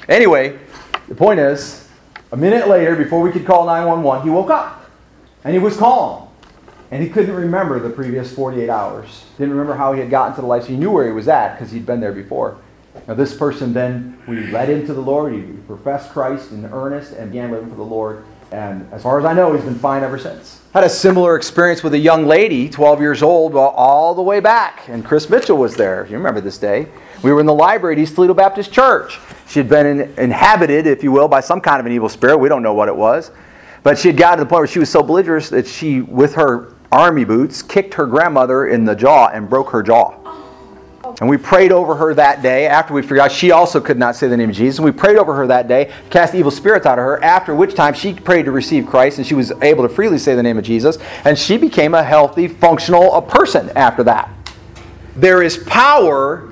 Anyway, 0.08 0.58
the 1.08 1.14
point 1.14 1.40
is, 1.40 1.88
a 2.32 2.36
minute 2.36 2.68
later, 2.68 2.96
before 2.96 3.20
we 3.20 3.30
could 3.30 3.44
call 3.44 3.66
911, 3.66 4.24
he 4.24 4.30
woke 4.30 4.50
up, 4.50 4.90
and 5.44 5.52
he 5.52 5.58
was 5.58 5.76
calm. 5.76 6.28
And 6.92 7.02
he 7.02 7.08
couldn't 7.08 7.34
remember 7.34 7.78
the 7.78 7.90
previous 7.90 8.34
48 8.34 8.68
hours. 8.68 9.24
Didn't 9.38 9.52
remember 9.52 9.74
how 9.74 9.92
he 9.92 10.00
had 10.00 10.10
gotten 10.10 10.34
to 10.34 10.40
the 10.40 10.46
life. 10.46 10.64
So 10.64 10.70
he 10.70 10.76
knew 10.76 10.90
where 10.90 11.06
he 11.06 11.12
was 11.12 11.28
at 11.28 11.54
because 11.54 11.70
he'd 11.70 11.86
been 11.86 12.00
there 12.00 12.12
before. 12.12 12.58
Now, 13.06 13.14
this 13.14 13.36
person 13.36 13.72
then, 13.72 14.20
we 14.26 14.48
led 14.48 14.68
him 14.68 14.84
to 14.86 14.94
the 14.94 15.00
Lord. 15.00 15.32
He 15.32 15.42
professed 15.68 16.10
Christ 16.10 16.50
in 16.50 16.64
earnest 16.66 17.12
and 17.12 17.30
began 17.30 17.52
living 17.52 17.70
for 17.70 17.76
the 17.76 17.84
Lord. 17.84 18.24
And 18.52 18.88
as 18.92 19.02
far 19.02 19.18
as 19.18 19.24
I 19.24 19.32
know, 19.32 19.52
he's 19.52 19.64
been 19.64 19.78
fine 19.78 20.02
ever 20.02 20.18
since. 20.18 20.60
Had 20.72 20.84
a 20.84 20.88
similar 20.88 21.36
experience 21.36 21.82
with 21.82 21.94
a 21.94 21.98
young 21.98 22.26
lady, 22.26 22.68
12 22.68 23.00
years 23.00 23.22
old, 23.22 23.54
all 23.54 24.14
the 24.14 24.22
way 24.22 24.40
back. 24.40 24.88
And 24.88 25.04
Chris 25.04 25.28
Mitchell 25.28 25.56
was 25.56 25.76
there. 25.76 26.06
You 26.06 26.16
remember 26.16 26.40
this 26.40 26.58
day. 26.58 26.86
We 27.22 27.32
were 27.32 27.40
in 27.40 27.46
the 27.46 27.54
library 27.54 27.96
at 27.96 27.98
East 28.00 28.14
Toledo 28.14 28.34
Baptist 28.34 28.72
Church. 28.72 29.18
She 29.46 29.58
had 29.58 29.68
been 29.68 29.86
in, 29.86 30.00
inhabited, 30.18 30.86
if 30.86 31.02
you 31.02 31.12
will, 31.12 31.28
by 31.28 31.40
some 31.40 31.60
kind 31.60 31.80
of 31.80 31.86
an 31.86 31.92
evil 31.92 32.08
spirit. 32.08 32.38
We 32.38 32.48
don't 32.48 32.62
know 32.62 32.74
what 32.74 32.88
it 32.88 32.96
was. 32.96 33.30
But 33.82 33.98
she 33.98 34.08
had 34.08 34.16
gotten 34.16 34.38
to 34.38 34.44
the 34.44 34.48
point 34.48 34.60
where 34.60 34.66
she 34.68 34.78
was 34.78 34.90
so 34.90 35.02
belligerent 35.02 35.46
that 35.50 35.66
she, 35.66 36.02
with 36.02 36.34
her 36.34 36.72
army 36.92 37.24
boots, 37.24 37.62
kicked 37.62 37.94
her 37.94 38.06
grandmother 38.06 38.68
in 38.68 38.84
the 38.84 38.94
jaw 38.94 39.28
and 39.28 39.48
broke 39.48 39.70
her 39.70 39.82
jaw. 39.82 40.16
And 41.20 41.28
we 41.28 41.36
prayed 41.36 41.72
over 41.72 41.94
her 41.94 42.14
that 42.14 42.42
day 42.42 42.66
after 42.66 42.94
we 42.94 43.20
out 43.20 43.32
she 43.32 43.50
also 43.50 43.80
could 43.80 43.98
not 43.98 44.16
say 44.16 44.28
the 44.28 44.36
name 44.36 44.50
of 44.50 44.56
Jesus. 44.56 44.78
And 44.78 44.84
we 44.84 44.92
prayed 44.92 45.16
over 45.16 45.34
her 45.34 45.46
that 45.46 45.68
day, 45.68 45.92
cast 46.10 46.34
evil 46.34 46.50
spirits 46.50 46.86
out 46.86 46.98
of 46.98 47.04
her, 47.04 47.22
after 47.22 47.54
which 47.54 47.74
time 47.74 47.94
she 47.94 48.14
prayed 48.14 48.44
to 48.44 48.52
receive 48.52 48.86
Christ 48.86 49.18
and 49.18 49.26
she 49.26 49.34
was 49.34 49.52
able 49.62 49.82
to 49.82 49.88
freely 49.88 50.18
say 50.18 50.34
the 50.34 50.42
name 50.42 50.58
of 50.58 50.64
Jesus. 50.64 50.98
And 51.24 51.38
she 51.38 51.56
became 51.56 51.94
a 51.94 52.02
healthy, 52.02 52.48
functional 52.48 53.14
a 53.14 53.22
person 53.22 53.70
after 53.76 54.02
that. 54.04 54.30
There 55.16 55.42
is 55.42 55.58
power 55.58 56.48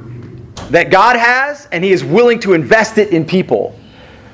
that 0.70 0.90
God 0.90 1.16
has, 1.16 1.66
and 1.72 1.82
He 1.82 1.92
is 1.92 2.04
willing 2.04 2.40
to 2.40 2.52
invest 2.52 2.98
it 2.98 3.10
in 3.10 3.24
people. 3.24 3.78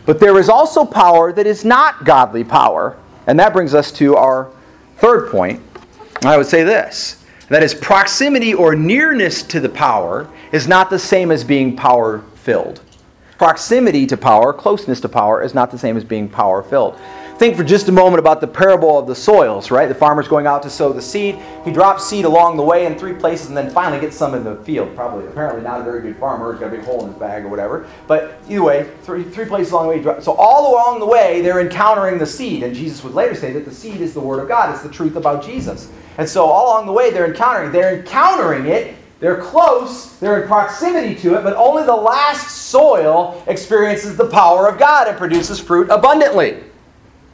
But 0.07 0.21
there 0.21 0.39
is 0.39 0.49
also 0.49 0.85
power 0.85 1.33
that 1.33 1.47
is 1.47 1.65
not 1.65 2.05
godly 2.05 2.45
power. 2.45 2.97
And 3.27 3.39
that 3.39 3.53
brings 3.53 3.75
us 3.75 3.93
to 3.93 4.17
our 4.17 4.51
third 4.97 5.31
point 5.31 5.61
I 6.25 6.39
would 6.39 6.47
say 6.47 6.63
this 6.63 7.24
that 7.49 7.63
is, 7.63 7.75
proximity 7.75 8.55
or 8.55 8.75
nearness 8.75 9.43
to 9.45 9.61
the 9.61 9.69
power 9.69 10.31
is 10.53 10.67
not 10.67 10.91
the 10.91 10.99
same 10.99 11.31
as 11.31 11.45
being 11.45 11.77
power 11.77 12.21
filled. 12.35 12.81
Proximity 13.39 14.07
to 14.07 14.17
power, 14.17 14.53
closeness 14.53 15.01
to 15.01 15.09
power, 15.09 15.43
is 15.43 15.55
not 15.55 15.71
the 15.71 15.79
same 15.79 15.97
as 15.97 16.05
being 16.05 16.29
power 16.29 16.63
filled. 16.63 16.99
Think 17.45 17.59
for 17.59 17.63
just 17.63 17.89
a 17.89 17.93
moment 17.93 18.21
about 18.21 18.41
the 18.41 18.47
parable 18.47 18.99
of 18.99 19.07
the 19.07 19.15
soils, 19.15 19.71
right? 19.71 19.87
The 19.87 19.95
farmer's 19.95 20.27
going 20.27 20.47
out 20.47 20.63
to 20.63 20.71
sow 20.71 20.95
the 20.95 21.03
seed. 21.03 21.39
He 21.63 21.73
drops 21.73 22.09
seed 22.09 22.25
along 22.25 22.57
the 22.57 22.63
way 22.63 22.87
in 22.87 22.99
three 22.99 23.13
places 23.13 23.49
and 23.49 23.55
then 23.55 23.69
finally 23.69 24.01
gets 24.01 24.17
some 24.17 24.35
in 24.35 24.45
the 24.45 24.57
field. 24.65 24.97
Probably, 24.97 25.27
apparently, 25.27 25.63
not 25.63 25.83
a 25.83 25.85
very 25.85 26.01
good 26.01 26.17
farmer. 26.17 26.53
He's 26.53 26.61
got 26.61 26.69
a 26.69 26.71
big 26.71 26.87
hole 26.87 27.03
in 27.03 27.09
his 27.11 27.19
bag 27.19 27.45
or 27.45 27.49
whatever. 27.49 27.87
But 28.07 28.41
either 28.49 28.63
way, 28.63 28.91
three, 29.03 29.25
three 29.25 29.45
places 29.45 29.75
along 29.75 30.01
the 30.01 30.09
way. 30.09 30.21
So, 30.23 30.33
all 30.33 30.73
along 30.73 31.01
the 31.01 31.07
way, 31.07 31.43
they're 31.43 31.61
encountering 31.61 32.17
the 32.17 32.25
seed. 32.25 32.63
And 32.63 32.75
Jesus 32.75 33.05
would 33.05 33.13
later 33.13 33.35
say 33.35 33.53
that 33.53 33.67
the 33.67 33.75
seed 33.75 34.01
is 34.01 34.15
the 34.15 34.21
Word 34.21 34.41
of 34.41 34.49
God, 34.49 34.73
it's 34.73 34.83
the 34.83 34.89
truth 34.89 35.17
about 35.17 35.45
Jesus. 35.45 35.91
And 36.17 36.27
so, 36.27 36.47
all 36.47 36.69
along 36.69 36.87
the 36.87 36.93
way, 36.93 37.11
they're 37.11 37.27
encountering. 37.27 37.73
They're 37.73 37.99
encountering 37.99 38.69
it 38.69 38.97
they're 39.21 39.41
close, 39.41 40.17
they're 40.17 40.43
in 40.43 40.49
proximity 40.49 41.15
to 41.17 41.39
it, 41.39 41.45
but 41.45 41.57
only 41.57 41.85
the 41.85 41.95
last 41.95 42.51
soil 42.69 43.43
experiences 43.47 44.17
the 44.17 44.29
power 44.29 44.67
of 44.67 44.79
God 44.79 45.09
and 45.09 45.17
produces 45.17 45.61
fruit 45.61 45.89
abundantly. 45.89 46.63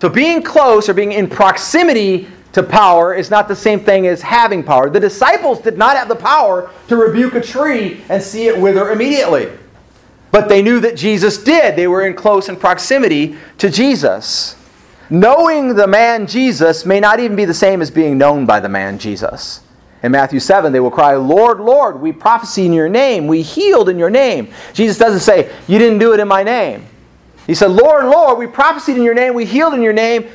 So 0.01 0.09
being 0.09 0.43
close 0.43 0.89
or 0.89 0.95
being 0.95 1.13
in 1.13 1.29
proximity 1.29 2.27
to 2.53 2.63
power 2.63 3.15
is 3.15 3.31
not 3.31 3.49
the 3.49 3.57
same 3.57 3.81
thing 3.81 4.07
as 4.07 4.23
having 4.23 4.63
power. 4.63 4.91
The 4.91 5.01
disciples 5.01 5.61
did 5.61 5.79
not 5.79 5.97
have 5.97 6.09
the 6.09 6.17
power 6.17 6.71
to 6.89 6.97
rebuke 6.97 7.35
a 7.35 7.41
tree 7.41 8.03
and 8.09 8.23
see 8.23 8.49
it 8.49 8.59
wither 8.59 8.91
immediately. 8.91 9.51
But 10.31 10.49
they 10.49 10.63
knew 10.63 10.81
that 10.81 10.97
Jesus 10.97 11.43
did. 11.43 11.77
They 11.77 11.87
were 11.87 12.07
in 12.07 12.15
close 12.15 12.49
and 12.49 12.59
proximity 12.59 13.37
to 13.59 13.69
Jesus. 13.71 14.57
Knowing 15.11 15.75
the 15.75 15.87
man 15.87 16.27
Jesus 16.27 16.87
may 16.87 17.01
not 17.01 17.21
even 17.21 17.37
be 17.37 17.45
the 17.45 17.55
same 17.55 17.83
as 17.83 17.91
being 17.91 18.17
known 18.17 18.47
by 18.47 18.61
the 18.61 18.69
man 18.69 18.99
Jesus. 18.99 19.61
In 20.03 20.13
Matthew 20.13 20.41
7, 20.41 20.73
they 20.73 20.81
will 20.81 20.91
cry, 20.91 21.15
Lord, 21.15 21.61
Lord, 21.61 22.01
we 22.01 22.13
prophesy 22.13 22.65
in 22.65 22.73
your 22.73 22.89
name, 22.89 23.27
we 23.27 23.43
healed 23.43 23.89
in 23.89 23.99
your 23.99 24.09
name. 24.09 24.49
Jesus 24.73 24.97
doesn't 24.97 25.21
say, 25.21 25.53
You 25.69 25.79
didn't 25.79 25.99
do 25.99 26.15
it 26.15 26.21
in 26.21 26.29
my 26.29 26.43
name. 26.43 26.87
He 27.51 27.57
said, 27.57 27.73
Lord, 27.73 28.05
Lord, 28.05 28.39
we 28.39 28.47
prophesied 28.47 28.97
in 28.97 29.03
your 29.03 29.13
name, 29.13 29.35
we 29.35 29.45
healed 29.45 29.75
in 29.75 29.83
your 29.83 29.93
name. 29.93 30.29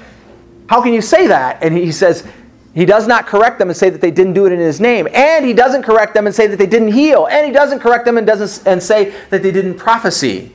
How 0.68 0.82
can 0.82 0.92
you 0.92 1.02
say 1.02 1.28
that? 1.28 1.64
And 1.64 1.74
he 1.74 1.94
says, 1.94 2.28
he 2.74 2.84
does 2.84 3.08
not 3.08 3.26
correct 3.26 3.58
them 3.58 3.70
and 3.70 3.78
say 3.78 3.90
that 3.90 4.02
they 4.02 4.12
didn't 4.12 4.34
do 4.34 4.46
it 4.48 4.52
in 4.52 4.60
his 4.60 4.82
name. 4.82 5.08
And 5.14 5.46
he 5.46 5.54
doesn't 5.54 5.84
correct 5.84 6.14
them 6.14 6.28
and 6.28 6.36
say 6.36 6.48
that 6.48 6.58
they 6.58 6.66
didn't 6.66 6.92
heal. 6.92 7.26
And 7.28 7.48
he 7.48 7.54
doesn't 7.54 7.80
correct 7.80 8.04
them 8.04 8.18
and 8.18 8.28
doesn't 8.28 8.68
and 8.68 8.84
say 8.84 9.16
that 9.30 9.42
they 9.42 9.52
didn't 9.54 9.76
prophesy. 9.76 10.52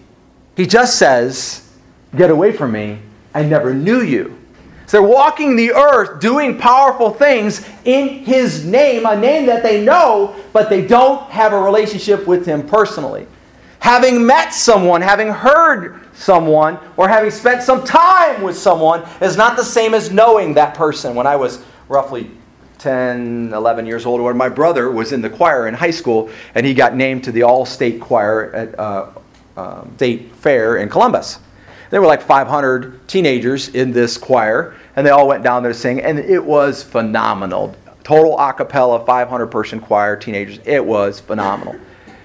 He 0.54 0.66
just 0.66 0.98
says, 0.98 1.66
Get 2.14 2.28
away 2.28 2.52
from 2.52 2.72
me. 2.72 2.98
I 3.32 3.42
never 3.42 3.72
knew 3.72 4.02
you. 4.02 4.38
So 4.84 5.00
they're 5.00 5.08
walking 5.08 5.56
the 5.56 5.72
earth 5.72 6.20
doing 6.20 6.58
powerful 6.58 7.10
things 7.10 7.66
in 7.86 8.08
his 8.08 8.66
name, 8.66 9.06
a 9.06 9.16
name 9.16 9.46
that 9.46 9.62
they 9.62 9.82
know, 9.82 10.36
but 10.52 10.68
they 10.68 10.86
don't 10.86 11.22
have 11.30 11.54
a 11.54 11.58
relationship 11.58 12.26
with 12.26 12.44
him 12.44 12.68
personally. 12.68 13.26
Having 13.78 14.26
met 14.26 14.52
someone, 14.52 15.00
having 15.00 15.28
heard 15.28 16.09
someone, 16.20 16.78
or 16.98 17.08
having 17.08 17.30
spent 17.30 17.62
some 17.62 17.82
time 17.82 18.42
with 18.42 18.56
someone 18.56 19.02
is 19.22 19.36
not 19.36 19.56
the 19.56 19.64
same 19.64 19.94
as 19.94 20.10
knowing 20.12 20.54
that 20.54 20.74
person. 20.74 21.14
When 21.14 21.26
I 21.26 21.34
was 21.36 21.64
roughly 21.88 22.30
10, 22.78 23.52
11 23.54 23.86
years 23.86 24.04
old, 24.04 24.20
when 24.20 24.36
my 24.36 24.50
brother 24.50 24.90
was 24.90 25.12
in 25.12 25.22
the 25.22 25.30
choir 25.30 25.66
in 25.66 25.74
high 25.74 25.90
school, 25.90 26.30
and 26.54 26.66
he 26.66 26.74
got 26.74 26.94
named 26.94 27.24
to 27.24 27.32
the 27.32 27.42
all 27.42 27.64
state 27.64 28.00
choir 28.00 28.52
at 28.52 28.78
uh, 28.78 29.10
um, 29.56 29.92
State 29.96 30.34
Fair 30.36 30.76
in 30.76 30.90
Columbus. 30.90 31.38
There 31.88 32.00
were 32.00 32.06
like 32.06 32.22
500 32.22 33.08
teenagers 33.08 33.68
in 33.68 33.90
this 33.90 34.16
choir, 34.16 34.76
and 34.96 35.06
they 35.06 35.10
all 35.10 35.26
went 35.26 35.42
down 35.42 35.62
there 35.62 35.72
to 35.72 35.78
sing, 35.78 36.00
and 36.00 36.18
it 36.18 36.44
was 36.44 36.82
phenomenal. 36.82 37.74
Total 38.04 38.38
a 38.38 38.52
cappella, 38.52 39.04
500 39.04 39.46
person 39.46 39.80
choir, 39.80 40.16
teenagers. 40.16 40.60
It 40.64 40.84
was 40.84 41.18
phenomenal. 41.18 41.76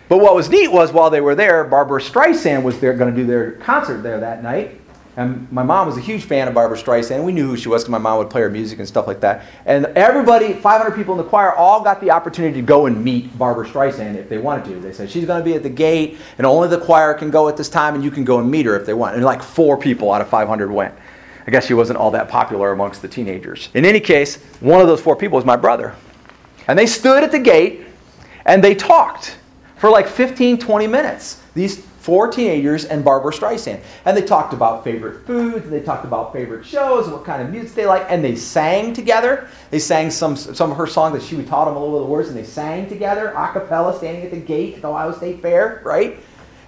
But 0.07 0.19
what 0.19 0.35
was 0.35 0.49
neat 0.49 0.67
was 0.71 0.91
while 0.91 1.09
they 1.09 1.21
were 1.21 1.35
there, 1.35 1.63
Barbara 1.63 2.01
Streisand 2.01 2.63
was 2.63 2.79
there 2.79 2.93
going 2.93 3.13
to 3.13 3.19
do 3.19 3.25
their 3.25 3.53
concert 3.53 4.01
there 4.01 4.19
that 4.19 4.43
night. 4.43 4.81
And 5.17 5.49
my 5.49 5.63
mom 5.63 5.87
was 5.87 5.95
a 5.95 6.01
huge 6.01 6.25
fan 6.25 6.47
of 6.47 6.53
Barbara 6.53 6.77
Streisand. 6.77 7.23
We 7.23 7.31
knew 7.31 7.47
who 7.47 7.55
she 7.55 7.69
was 7.69 7.83
because 7.83 7.91
my 7.91 7.97
mom 7.97 8.17
would 8.17 8.29
play 8.29 8.41
her 8.41 8.49
music 8.49 8.79
and 8.79 8.87
stuff 8.87 9.07
like 9.07 9.21
that. 9.21 9.45
And 9.65 9.85
everybody, 9.85 10.51
500 10.51 10.93
people 10.93 11.13
in 11.13 11.17
the 11.17 11.29
choir, 11.29 11.53
all 11.53 11.81
got 11.81 12.01
the 12.01 12.11
opportunity 12.11 12.59
to 12.59 12.65
go 12.65 12.85
and 12.85 13.01
meet 13.01 13.37
Barbara 13.37 13.65
Streisand 13.65 14.15
if 14.15 14.27
they 14.27 14.37
wanted 14.37 14.65
to. 14.65 14.79
They 14.81 14.91
said, 14.91 15.09
she's 15.09 15.25
going 15.25 15.39
to 15.39 15.45
be 15.45 15.55
at 15.55 15.63
the 15.63 15.69
gate, 15.69 16.17
and 16.37 16.45
only 16.45 16.67
the 16.67 16.81
choir 16.81 17.13
can 17.13 17.31
go 17.31 17.47
at 17.47 17.55
this 17.55 17.69
time, 17.69 17.95
and 17.95 18.03
you 18.03 18.11
can 18.11 18.25
go 18.25 18.39
and 18.39 18.51
meet 18.51 18.65
her 18.65 18.77
if 18.77 18.85
they 18.85 18.93
want. 18.93 19.15
And 19.15 19.23
like 19.23 19.41
four 19.41 19.77
people 19.77 20.11
out 20.11 20.19
of 20.19 20.27
500 20.27 20.69
went. 20.69 20.93
I 21.47 21.51
guess 21.51 21.65
she 21.65 21.73
wasn't 21.75 21.97
all 21.97 22.11
that 22.11 22.27
popular 22.27 22.73
amongst 22.73 23.01
the 23.01 23.07
teenagers. 23.07 23.69
In 23.73 23.85
any 23.85 24.01
case, 24.01 24.43
one 24.59 24.81
of 24.81 24.87
those 24.87 24.99
four 24.99 25.15
people 25.15 25.37
was 25.37 25.45
my 25.45 25.55
brother. 25.55 25.95
And 26.67 26.77
they 26.77 26.87
stood 26.87 27.23
at 27.23 27.31
the 27.31 27.39
gate, 27.39 27.85
and 28.45 28.61
they 28.61 28.75
talked 28.75 29.37
for 29.86 29.91
like 29.91 30.07
15, 30.07 30.57
20 30.57 30.88
minutes. 30.88 31.39
These 31.53 31.77
four 31.99 32.27
teenagers 32.31 32.86
and 32.86 33.05
Barbara 33.05 33.31
Streisand. 33.31 33.81
And 34.05 34.17
they 34.17 34.23
talked 34.23 34.51
about 34.51 34.83
favorite 34.83 35.27
foods, 35.27 35.63
and 35.63 35.71
they 35.71 35.79
talked 35.79 36.05
about 36.05 36.33
favorite 36.33 36.65
shows, 36.65 37.05
and 37.05 37.13
what 37.15 37.23
kind 37.23 37.43
of 37.43 37.51
music 37.51 37.75
they 37.75 37.86
like, 37.86 38.03
and 38.09 38.23
they 38.23 38.36
sang 38.36 38.93
together. 38.93 39.47
They 39.69 39.77
sang 39.77 40.09
some, 40.09 40.36
some 40.36 40.71
of 40.71 40.77
her 40.77 40.88
songs 40.88 41.13
that 41.13 41.21
she 41.21 41.36
would 41.36 41.45
taught 41.45 41.65
them 41.65 41.75
a 41.75 41.79
little 41.79 41.97
of 41.97 42.05
the 42.07 42.11
words, 42.11 42.29
and 42.29 42.36
they 42.36 42.43
sang 42.43 42.89
together, 42.89 43.27
a 43.27 43.51
cappella, 43.51 43.95
standing 43.95 44.23
at 44.23 44.31
the 44.31 44.39
gate 44.39 44.73
at 44.73 44.81
the 44.81 44.88
Ohio 44.89 45.11
State 45.11 45.43
Fair, 45.43 45.83
right? 45.86 46.17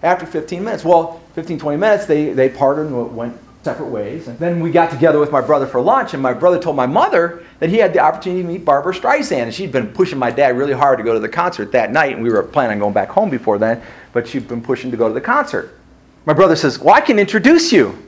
After 0.03 0.28
15 0.28 0.63
minutes. 0.63 0.86
Well, 0.86 1.20
15, 1.34 1.57
20 1.57 1.76
minutes, 1.76 2.05
they, 2.05 2.34
they 2.34 2.49
parted 2.49 2.86
and 2.86 3.15
went 3.15 3.36
separate 3.68 3.89
ways. 3.89 4.30
And 4.30 4.39
then 4.39 4.61
we 4.61 4.72
got 4.72 4.89
together 4.89 5.20
with 5.20 5.30
my 5.30 5.41
brother 5.41 5.68
for 5.68 5.82
lunch, 5.82 6.13
and 6.13 6.24
my 6.24 6.32
brother 6.32 6.57
told 6.57 6.78
my 6.78 6.86
mother 6.86 7.43
that 7.59 7.70
he 7.70 7.76
had 7.76 7.91
the 7.91 7.99
opportunity 7.99 8.41
to 8.41 8.47
meet 8.47 8.63
Barbara 8.63 8.93
Streisand. 8.93 9.43
And 9.43 9.53
she'd 9.53 9.74
been 9.74 9.89
pushing 9.89 10.18
my 10.18 10.32
dad 10.32 10.55
really 10.55 10.72
hard 10.72 10.99
to 10.99 11.03
go 11.03 11.13
to 11.13 11.20
the 11.20 11.28
concert 11.28 11.74
that 11.74 11.91
night, 11.91 12.13
and 12.13 12.24
we 12.24 12.30
were 12.30 12.41
planning 12.43 12.76
on 12.76 12.80
going 12.80 12.93
back 12.93 13.09
home 13.09 13.30
before 13.30 13.57
then, 13.57 13.82
but 14.13 14.26
she'd 14.26 14.47
been 14.47 14.61
pushing 14.61 14.89
to 14.91 14.95
go 14.95 15.09
to 15.09 15.13
the 15.13 15.20
concert. 15.20 15.78
My 16.26 16.32
brother 16.32 16.55
says, 16.55 16.80
Well, 16.80 16.95
I 16.95 17.01
can 17.01 17.20
introduce 17.20 17.74
you. 17.74 18.01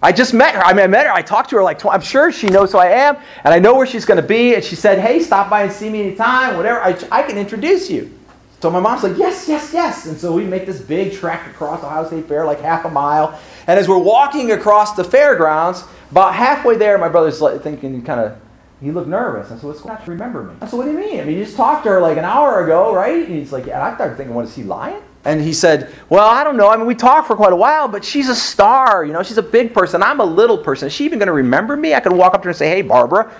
I 0.00 0.10
just 0.10 0.32
met 0.32 0.54
her. 0.54 0.62
I 0.62 0.72
mean, 0.72 0.84
I 0.84 0.86
met 0.86 1.04
her. 1.04 1.12
I 1.12 1.20
talked 1.20 1.50
to 1.50 1.56
her 1.56 1.62
like, 1.62 1.84
I'm 1.84 2.00
sure 2.00 2.32
she 2.32 2.46
knows 2.46 2.72
who 2.72 2.78
I 2.78 2.86
am, 2.86 3.18
and 3.44 3.52
I 3.52 3.58
know 3.58 3.74
where 3.74 3.86
she's 3.86 4.06
going 4.06 4.22
to 4.22 4.26
be. 4.26 4.54
And 4.54 4.64
she 4.64 4.74
said, 4.74 4.98
Hey, 5.00 5.20
stop 5.20 5.50
by 5.50 5.64
and 5.64 5.72
see 5.72 5.90
me 5.90 6.00
anytime, 6.00 6.56
whatever. 6.56 6.80
I, 6.80 6.96
I 7.12 7.22
can 7.24 7.36
introduce 7.36 7.90
you. 7.90 8.18
So 8.60 8.70
my 8.70 8.80
mom's 8.80 9.04
like, 9.04 9.16
yes, 9.16 9.46
yes, 9.46 9.72
yes. 9.72 10.06
And 10.06 10.18
so 10.18 10.32
we 10.32 10.44
make 10.44 10.66
this 10.66 10.80
big 10.80 11.12
trek 11.12 11.46
across 11.46 11.84
Ohio 11.84 12.04
State 12.06 12.26
Fair, 12.26 12.44
like 12.44 12.60
half 12.60 12.84
a 12.84 12.90
mile. 12.90 13.38
And 13.68 13.78
as 13.78 13.88
we're 13.88 13.98
walking 13.98 14.50
across 14.50 14.96
the 14.96 15.04
fairgrounds, 15.04 15.84
about 16.10 16.34
halfway 16.34 16.76
there, 16.76 16.98
my 16.98 17.08
brother's 17.08 17.40
like 17.40 17.62
thinking 17.62 18.02
kind 18.02 18.18
of, 18.18 18.36
he 18.80 18.90
looked 18.90 19.08
nervous. 19.08 19.52
I 19.52 19.56
said, 19.56 19.64
what's 19.64 19.82
going 19.82 19.96
on? 19.96 20.04
To 20.04 20.10
remember 20.10 20.42
me. 20.42 20.54
I 20.60 20.66
said, 20.66 20.76
what 20.78 20.86
do 20.86 20.92
you 20.92 20.98
mean? 20.98 21.20
I 21.20 21.24
mean, 21.24 21.38
you 21.38 21.44
just 21.44 21.56
talked 21.56 21.84
to 21.84 21.90
her 21.90 22.00
like 22.00 22.16
an 22.16 22.24
hour 22.24 22.64
ago, 22.64 22.94
right? 22.94 23.28
And 23.28 23.38
he's 23.38 23.52
like, 23.52 23.66
yeah, 23.66 23.84
I 23.84 23.94
started 23.94 24.16
thinking, 24.16 24.34
what 24.34 24.46
is 24.46 24.56
he 24.56 24.62
lying? 24.62 25.02
And 25.24 25.40
he 25.40 25.52
said, 25.52 25.94
well, 26.08 26.26
I 26.26 26.44
don't 26.44 26.56
know. 26.56 26.70
I 26.70 26.76
mean, 26.76 26.86
we 26.86 26.94
talked 26.94 27.26
for 27.26 27.36
quite 27.36 27.52
a 27.52 27.56
while, 27.56 27.88
but 27.88 28.04
she's 28.04 28.28
a 28.28 28.34
star. 28.34 29.04
You 29.04 29.12
know, 29.12 29.22
she's 29.22 29.36
a 29.36 29.42
big 29.42 29.74
person. 29.74 30.02
I'm 30.02 30.20
a 30.20 30.24
little 30.24 30.56
person. 30.56 30.86
Is 30.86 30.94
she 30.94 31.04
even 31.04 31.18
going 31.18 31.26
to 31.26 31.32
remember 31.32 31.76
me? 31.76 31.92
I 31.92 32.00
could 32.00 32.12
walk 32.12 32.34
up 32.34 32.40
to 32.42 32.44
her 32.46 32.50
and 32.50 32.56
say, 32.56 32.70
hey, 32.70 32.82
Barbara. 32.82 33.30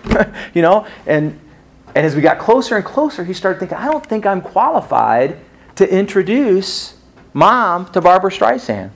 you 0.55 0.61
know, 0.61 0.87
and 1.07 1.41
and 1.95 2.07
as 2.07 2.15
we 2.15 2.21
got 2.21 2.39
closer 2.39 2.77
and 2.77 2.85
closer, 2.85 3.25
he 3.25 3.33
started 3.33 3.59
thinking, 3.59 3.79
I 3.79 3.87
don't 3.87 4.05
think 4.05 4.27
I'm 4.27 4.41
qualified 4.41 5.39
to 5.77 5.91
introduce 5.91 6.95
mom 7.33 7.91
to 7.93 8.01
Barbara 8.01 8.31
Streisand. 8.31 8.91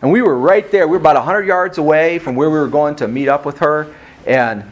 And 0.00 0.12
we 0.12 0.22
were 0.22 0.38
right 0.38 0.70
there. 0.70 0.86
We 0.86 0.92
were 0.92 1.00
about 1.00 1.16
100 1.16 1.46
yards 1.46 1.78
away 1.78 2.18
from 2.18 2.36
where 2.36 2.48
we 2.48 2.58
were 2.58 2.68
going 2.68 2.96
to 2.96 3.08
meet 3.08 3.28
up 3.28 3.44
with 3.44 3.58
her. 3.58 3.92
And 4.26 4.64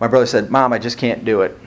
my 0.00 0.06
brother 0.06 0.26
said, 0.26 0.50
Mom, 0.50 0.72
I 0.72 0.78
just 0.78 0.98
can't 0.98 1.24
do 1.24 1.42
it. 1.42 1.58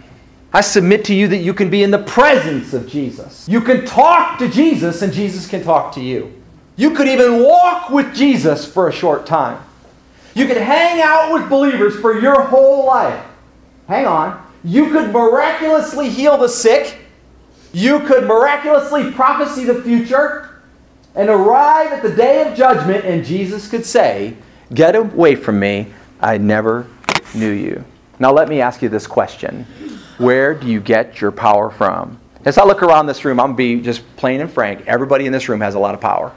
I 0.54 0.62
submit 0.62 1.06
to 1.06 1.14
you 1.14 1.28
that 1.28 1.38
you 1.38 1.54
can 1.54 1.70
be 1.70 1.84
in 1.84 1.92
the 1.92 2.00
presence 2.04 2.74
of 2.74 2.88
Jesus. 2.88 3.48
You 3.48 3.62
can 3.62 3.86
talk 3.86 4.40
to 4.40 4.50
Jesus, 4.50 5.02
and 5.02 5.14
Jesus 5.14 5.48
can 5.48 5.64
talk 5.64 5.94
to 5.94 6.02
you. 6.02 6.34
You 6.76 6.92
could 6.92 7.08
even 7.08 7.44
walk 7.44 7.90
with 7.90 8.16
Jesus 8.16 8.66
for 8.66 8.88
a 8.88 8.92
short 8.92 9.26
time. 9.26 9.64
You 10.34 10.48
could 10.48 10.58
hang 10.58 11.02
out 11.02 11.34
with 11.34 11.50
believers 11.50 12.00
for 12.00 12.20
your 12.20 12.42
whole 12.44 12.86
life. 12.86 13.24
Hang 13.88 14.06
on. 14.06 14.46
You 14.64 14.92
could 14.92 15.12
miraculously 15.12 16.10
heal 16.10 16.38
the 16.38 16.50
sick. 16.50 16.98
You 17.74 18.00
could 18.02 18.26
miraculously 18.26 19.12
prophesy 19.12 19.66
the 19.66 19.82
future 19.84 20.49
and 21.20 21.30
arrive 21.30 21.92
at 21.92 22.02
the 22.02 22.16
day 22.16 22.50
of 22.50 22.56
judgment, 22.56 23.04
and 23.04 23.26
Jesus 23.26 23.70
could 23.70 23.86
say, 23.86 24.38
Get 24.74 24.96
away 24.96 25.36
from 25.36 25.60
me. 25.60 25.88
I 26.22 26.38
never 26.38 26.88
knew 27.36 27.52
you. 27.52 27.84
Now, 28.20 28.32
let 28.32 28.48
me 28.48 28.62
ask 28.62 28.82
you 28.82 28.88
this 28.88 29.06
question 29.06 29.66
Where 30.18 30.54
do 30.54 30.68
you 30.68 30.80
get 30.80 31.20
your 31.20 31.32
power 31.32 31.72
from? 31.72 32.18
As 32.46 32.58
I 32.58 32.64
look 32.64 32.82
around 32.82 33.08
this 33.08 33.26
room, 33.26 33.38
I'm 33.38 33.54
being 33.54 33.84
just 33.84 34.02
plain 34.16 34.40
and 34.40 34.50
frank. 34.50 34.88
Everybody 34.88 35.26
in 35.26 35.34
this 35.34 35.50
room 35.50 35.60
has 35.60 35.76
a 35.76 35.80
lot 35.80 35.94
of 35.94 36.00
power. 36.00 36.34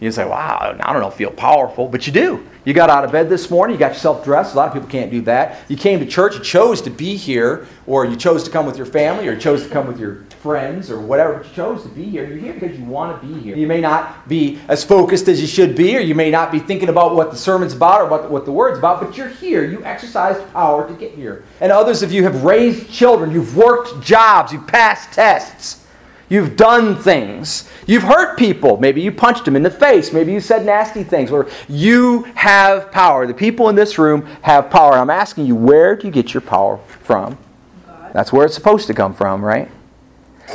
You 0.00 0.10
say, 0.12 0.26
wow, 0.26 0.76
I 0.78 0.92
don't 0.92 1.00
know, 1.00 1.10
feel 1.10 1.30
powerful, 1.30 1.88
but 1.88 2.06
you 2.06 2.12
do. 2.12 2.46
You 2.64 2.74
got 2.74 2.90
out 2.90 3.04
of 3.04 3.12
bed 3.12 3.30
this 3.30 3.50
morning, 3.50 3.74
you 3.74 3.80
got 3.80 3.92
yourself 3.92 4.22
dressed. 4.22 4.52
A 4.52 4.56
lot 4.56 4.68
of 4.68 4.74
people 4.74 4.88
can't 4.88 5.10
do 5.10 5.22
that. 5.22 5.58
You 5.68 5.76
came 5.76 5.98
to 6.00 6.06
church, 6.06 6.36
you 6.36 6.42
chose 6.42 6.82
to 6.82 6.90
be 6.90 7.16
here, 7.16 7.66
or 7.86 8.04
you 8.04 8.16
chose 8.16 8.44
to 8.44 8.50
come 8.50 8.66
with 8.66 8.76
your 8.76 8.86
family, 8.86 9.28
or 9.28 9.32
you 9.32 9.40
chose 9.40 9.62
to 9.62 9.68
come 9.70 9.86
with 9.86 9.98
your 9.98 10.24
friends, 10.40 10.90
or 10.90 11.00
whatever, 11.00 11.34
but 11.34 11.46
you 11.46 11.52
chose 11.54 11.82
to 11.82 11.88
be 11.88 12.04
here. 12.04 12.26
You're 12.26 12.38
here 12.38 12.54
because 12.54 12.78
you 12.78 12.84
want 12.84 13.20
to 13.20 13.26
be 13.26 13.40
here. 13.40 13.56
You 13.56 13.66
may 13.66 13.80
not 13.80 14.28
be 14.28 14.58
as 14.68 14.84
focused 14.84 15.28
as 15.28 15.40
you 15.40 15.46
should 15.46 15.74
be, 15.74 15.96
or 15.96 16.00
you 16.00 16.14
may 16.14 16.30
not 16.30 16.52
be 16.52 16.58
thinking 16.58 16.88
about 16.88 17.14
what 17.14 17.30
the 17.30 17.36
sermon's 17.36 17.72
about 17.72 18.02
or 18.02 18.08
what, 18.08 18.30
what 18.30 18.44
the 18.44 18.52
word's 18.52 18.78
about, 18.78 19.00
but 19.00 19.16
you're 19.16 19.28
here. 19.28 19.64
You 19.64 19.84
exercised 19.84 20.52
power 20.52 20.86
to 20.86 20.94
get 20.94 21.12
here. 21.12 21.44
And 21.60 21.72
others 21.72 22.02
of 22.02 22.12
you 22.12 22.22
have 22.22 22.44
raised 22.44 22.90
children, 22.90 23.32
you've 23.32 23.56
worked 23.56 24.00
jobs, 24.02 24.52
you've 24.52 24.66
passed 24.66 25.12
tests. 25.12 25.84
You've 26.30 26.56
done 26.56 26.94
things. 26.94 27.70
You've 27.86 28.02
hurt 28.02 28.36
people. 28.36 28.76
Maybe 28.76 29.00
you 29.00 29.10
punched 29.10 29.46
them 29.46 29.56
in 29.56 29.62
the 29.62 29.70
face. 29.70 30.12
Maybe 30.12 30.30
you 30.30 30.40
said 30.40 30.66
nasty 30.66 31.02
things. 31.02 31.30
Or 31.30 31.48
you 31.68 32.24
have 32.34 32.92
power. 32.92 33.26
The 33.26 33.32
people 33.32 33.70
in 33.70 33.74
this 33.74 33.98
room 33.98 34.26
have 34.42 34.68
power. 34.68 34.92
I'm 34.92 35.08
asking 35.08 35.46
you, 35.46 35.54
where 35.54 35.96
do 35.96 36.06
you 36.06 36.12
get 36.12 36.34
your 36.34 36.42
power 36.42 36.78
from? 37.00 37.38
God. 37.86 38.12
That's 38.12 38.30
where 38.30 38.44
it's 38.44 38.54
supposed 38.54 38.86
to 38.88 38.94
come 38.94 39.14
from, 39.14 39.42
right? 39.42 39.70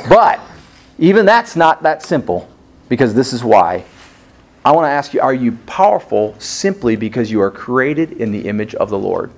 But 0.09 0.39
even 0.99 1.25
that's 1.25 1.55
not 1.55 1.83
that 1.83 2.03
simple 2.03 2.49
because 2.89 3.13
this 3.13 3.33
is 3.33 3.43
why. 3.43 3.85
I 4.65 4.71
want 4.71 4.85
to 4.85 4.89
ask 4.89 5.13
you, 5.13 5.21
are 5.21 5.33
you 5.33 5.53
powerful 5.65 6.35
simply 6.39 6.95
because 6.95 7.29
you 7.29 7.41
are 7.41 7.51
created 7.51 8.13
in 8.13 8.31
the 8.31 8.47
image 8.47 8.75
of 8.75 8.89
the 8.89 8.97
Lord? 8.97 9.31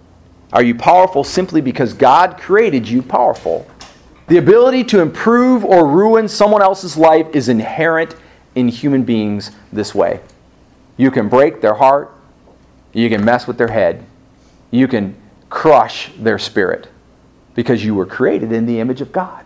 Are 0.54 0.64
you 0.64 0.76
powerful 0.76 1.24
simply 1.24 1.62
because 1.62 1.94
God 1.94 2.38
created 2.38 2.88
you 2.88 3.02
powerful? 3.02 3.68
The 4.28 4.38
ability 4.38 4.84
to 4.86 5.02
improve 5.02 5.66
or 5.66 5.88
ruin 5.88 6.28
someone 6.28 6.62
else's 6.62 6.98
life 6.98 7.28
is 7.34 7.50
inherent 7.50 8.16
in 8.54 8.68
human 8.68 9.04
beings 9.04 9.52
this 9.74 9.94
way. 9.94 10.22
You 10.98 11.12
can 11.12 11.28
break 11.28 11.62
their 11.62 11.74
heart, 11.74 12.12
you 12.94 13.10
can 13.10 13.26
mess 13.26 13.48
with 13.48 13.58
their 13.58 13.68
head, 13.68 14.06
you 14.72 14.88
can 14.88 15.16
crush 15.50 16.12
their 16.18 16.40
spirit 16.40 16.88
because 17.54 17.84
you 17.84 17.96
were 17.96 18.06
created 18.06 18.52
in 18.52 18.66
the 18.66 18.80
image 18.80 19.02
of 19.02 19.12
God. 19.12 19.46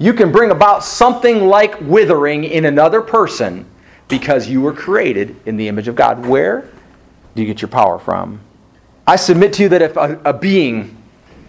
You 0.00 0.12
can 0.12 0.32
bring 0.32 0.50
about 0.50 0.82
something 0.82 1.46
like 1.46 1.80
withering 1.82 2.42
in 2.42 2.64
another 2.64 3.00
person 3.00 3.64
because 4.08 4.48
you 4.48 4.60
were 4.60 4.72
created 4.72 5.36
in 5.46 5.56
the 5.56 5.68
image 5.68 5.86
of 5.86 5.94
God. 5.94 6.26
Where 6.26 6.68
do 7.36 7.42
you 7.42 7.46
get 7.46 7.62
your 7.62 7.68
power 7.68 8.00
from? 8.00 8.40
I 9.06 9.14
submit 9.14 9.52
to 9.54 9.62
you 9.62 9.68
that 9.68 9.82
if 9.82 9.96
a, 9.96 10.20
a 10.24 10.32
being 10.32 10.96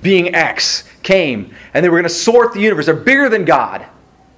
being 0.02 0.34
X 0.34 0.84
came 1.04 1.54
and 1.74 1.84
they 1.84 1.90
were 1.90 1.98
going 1.98 2.04
to 2.04 2.10
sort 2.10 2.54
the 2.54 2.60
universe. 2.60 2.88
They're 2.88 2.96
bigger 2.96 3.30
than 3.30 3.46
God. 3.46 3.86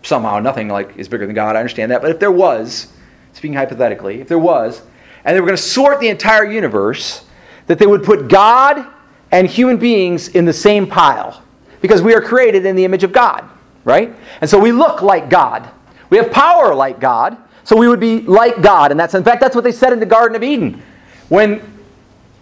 Somehow, 0.04 0.40
nothing 0.40 0.68
like 0.68 0.98
is 0.98 1.08
bigger 1.08 1.26
than 1.26 1.36
God. 1.36 1.56
I 1.56 1.60
understand 1.60 1.92
that. 1.92 2.02
But 2.02 2.12
if 2.12 2.20
there 2.20 2.32
was, 2.32 2.92
speaking 3.32 3.56
hypothetically, 3.56 4.20
if 4.20 4.28
there 4.28 4.40
was, 4.40 4.82
and 5.24 5.36
they 5.36 5.40
were 5.40 5.48
going 5.48 5.58
to 5.58 5.64
sort 5.64 6.00
the 6.02 6.10
entire 6.10 6.44
universe, 6.44 7.24
that 7.68 7.80
they 7.80 7.88
would 7.88 8.04
put 8.04 8.28
God 8.28 8.86
and 9.32 9.48
human 9.48 9.78
beings 9.78 10.28
in 10.30 10.44
the 10.44 10.54
same 10.54 10.86
pile. 10.86 11.42
Because 11.82 12.02
we 12.02 12.14
are 12.14 12.22
created 12.22 12.66
in 12.66 12.76
the 12.76 12.86
image 12.86 13.04
of 13.04 13.12
God, 13.12 13.50
right? 13.84 14.16
And 14.42 14.50
so 14.50 14.60
we 14.60 14.72
look 14.72 15.02
like 15.02 15.30
God. 15.30 15.70
We 16.10 16.18
have 16.18 16.32
power 16.32 16.74
like 16.74 17.00
God. 17.00 17.38
So 17.64 17.78
we 17.78 17.88
would 17.88 18.00
be 18.00 18.22
like 18.22 18.62
God. 18.62 18.92
And 18.92 19.00
that's, 19.00 19.14
in 19.14 19.24
fact, 19.24 19.42
that's 19.42 19.56
what 19.56 19.64
they 19.64 19.72
said 19.72 19.94
in 19.94 20.00
the 20.00 20.06
Garden 20.06 20.36
of 20.36 20.44
Eden. 20.44 20.82
When 21.30 21.62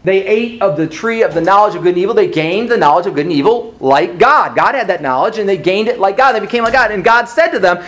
they 0.03 0.25
ate 0.25 0.61
of 0.61 0.77
the 0.77 0.87
tree 0.87 1.21
of 1.21 1.33
the 1.33 1.41
knowledge 1.41 1.75
of 1.75 1.83
good 1.83 1.89
and 1.89 1.97
evil. 1.97 2.15
They 2.15 2.27
gained 2.27 2.69
the 2.69 2.77
knowledge 2.77 3.05
of 3.05 3.13
good 3.13 3.25
and 3.25 3.33
evil 3.33 3.75
like 3.79 4.17
God. 4.17 4.55
God 4.55 4.73
had 4.73 4.87
that 4.87 5.01
knowledge 5.01 5.37
and 5.37 5.47
they 5.47 5.57
gained 5.57 5.87
it 5.87 5.99
like 5.99 6.17
God. 6.17 6.33
They 6.33 6.39
became 6.39 6.63
like 6.63 6.73
God. 6.73 6.91
And 6.91 7.03
God 7.03 7.25
said 7.25 7.49
to 7.51 7.59
them, 7.59 7.83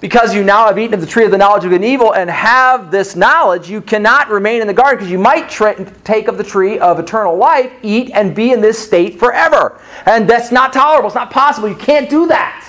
Because 0.00 0.34
you 0.34 0.42
now 0.42 0.66
have 0.66 0.76
eaten 0.76 0.94
of 0.94 1.00
the 1.00 1.06
tree 1.06 1.24
of 1.24 1.30
the 1.30 1.38
knowledge 1.38 1.62
of 1.62 1.70
good 1.70 1.76
and 1.76 1.84
evil 1.84 2.14
and 2.14 2.28
have 2.28 2.90
this 2.90 3.14
knowledge, 3.14 3.70
you 3.70 3.80
cannot 3.80 4.28
remain 4.28 4.60
in 4.60 4.66
the 4.66 4.74
garden 4.74 4.98
because 4.98 5.10
you 5.10 5.20
might 5.20 5.48
tra- 5.48 5.84
take 6.02 6.26
of 6.26 6.36
the 6.36 6.42
tree 6.42 6.80
of 6.80 6.98
eternal 6.98 7.36
life, 7.36 7.72
eat, 7.82 8.10
and 8.12 8.34
be 8.34 8.50
in 8.50 8.60
this 8.60 8.76
state 8.76 9.20
forever. 9.20 9.80
And 10.06 10.28
that's 10.28 10.50
not 10.50 10.72
tolerable. 10.72 11.08
It's 11.08 11.14
not 11.14 11.30
possible. 11.30 11.68
You 11.68 11.76
can't 11.76 12.10
do 12.10 12.26
that. 12.26 12.59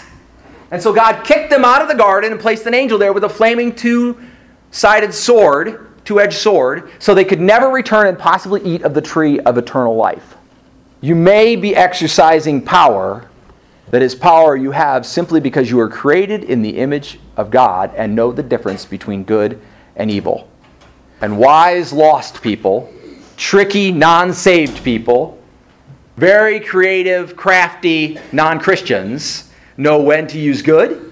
And 0.72 0.82
so 0.82 0.94
God 0.94 1.24
kicked 1.24 1.50
them 1.50 1.64
out 1.64 1.82
of 1.82 1.88
the 1.88 1.96
garden 1.96 2.32
and 2.32 2.40
placed 2.42 2.66
an 2.66 2.74
angel 2.74 2.98
there 2.98 3.14
with 3.14 3.26
a 3.26 3.30
flaming 3.30 3.76
two 3.76 4.20
sided 4.72 5.14
sword 5.14 5.92
two 6.06 6.20
edged 6.20 6.38
sword, 6.38 6.92
so 7.00 7.14
they 7.14 7.26
could 7.26 7.42
never 7.42 7.70
return 7.70 8.08
and 8.08 8.18
possibly 8.18 8.62
eat 8.64 8.84
of 8.84 8.94
the 8.94 9.02
tree 9.02 9.40
of 9.42 9.58
eternal 9.58 9.96
life. 9.96 10.36
You 11.00 11.16
may 11.16 11.56
be 11.56 11.76
exercising 11.76 12.62
power 12.62 13.30
that 13.90 14.02
is 14.02 14.16
power 14.16 14.56
you 14.56 14.72
have 14.72 15.06
simply 15.06 15.40
because 15.40 15.70
you 15.70 15.80
are 15.80 15.90
created 15.90 16.44
in 16.46 16.62
the 16.62 16.78
image 16.78 17.20
of 17.36 17.52
God 17.52 17.94
and 17.96 18.16
know 18.16 18.32
the 18.32 18.44
difference 18.44 18.86
between 18.86 19.24
good 19.24 19.60
and 19.96 20.10
evil. 20.10 20.50
And 21.22 21.38
wise, 21.38 21.92
lost 21.92 22.42
people, 22.42 22.92
tricky, 23.38 23.92
non 23.92 24.34
saved 24.34 24.84
people, 24.84 25.40
very 26.18 26.60
creative, 26.60 27.36
crafty 27.36 28.18
non 28.32 28.60
Christians 28.60 29.51
know 29.78 30.02
when 30.02 30.28
to 30.28 30.40
use 30.40 30.62
good 30.62 31.12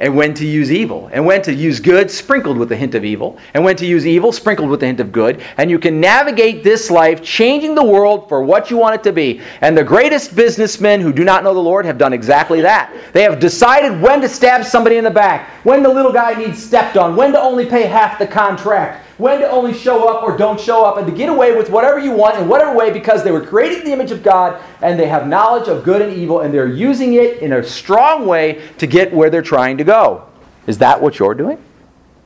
and 0.00 0.14
when 0.14 0.32
to 0.34 0.46
use 0.46 0.70
evil, 0.70 1.10
and 1.12 1.26
when 1.26 1.42
to 1.42 1.52
use 1.52 1.80
good 1.80 2.08
sprinkled 2.10 2.56
with 2.56 2.70
a 2.70 2.76
hint 2.76 2.94
of 2.94 3.04
evil, 3.04 3.36
and 3.54 3.64
when 3.64 3.74
to 3.74 3.84
use 3.84 4.06
evil 4.06 4.30
sprinkled 4.30 4.70
with 4.70 4.80
a 4.82 4.86
hint 4.86 5.00
of 5.00 5.10
good. 5.10 5.42
And 5.56 5.70
you 5.70 5.78
can 5.78 6.00
navigate 6.00 6.62
this 6.62 6.88
life 6.88 7.20
changing 7.22 7.74
the 7.74 7.84
world 7.84 8.28
for 8.28 8.42
what 8.42 8.70
you 8.70 8.76
want 8.76 8.94
it 8.94 9.02
to 9.04 9.12
be. 9.12 9.40
And 9.60 9.76
the 9.76 9.82
greatest 9.82 10.36
businessmen 10.36 11.00
who 11.00 11.12
do 11.12 11.24
not 11.24 11.42
know 11.42 11.52
the 11.52 11.58
Lord 11.58 11.84
have 11.84 11.98
done 11.98 12.12
exactly 12.12 12.60
that. 12.60 12.94
They 13.12 13.22
have 13.22 13.40
decided 13.40 14.00
when 14.00 14.20
to 14.20 14.28
stab 14.28 14.64
somebody 14.64 14.98
in 14.98 15.04
the 15.04 15.10
back, 15.10 15.48
when 15.64 15.82
the 15.82 15.88
little 15.88 16.12
guy 16.12 16.34
needs 16.34 16.62
stepped 16.62 16.96
on, 16.96 17.16
when 17.16 17.32
to 17.32 17.40
only 17.40 17.66
pay 17.66 17.86
half 17.86 18.20
the 18.20 18.26
contract 18.26 19.04
when 19.18 19.40
to 19.40 19.50
only 19.50 19.74
show 19.74 20.08
up 20.08 20.22
or 20.22 20.36
don't 20.36 20.60
show 20.60 20.84
up, 20.84 20.96
and 20.96 21.06
to 21.06 21.12
get 21.12 21.28
away 21.28 21.54
with 21.54 21.68
whatever 21.70 21.98
you 21.98 22.12
want 22.12 22.38
in 22.38 22.48
whatever 22.48 22.74
way 22.74 22.92
because 22.92 23.24
they 23.24 23.32
were 23.32 23.44
created 23.44 23.78
in 23.78 23.84
the 23.84 23.92
image 23.92 24.12
of 24.12 24.22
God 24.22 24.62
and 24.80 24.98
they 24.98 25.08
have 25.08 25.26
knowledge 25.26 25.68
of 25.68 25.84
good 25.84 26.00
and 26.00 26.16
evil 26.16 26.40
and 26.40 26.54
they're 26.54 26.66
using 26.66 27.14
it 27.14 27.38
in 27.42 27.52
a 27.52 27.62
strong 27.62 28.26
way 28.26 28.62
to 28.78 28.86
get 28.86 29.12
where 29.12 29.28
they're 29.28 29.42
trying 29.42 29.76
to 29.78 29.84
go. 29.84 30.26
Is 30.66 30.78
that 30.78 31.02
what 31.02 31.18
you're 31.18 31.34
doing? 31.34 31.62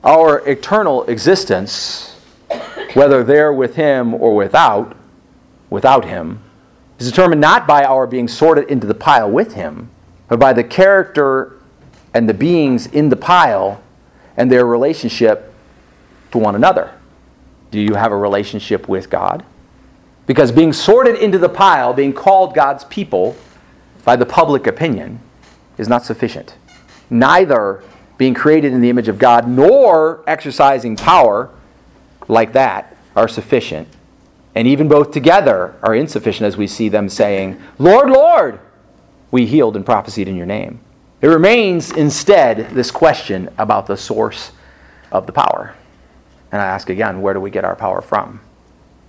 Our 0.05 0.47
eternal 0.47 1.05
existence, 1.05 2.20
whether 2.93 3.24
there 3.24 3.53
with 3.53 3.76
Him 3.76 4.14
or 4.14 4.36
without, 4.36 4.97
without 5.70 6.05
Him, 6.05 6.43
is 6.99 7.09
determined 7.09 7.40
not 7.40 7.66
by 7.66 7.84
our 7.84 8.07
being 8.07 8.28
sorted 8.28 8.68
into 8.68 8.86
the 8.86 8.95
pile 8.95 9.30
with 9.30 9.55
Him, 9.55 9.88
but 10.28 10.38
by 10.38 10.53
the 10.53 10.64
character 10.64 11.59
and 12.12 12.28
the 12.28 12.34
beings 12.34 12.86
in 12.86 13.09
the 13.09 13.16
pile 13.16 13.82
and 14.36 14.53
their 14.53 14.66
relationship 14.66 15.52
to 16.33 16.39
one 16.39 16.55
another? 16.55 16.93
Do 17.70 17.80
you 17.80 17.95
have 17.95 18.12
a 18.12 18.16
relationship 18.16 18.89
with 18.89 19.09
God? 19.09 19.45
Because 20.26 20.53
being 20.53 20.72
sorted 20.72 21.16
into 21.16 21.39
the 21.39 21.49
pile, 21.49 21.93
being 21.93 22.12
called 22.12 22.55
God's 22.55 22.85
people 22.85 23.37
by 24.05 24.16
the 24.16 24.26
public 24.26 24.66
opinion, 24.66 25.20
is 25.78 25.89
not 25.89 26.05
sufficient. 26.05 26.57
neither 27.12 27.85
being 28.16 28.35
created 28.35 28.72
in 28.72 28.80
the 28.80 28.91
image 28.91 29.09
of 29.09 29.18
God 29.18 29.47
nor 29.47 30.24
exercising 30.26 30.97
power 30.97 31.51
like 32.28 32.53
that 32.55 32.97
are 33.14 33.28
sufficient. 33.28 33.87
And 34.55 34.66
even 34.66 34.89
both 34.89 35.12
together 35.12 35.74
are 35.83 35.95
insufficient 35.95 36.47
as 36.47 36.57
we 36.57 36.66
see 36.66 36.89
them 36.89 37.09
saying, 37.09 37.61
Lord, 37.78 38.11
Lord, 38.11 38.61
we 39.30 39.47
healed 39.47 39.76
and 39.76 39.85
prophesied 39.85 40.28
in 40.28 40.37
your 40.37 40.47
name. 40.47 40.80
It 41.20 41.28
remains 41.28 41.93
instead 41.93 42.70
this 42.70 42.91
question 42.91 43.49
about 43.59 43.87
the 43.87 43.97
source 43.97 44.53
of 45.11 45.26
the 45.26 45.33
power. 45.33 45.74
And 46.53 46.61
I 46.61 46.67
ask 46.67 46.91
again, 46.91 47.23
where 47.23 47.33
do 47.33 47.41
we 47.41 47.51
get 47.51 47.65
our 47.65 47.75
power 47.75 48.03
from? 48.03 48.41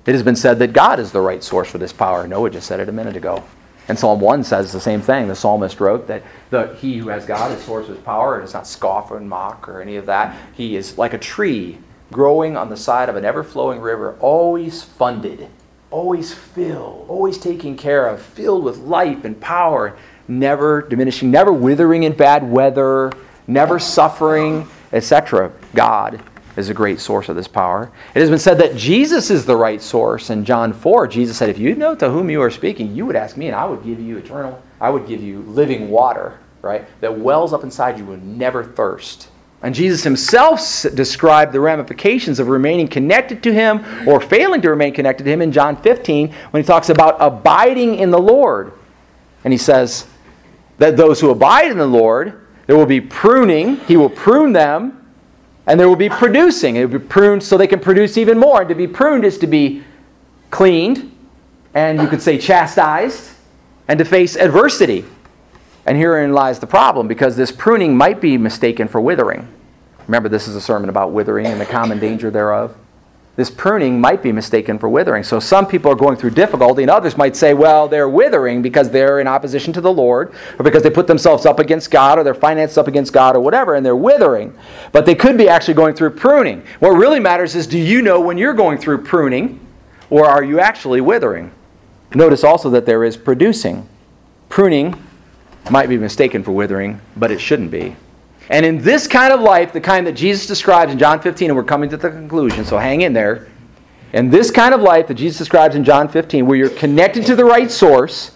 It 0.05 0.13
has 0.13 0.23
been 0.23 0.35
said 0.35 0.59
that 0.59 0.73
God 0.73 0.99
is 0.99 1.11
the 1.11 1.21
right 1.21 1.43
source 1.43 1.69
for 1.69 1.77
this 1.77 1.93
power. 1.93 2.25
Noah 2.27 2.49
just 2.49 2.67
said 2.67 2.79
it 2.79 2.89
a 2.89 2.93
minute 2.93 3.17
ago. 3.17 3.43
And 3.89 3.99
Psalm 3.99 4.21
1 4.21 4.45
says 4.45 4.71
the 4.71 4.79
same 4.79 5.01
thing. 5.01 5.27
The 5.27 5.35
psalmist 5.35 5.81
wrote 5.81 6.07
that 6.07 6.23
the, 6.49 6.73
he 6.75 6.97
who 6.97 7.09
has 7.09 7.25
God 7.25 7.51
is 7.51 7.61
source 7.63 7.89
of 7.89 7.95
his 7.95 8.03
power 8.03 8.35
and 8.35 8.43
does 8.43 8.53
not 8.53 8.65
scoff 8.65 9.11
or 9.11 9.19
mock 9.19 9.67
or 9.67 9.81
any 9.81 9.97
of 9.97 10.05
that. 10.05 10.37
He 10.53 10.77
is 10.77 10.97
like 10.97 11.13
a 11.13 11.17
tree 11.17 11.77
growing 12.11 12.55
on 12.55 12.69
the 12.69 12.77
side 12.77 13.09
of 13.09 13.17
an 13.17 13.25
ever 13.25 13.43
flowing 13.43 13.81
river, 13.81 14.15
always 14.19 14.83
funded, 14.83 15.47
always 15.91 16.33
filled, 16.33 17.09
always 17.09 17.37
taken 17.37 17.75
care 17.75 18.07
of, 18.07 18.21
filled 18.21 18.63
with 18.63 18.77
life 18.77 19.25
and 19.25 19.39
power, 19.41 19.97
never 20.29 20.81
diminishing, 20.81 21.29
never 21.29 21.51
withering 21.51 22.03
in 22.03 22.13
bad 22.13 22.49
weather, 22.49 23.11
never 23.47 23.79
suffering, 23.79 24.67
etc. 24.93 25.51
God 25.73 26.21
is 26.55 26.69
a 26.69 26.73
great 26.73 26.99
source 26.99 27.29
of 27.29 27.35
this 27.35 27.47
power. 27.47 27.91
It 28.13 28.19
has 28.19 28.29
been 28.29 28.39
said 28.39 28.57
that 28.59 28.75
Jesus 28.75 29.29
is 29.29 29.45
the 29.45 29.55
right 29.55 29.81
source. 29.81 30.29
In 30.29 30.45
John 30.45 30.73
4, 30.73 31.07
Jesus 31.07 31.37
said, 31.37 31.49
If 31.49 31.57
you 31.57 31.75
know 31.75 31.95
to 31.95 32.09
whom 32.09 32.29
you 32.29 32.41
are 32.41 32.51
speaking, 32.51 32.95
you 32.95 33.05
would 33.05 33.15
ask 33.15 33.37
me, 33.37 33.47
and 33.47 33.55
I 33.55 33.65
would 33.65 33.83
give 33.83 33.99
you 33.99 34.17
eternal, 34.17 34.61
I 34.79 34.89
would 34.89 35.07
give 35.07 35.21
you 35.21 35.41
living 35.41 35.89
water, 35.89 36.39
right? 36.61 36.85
That 37.01 37.17
wells 37.17 37.53
up 37.53 37.63
inside 37.63 37.97
you 37.97 38.11
and 38.11 38.37
never 38.37 38.63
thirst. 38.63 39.29
And 39.63 39.73
Jesus 39.73 40.03
himself 40.03 40.85
described 40.93 41.53
the 41.53 41.61
ramifications 41.61 42.39
of 42.39 42.49
remaining 42.49 42.87
connected 42.87 43.41
to 43.43 43.53
him 43.53 43.83
or 44.07 44.19
failing 44.19 44.61
to 44.61 44.69
remain 44.69 44.93
connected 44.93 45.23
to 45.23 45.31
him 45.31 45.41
in 45.41 45.53
John 45.53 45.81
15 45.81 46.33
when 46.51 46.61
he 46.61 46.67
talks 46.67 46.89
about 46.89 47.15
abiding 47.19 47.95
in 47.95 48.11
the 48.11 48.19
Lord. 48.19 48.73
And 49.45 49.53
he 49.53 49.57
says 49.57 50.05
that 50.79 50.97
those 50.97 51.21
who 51.21 51.29
abide 51.29 51.71
in 51.71 51.77
the 51.77 51.87
Lord, 51.87 52.45
there 52.67 52.75
will 52.75 52.85
be 52.85 52.99
pruning, 52.99 53.77
he 53.87 53.95
will 53.95 54.09
prune 54.09 54.51
them, 54.51 55.02
and 55.67 55.79
there 55.79 55.87
will 55.87 55.95
be 55.95 56.09
producing. 56.09 56.75
It 56.75 56.89
will 56.89 56.99
be 56.99 57.05
pruned 57.05 57.43
so 57.43 57.57
they 57.57 57.67
can 57.67 57.79
produce 57.79 58.17
even 58.17 58.37
more. 58.37 58.61
And 58.61 58.69
to 58.69 58.75
be 58.75 58.87
pruned 58.87 59.25
is 59.25 59.37
to 59.39 59.47
be 59.47 59.83
cleaned, 60.51 61.15
and 61.73 62.01
you 62.01 62.07
could 62.07 62.21
say 62.21 62.37
chastised, 62.37 63.31
and 63.87 63.97
to 63.99 64.05
face 64.05 64.35
adversity. 64.35 65.05
And 65.85 65.97
herein 65.97 66.33
lies 66.33 66.59
the 66.59 66.67
problem 66.67 67.07
because 67.07 67.35
this 67.35 67.51
pruning 67.51 67.95
might 67.95 68.21
be 68.21 68.37
mistaken 68.37 68.87
for 68.87 69.01
withering. 69.01 69.47
Remember, 70.07 70.29
this 70.29 70.47
is 70.47 70.55
a 70.55 70.61
sermon 70.61 70.89
about 70.89 71.11
withering 71.11 71.47
and 71.47 71.59
the 71.59 71.65
common 71.65 71.99
danger 71.99 72.29
thereof. 72.29 72.75
This 73.35 73.49
pruning 73.49 73.99
might 73.99 74.21
be 74.21 74.31
mistaken 74.31 74.77
for 74.77 74.87
withering. 74.87 75.23
So 75.23 75.39
some 75.39 75.65
people 75.65 75.91
are 75.91 75.95
going 75.95 76.17
through 76.17 76.31
difficulty, 76.31 76.83
and 76.83 76.91
others 76.91 77.17
might 77.17 77.35
say, 77.35 77.55
well, 77.55 77.87
they're 77.87 78.07
withering 78.07 78.61
because 78.61 78.91
they're 78.91 79.19
in 79.19 79.27
opposition 79.27 79.73
to 79.73 79.81
the 79.81 79.91
Lord, 79.91 80.33
or 80.59 80.63
because 80.63 80.83
they 80.83 80.91
put 80.91 81.07
themselves 81.07 81.47
up 81.47 81.57
against 81.57 81.89
God, 81.89 82.19
or 82.19 82.23
their 82.23 82.35
finances 82.35 82.77
up 82.77 82.87
against 82.87 83.11
God, 83.11 83.35
or 83.35 83.39
whatever, 83.39 83.73
and 83.73 83.83
they're 83.83 83.95
withering. 83.95 84.55
But 84.91 85.07
they 85.07 85.15
could 85.15 85.35
be 85.35 85.49
actually 85.49 85.73
going 85.73 85.95
through 85.95 86.11
pruning. 86.11 86.63
What 86.79 86.91
really 86.91 87.19
matters 87.19 87.55
is 87.55 87.65
do 87.65 87.79
you 87.79 88.03
know 88.03 88.21
when 88.21 88.37
you're 88.37 88.53
going 88.53 88.77
through 88.77 89.01
pruning, 89.01 89.59
or 90.11 90.27
are 90.27 90.43
you 90.43 90.59
actually 90.59 91.01
withering? 91.01 91.51
Notice 92.13 92.43
also 92.43 92.69
that 92.69 92.85
there 92.85 93.03
is 93.03 93.17
producing. 93.17 93.89
Pruning 94.47 95.01
might 95.71 95.89
be 95.89 95.97
mistaken 95.97 96.43
for 96.43 96.51
withering, 96.51 97.01
but 97.17 97.31
it 97.31 97.39
shouldn't 97.39 97.71
be. 97.71 97.95
And 98.49 98.65
in 98.65 98.79
this 98.79 99.07
kind 99.07 99.33
of 99.33 99.39
life, 99.39 99.71
the 99.71 99.81
kind 99.81 100.05
that 100.07 100.13
Jesus 100.13 100.45
describes 100.47 100.91
in 100.91 100.99
John 100.99 101.21
15, 101.21 101.49
and 101.49 101.57
we're 101.57 101.63
coming 101.63 101.89
to 101.89 101.97
the 101.97 102.09
conclusion, 102.09 102.65
so 102.65 102.77
hang 102.77 103.01
in 103.01 103.13
there. 103.13 103.47
In 104.11 104.29
this 104.29 104.51
kind 104.51 104.73
of 104.73 104.81
life 104.81 105.07
that 105.07 105.15
Jesus 105.15 105.37
describes 105.37 105.75
in 105.75 105.83
John 105.83 106.07
15, 106.07 106.45
where 106.45 106.57
you're 106.57 106.69
connected 106.69 107.25
to 107.25 107.35
the 107.35 107.45
right 107.45 107.71
source, 107.71 108.31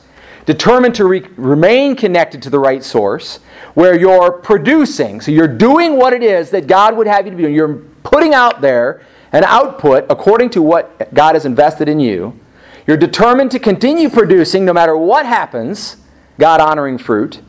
determined 0.46 0.96
to 0.96 1.06
re- 1.06 1.28
remain 1.36 1.96
connected 1.96 2.42
to 2.44 2.50
the 2.50 2.60
right 2.60 2.84
source, 2.84 3.40
where 3.74 4.00
you're 4.00 4.32
producing, 4.32 5.22
so 5.22 5.30
you're 5.30 5.48
doing 5.48 5.98
what 5.98 6.14
it 6.14 6.24
is 6.24 6.50
that 6.50 6.68
God 6.68 6.98
would 6.98 7.06
have 7.06 7.26
you 7.26 7.32
to 7.32 7.38
be 7.38 7.44
doing. 7.44 7.54
You're 7.54 7.84
putting 8.04 8.34
out 8.34 8.62
there 8.62 9.02
an 9.34 9.44
output 9.44 10.06
according 10.10 10.50
to 10.52 10.62
what 10.62 11.14
God 11.14 11.36
has 11.36 11.46
invested 11.46 11.90
in 11.90 12.00
you. 12.00 12.40
You're 12.88 12.98
determined 12.98 13.52
to 13.52 13.60
continue 13.60 14.10
producing 14.10 14.64
no 14.64 14.74
matter 14.74 14.98
what 14.98 15.26
happens 15.26 15.98
God 16.40 16.62
honoring 16.62 16.98
fruit. 16.98 17.42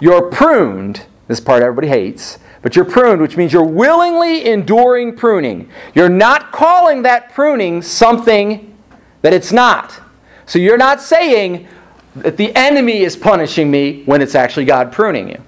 You're 0.00 0.30
pruned, 0.30 1.06
this 1.28 1.40
part 1.40 1.62
everybody 1.62 1.88
hates, 1.88 2.38
but 2.62 2.74
you're 2.74 2.84
pruned, 2.84 3.22
which 3.22 3.36
means 3.36 3.52
you're 3.52 3.62
willingly 3.62 4.46
enduring 4.46 5.14
pruning. 5.14 5.70
You're 5.94 6.08
not 6.08 6.50
calling 6.50 7.02
that 7.02 7.32
pruning 7.32 7.82
something 7.82 8.76
that 9.22 9.32
it's 9.32 9.52
not. 9.52 10.00
So 10.46 10.58
you're 10.58 10.78
not 10.78 11.00
saying 11.00 11.68
that 12.16 12.36
the 12.36 12.54
enemy 12.56 13.02
is 13.02 13.16
punishing 13.16 13.70
me 13.70 14.02
when 14.04 14.20
it's 14.20 14.34
actually 14.34 14.64
God 14.64 14.90
pruning 14.90 15.28
you. 15.28 15.40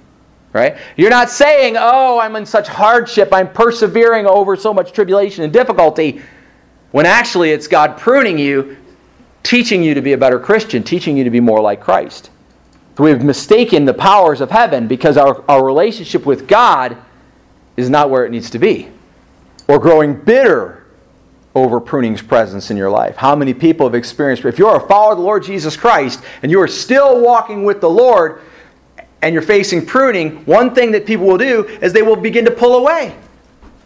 Right? 0.52 0.76
You're 0.96 1.10
not 1.10 1.30
saying, 1.30 1.76
oh, 1.78 2.18
I'm 2.18 2.34
in 2.34 2.44
such 2.44 2.66
hardship, 2.66 3.32
I'm 3.32 3.52
persevering 3.52 4.26
over 4.26 4.56
so 4.56 4.74
much 4.74 4.92
tribulation 4.92 5.44
and 5.44 5.52
difficulty, 5.52 6.22
when 6.90 7.06
actually 7.06 7.52
it's 7.52 7.68
God 7.68 7.96
pruning 7.96 8.36
you, 8.36 8.76
teaching 9.44 9.82
you 9.82 9.94
to 9.94 10.02
be 10.02 10.12
a 10.12 10.18
better 10.18 10.40
Christian, 10.40 10.82
teaching 10.82 11.16
you 11.16 11.22
to 11.22 11.30
be 11.30 11.38
more 11.38 11.60
like 11.60 11.80
Christ. 11.80 12.30
We've 12.98 13.22
mistaken 13.22 13.84
the 13.84 13.94
powers 13.94 14.40
of 14.40 14.50
heaven 14.50 14.86
because 14.86 15.16
our, 15.16 15.42
our 15.48 15.64
relationship 15.64 16.26
with 16.26 16.46
God 16.46 16.96
is 17.76 17.88
not 17.88 18.10
where 18.10 18.26
it 18.26 18.30
needs 18.30 18.50
to 18.50 18.58
be. 18.58 18.88
Or 19.68 19.78
growing 19.78 20.14
bitter 20.14 20.86
over 21.54 21.80
pruning's 21.80 22.22
presence 22.22 22.70
in 22.70 22.76
your 22.76 22.90
life. 22.90 23.16
How 23.16 23.34
many 23.34 23.54
people 23.54 23.86
have 23.86 23.94
experienced, 23.94 24.44
if 24.44 24.58
you're 24.58 24.76
a 24.76 24.86
follower 24.86 25.12
of 25.12 25.18
the 25.18 25.24
Lord 25.24 25.42
Jesus 25.42 25.76
Christ 25.76 26.22
and 26.42 26.50
you 26.50 26.60
are 26.60 26.68
still 26.68 27.20
walking 27.20 27.64
with 27.64 27.80
the 27.80 27.90
Lord 27.90 28.42
and 29.22 29.32
you're 29.32 29.42
facing 29.42 29.84
pruning, 29.84 30.44
one 30.44 30.74
thing 30.74 30.92
that 30.92 31.06
people 31.06 31.26
will 31.26 31.38
do 31.38 31.64
is 31.82 31.92
they 31.92 32.02
will 32.02 32.16
begin 32.16 32.44
to 32.44 32.50
pull 32.50 32.76
away 32.76 33.16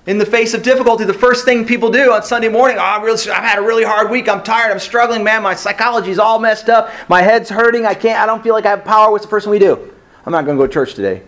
in 0.07 0.18
the 0.18 0.26
face 0.26 0.52
of 0.52 0.62
difficulty, 0.62 1.05
the 1.05 1.14
first 1.14 1.46
thing 1.46 1.64
people 1.64 1.90
do 1.90 2.12
on 2.12 2.22
Sunday 2.22 2.48
morning, 2.48 2.76
oh, 2.78 3.00
really, 3.00 3.18
I've 3.30 3.42
had 3.42 3.59
a 3.59 3.62
really 3.62 3.84
hard 3.84 4.11
week. 4.11 4.28
I'm 4.28 4.42
tired. 4.42 4.70
I'm 4.70 4.78
struggling, 4.78 5.24
man. 5.24 5.42
My 5.42 5.55
psychology's 5.55 6.18
all 6.18 6.38
messed 6.38 6.68
up. 6.68 6.90
My 7.09 7.22
head's 7.22 7.48
hurting. 7.48 7.86
I 7.86 7.94
can't. 7.94 8.20
I 8.20 8.26
don't 8.26 8.42
feel 8.42 8.52
like 8.52 8.66
I 8.66 8.70
have 8.70 8.84
power. 8.84 9.11
What's 9.11 9.24
the 9.24 9.30
first 9.30 9.44
thing 9.44 9.52
we 9.52 9.59
do? 9.59 9.92
I'm 10.26 10.32
not 10.32 10.44
going 10.44 10.59
to 10.59 10.62
go 10.62 10.66
to 10.66 10.72
church 10.72 10.94
today. 10.94 11.22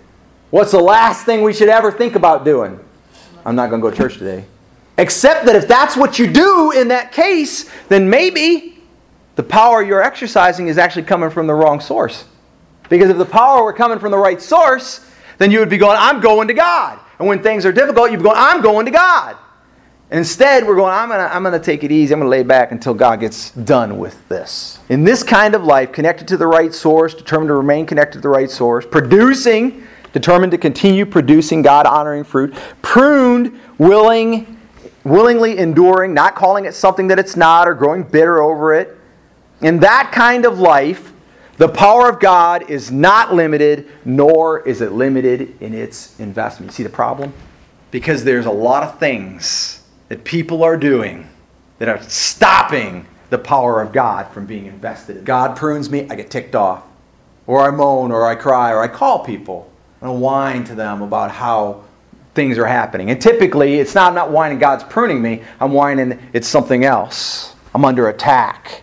What's 0.50 0.72
the 0.72 0.80
last 0.80 1.24
thing 1.24 1.42
we 1.42 1.54
should 1.54 1.68
ever 1.68 1.90
think 1.90 2.16
about 2.16 2.44
doing? 2.44 2.78
I'm 3.46 3.56
not 3.56 3.70
going 3.70 3.80
to 3.80 3.88
go 3.88 3.90
to 3.90 3.96
church 3.96 4.18
today. 4.18 4.44
Except 4.98 5.46
that 5.46 5.56
if 5.56 5.66
that's 5.66 5.96
what 5.96 6.18
you 6.18 6.26
do 6.26 6.72
in 6.72 6.88
that 6.88 7.12
case, 7.12 7.70
then 7.88 8.08
maybe 8.08 8.78
the 9.36 9.42
power 9.42 9.82
you're 9.82 10.02
exercising 10.02 10.68
is 10.68 10.78
actually 10.78 11.02
coming 11.04 11.30
from 11.30 11.46
the 11.46 11.54
wrong 11.54 11.80
source. 11.80 12.24
Because 12.88 13.10
if 13.10 13.18
the 13.18 13.26
power 13.26 13.64
were 13.64 13.72
coming 13.72 13.98
from 13.98 14.10
the 14.10 14.18
right 14.18 14.40
source, 14.40 15.04
then 15.38 15.50
you 15.50 15.60
would 15.60 15.68
be 15.68 15.78
going, 15.78 15.96
I'm 15.98 16.20
going 16.20 16.48
to 16.48 16.54
God. 16.54 16.98
And 17.18 17.26
when 17.26 17.42
things 17.42 17.64
are 17.64 17.72
difficult, 17.72 18.10
you're 18.10 18.20
going, 18.20 18.36
I'm 18.36 18.60
going 18.60 18.86
to 18.86 18.92
God. 18.92 19.36
Instead, 20.10 20.64
we're 20.64 20.76
going, 20.76 20.92
I'm 20.92 21.08
going 21.08 21.18
to 21.18 21.34
I'm 21.34 21.42
to 21.44 21.58
take 21.58 21.82
it 21.82 21.90
easy. 21.90 22.14
I'm 22.14 22.20
going 22.20 22.26
to 22.26 22.30
lay 22.30 22.44
back 22.44 22.70
until 22.70 22.94
God 22.94 23.18
gets 23.18 23.50
done 23.50 23.98
with 23.98 24.28
this. 24.28 24.78
In 24.88 25.02
this 25.02 25.24
kind 25.24 25.54
of 25.54 25.64
life, 25.64 25.90
connected 25.90 26.28
to 26.28 26.36
the 26.36 26.46
right 26.46 26.72
source, 26.72 27.12
determined 27.12 27.48
to 27.48 27.54
remain 27.54 27.86
connected 27.86 28.18
to 28.18 28.22
the 28.22 28.28
right 28.28 28.50
source, 28.50 28.86
producing, 28.86 29.84
determined 30.12 30.52
to 30.52 30.58
continue 30.58 31.04
producing 31.04 31.60
God 31.60 31.86
honoring 31.86 32.22
fruit, 32.22 32.54
pruned, 32.82 33.58
willing, 33.78 34.56
willingly 35.02 35.58
enduring, 35.58 36.14
not 36.14 36.36
calling 36.36 36.66
it 36.66 36.74
something 36.74 37.08
that 37.08 37.18
it's 37.18 37.36
not 37.36 37.66
or 37.66 37.74
growing 37.74 38.04
bitter 38.04 38.40
over 38.40 38.74
it. 38.74 38.96
In 39.60 39.80
that 39.80 40.12
kind 40.12 40.44
of 40.44 40.60
life, 40.60 41.12
the 41.58 41.68
power 41.68 42.08
of 42.08 42.20
God 42.20 42.70
is 42.70 42.90
not 42.90 43.34
limited, 43.34 43.88
nor 44.04 44.60
is 44.68 44.80
it 44.80 44.92
limited 44.92 45.56
in 45.62 45.72
its 45.72 46.18
investment. 46.20 46.72
You 46.72 46.74
see 46.74 46.82
the 46.82 46.88
problem? 46.90 47.32
Because 47.90 48.24
there's 48.24 48.46
a 48.46 48.50
lot 48.50 48.82
of 48.82 48.98
things 48.98 49.82
that 50.08 50.24
people 50.24 50.62
are 50.62 50.76
doing 50.76 51.28
that 51.78 51.88
are 51.88 52.02
stopping 52.02 53.06
the 53.30 53.38
power 53.38 53.80
of 53.80 53.92
God 53.92 54.28
from 54.32 54.46
being 54.46 54.66
invested. 54.66 55.24
God 55.24 55.56
prunes 55.56 55.90
me, 55.90 56.06
I 56.10 56.14
get 56.14 56.30
ticked 56.30 56.54
off. 56.54 56.84
Or 57.46 57.62
I 57.62 57.70
moan, 57.70 58.12
or 58.12 58.26
I 58.26 58.34
cry, 58.34 58.72
or 58.72 58.82
I 58.82 58.88
call 58.88 59.24
people 59.24 59.70
and 60.00 60.20
whine 60.20 60.64
to 60.64 60.74
them 60.74 61.00
about 61.02 61.30
how 61.30 61.84
things 62.34 62.58
are 62.58 62.66
happening. 62.66 63.10
And 63.10 63.20
typically, 63.20 63.76
it's 63.76 63.94
not, 63.94 64.08
I'm 64.08 64.14
not 64.14 64.30
whining 64.30 64.58
God's 64.58 64.84
pruning 64.84 65.22
me, 65.22 65.42
I'm 65.58 65.72
whining 65.72 66.20
it's 66.32 66.48
something 66.48 66.84
else. 66.84 67.54
I'm 67.74 67.84
under 67.84 68.08
attack. 68.08 68.82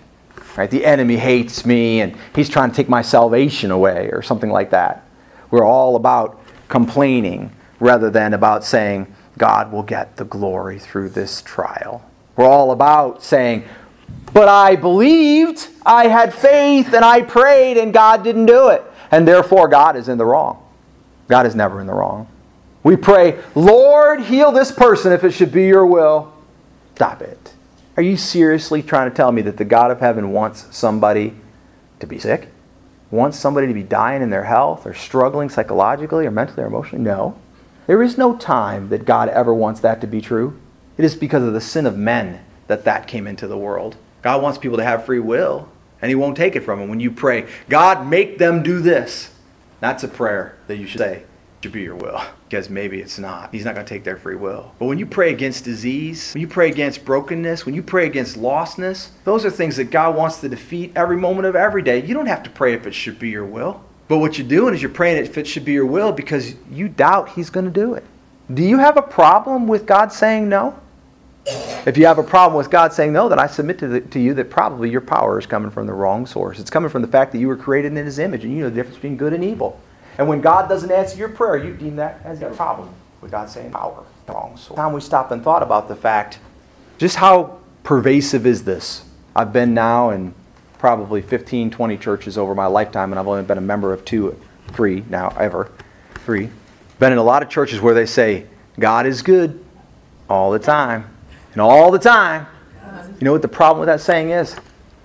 Right? 0.55 0.69
The 0.69 0.85
enemy 0.85 1.17
hates 1.17 1.65
me 1.65 2.01
and 2.01 2.15
he's 2.35 2.49
trying 2.49 2.69
to 2.69 2.75
take 2.75 2.89
my 2.89 3.01
salvation 3.01 3.71
away 3.71 4.09
or 4.11 4.21
something 4.21 4.49
like 4.49 4.69
that. 4.69 5.05
We're 5.49 5.65
all 5.65 5.95
about 5.95 6.39
complaining 6.67 7.51
rather 7.79 8.09
than 8.09 8.33
about 8.33 8.63
saying, 8.63 9.13
God 9.37 9.71
will 9.71 9.83
get 9.83 10.17
the 10.17 10.25
glory 10.25 10.79
through 10.79 11.09
this 11.09 11.41
trial. 11.41 12.03
We're 12.35 12.45
all 12.45 12.71
about 12.71 13.23
saying, 13.23 13.65
but 14.31 14.47
I 14.47 14.75
believed, 14.75 15.67
I 15.85 16.07
had 16.07 16.33
faith, 16.33 16.93
and 16.93 17.05
I 17.05 17.21
prayed, 17.21 17.77
and 17.77 17.93
God 17.93 18.23
didn't 18.23 18.47
do 18.47 18.69
it. 18.69 18.83
And 19.11 19.27
therefore, 19.27 19.67
God 19.67 19.95
is 19.95 20.09
in 20.09 20.17
the 20.17 20.25
wrong. 20.25 20.63
God 21.27 21.45
is 21.45 21.55
never 21.55 21.81
in 21.81 21.87
the 21.87 21.93
wrong. 21.93 22.27
We 22.83 22.95
pray, 22.95 23.39
Lord, 23.55 24.21
heal 24.21 24.51
this 24.51 24.71
person 24.71 25.13
if 25.13 25.23
it 25.23 25.31
should 25.31 25.51
be 25.51 25.65
your 25.67 25.85
will. 25.85 26.33
Stop 26.95 27.21
it. 27.21 27.53
Are 27.95 28.03
you 28.03 28.17
seriously 28.17 28.81
trying 28.81 29.09
to 29.09 29.15
tell 29.15 29.31
me 29.31 29.43
that 29.43 29.57
the 29.57 29.65
God 29.65 29.91
of 29.91 29.99
heaven 29.99 30.31
wants 30.31 30.65
somebody 30.75 31.35
to 31.99 32.07
be 32.07 32.17
sick? 32.17 32.47
Wants 33.11 33.37
somebody 33.37 33.67
to 33.67 33.73
be 33.73 33.83
dying 33.83 34.23
in 34.23 34.31
their 34.31 34.45
health 34.45 34.87
or 34.87 34.95
struggling 34.95 35.49
psychologically 35.49 36.25
or 36.25 36.31
mentally 36.31 36.63
or 36.63 36.67
emotionally? 36.67 37.03
No. 37.03 37.37
There 37.85 38.01
is 38.01 38.17
no 38.17 38.35
time 38.35 38.89
that 38.89 39.05
God 39.05 39.29
ever 39.29 39.53
wants 39.53 39.81
that 39.81 40.01
to 40.01 40.07
be 40.07 40.21
true. 40.21 40.59
It 40.97 41.05
is 41.05 41.15
because 41.15 41.43
of 41.43 41.53
the 41.53 41.61
sin 41.61 41.85
of 41.85 41.95
men 41.95 42.43
that 42.65 42.85
that 42.85 43.07
came 43.07 43.27
into 43.27 43.47
the 43.47 43.57
world. 43.57 43.95
God 44.23 44.41
wants 44.41 44.57
people 44.57 44.77
to 44.77 44.83
have 44.83 45.05
free 45.05 45.19
will, 45.19 45.69
and 46.01 46.09
He 46.09 46.15
won't 46.15 46.37
take 46.37 46.55
it 46.55 46.61
from 46.61 46.79
them. 46.79 46.89
When 46.89 46.99
you 46.99 47.11
pray, 47.11 47.47
God, 47.69 48.07
make 48.07 48.39
them 48.39 48.63
do 48.63 48.79
this, 48.79 49.31
that's 49.81 50.03
a 50.03 50.07
prayer 50.07 50.57
that 50.65 50.77
you 50.77 50.87
should 50.87 50.99
say 50.99 51.23
to 51.63 51.69
be 51.69 51.81
your 51.81 51.95
will 51.95 52.21
because 52.47 52.69
maybe 52.69 53.01
it's 53.01 53.17
not. 53.17 53.51
He's 53.51 53.65
not 53.65 53.73
going 53.73 53.85
to 53.85 53.89
take 53.89 54.03
their 54.03 54.17
free 54.17 54.35
will. 54.35 54.73
But 54.79 54.85
when 54.85 54.99
you 54.99 55.05
pray 55.05 55.31
against 55.33 55.63
disease, 55.63 56.33
when 56.33 56.41
you 56.41 56.47
pray 56.47 56.69
against 56.69 57.03
brokenness, 57.03 57.65
when 57.65 57.73
you 57.73 57.81
pray 57.81 58.05
against 58.05 58.37
lostness, 58.37 59.09
those 59.23 59.45
are 59.45 59.49
things 59.49 59.77
that 59.77 59.85
God 59.85 60.15
wants 60.15 60.39
to 60.41 60.49
defeat 60.49 60.91
every 60.95 61.17
moment 61.17 61.47
of 61.47 61.55
every 61.55 61.81
day. 61.81 62.03
You 62.05 62.13
don't 62.13 62.27
have 62.27 62.43
to 62.43 62.49
pray 62.49 62.73
if 62.73 62.85
it 62.85 62.93
should 62.93 63.17
be 63.17 63.29
your 63.29 63.45
will. 63.45 63.83
But 64.07 64.19
what 64.19 64.37
you're 64.37 64.47
doing 64.47 64.73
is 64.73 64.81
you're 64.81 64.91
praying 64.91 65.23
if 65.23 65.37
it 65.37 65.47
should 65.47 65.65
be 65.65 65.73
your 65.73 65.85
will 65.85 66.11
because 66.11 66.55
you 66.69 66.89
doubt 66.89 67.29
He's 67.29 67.49
going 67.49 67.65
to 67.65 67.71
do 67.71 67.93
it. 67.93 68.03
Do 68.53 68.61
you 68.61 68.77
have 68.77 68.97
a 68.97 69.01
problem 69.01 69.67
with 69.67 69.85
God 69.85 70.11
saying 70.11 70.49
no? 70.49 70.77
If 71.85 71.97
you 71.97 72.05
have 72.05 72.19
a 72.19 72.23
problem 72.23 72.57
with 72.57 72.69
God 72.69 72.93
saying 72.93 73.11
no, 73.11 73.27
then 73.27 73.39
I 73.39 73.47
submit 73.47 73.79
to, 73.79 73.87
the, 73.87 74.01
to, 74.01 74.19
you 74.19 74.33
that 74.35 74.49
probably 74.49 74.89
your 74.89 75.01
power 75.01 75.39
is 75.39 75.45
coming 75.45 75.71
from 75.71 75.87
the 75.87 75.93
wrong 75.93 76.25
source. 76.25 76.59
It's 76.59 76.69
coming 76.69 76.89
from 76.89 77.01
the 77.01 77.07
fact 77.07 77.31
that 77.33 77.39
you 77.39 77.47
were 77.47 77.57
created 77.57 77.97
in 77.97 78.05
His 78.05 78.19
image 78.19 78.43
and 78.43 78.53
you 78.53 78.59
know 78.59 78.69
the 78.69 78.75
difference 78.75 78.95
between 78.95 79.17
good 79.17 79.33
and 79.33 79.43
evil. 79.43 79.81
And 80.17 80.27
when 80.27 80.41
God 80.41 80.69
doesn't 80.69 80.91
answer 80.91 81.17
your 81.17 81.29
prayer, 81.29 81.57
you 81.57 81.73
deem 81.73 81.95
that 81.97 82.21
as 82.23 82.41
a 82.41 82.49
problem 82.51 82.89
with 83.21 83.31
God 83.31 83.49
saying 83.49 83.71
power, 83.71 84.03
wrong 84.27 84.57
source. 84.57 84.77
Time 84.77 84.93
we 84.93 85.01
stopped 85.01 85.31
and 85.31 85.43
thought 85.43 85.63
about 85.63 85.87
the 85.87 85.95
fact, 85.95 86.39
just 86.97 87.15
how 87.15 87.59
pervasive 87.83 88.45
is 88.45 88.63
this? 88.63 89.05
I've 89.35 89.51
been 89.51 89.73
now 89.73 90.11
in 90.11 90.33
probably 90.77 91.21
15, 91.21 91.71
20 91.71 91.97
churches 91.97 92.37
over 92.37 92.53
my 92.53 92.67
lifetime, 92.67 93.11
and 93.11 93.19
I've 93.19 93.27
only 93.27 93.43
been 93.43 93.57
a 93.57 93.61
member 93.61 93.93
of 93.93 94.05
two, 94.05 94.37
three 94.73 95.03
now, 95.09 95.29
ever, 95.39 95.71
three. 96.25 96.49
Been 96.99 97.11
in 97.11 97.17
a 97.17 97.23
lot 97.23 97.41
of 97.41 97.49
churches 97.49 97.81
where 97.81 97.93
they 97.93 98.05
say, 98.05 98.45
God 98.79 99.05
is 99.05 99.21
good 99.21 99.63
all 100.29 100.51
the 100.51 100.59
time. 100.59 101.09
And 101.53 101.61
all 101.61 101.91
the 101.91 101.99
time, 101.99 102.47
you 103.19 103.25
know 103.25 103.31
what 103.31 103.41
the 103.41 103.47
problem 103.47 103.79
with 103.79 103.87
that 103.87 104.01
saying 104.01 104.31
is? 104.31 104.55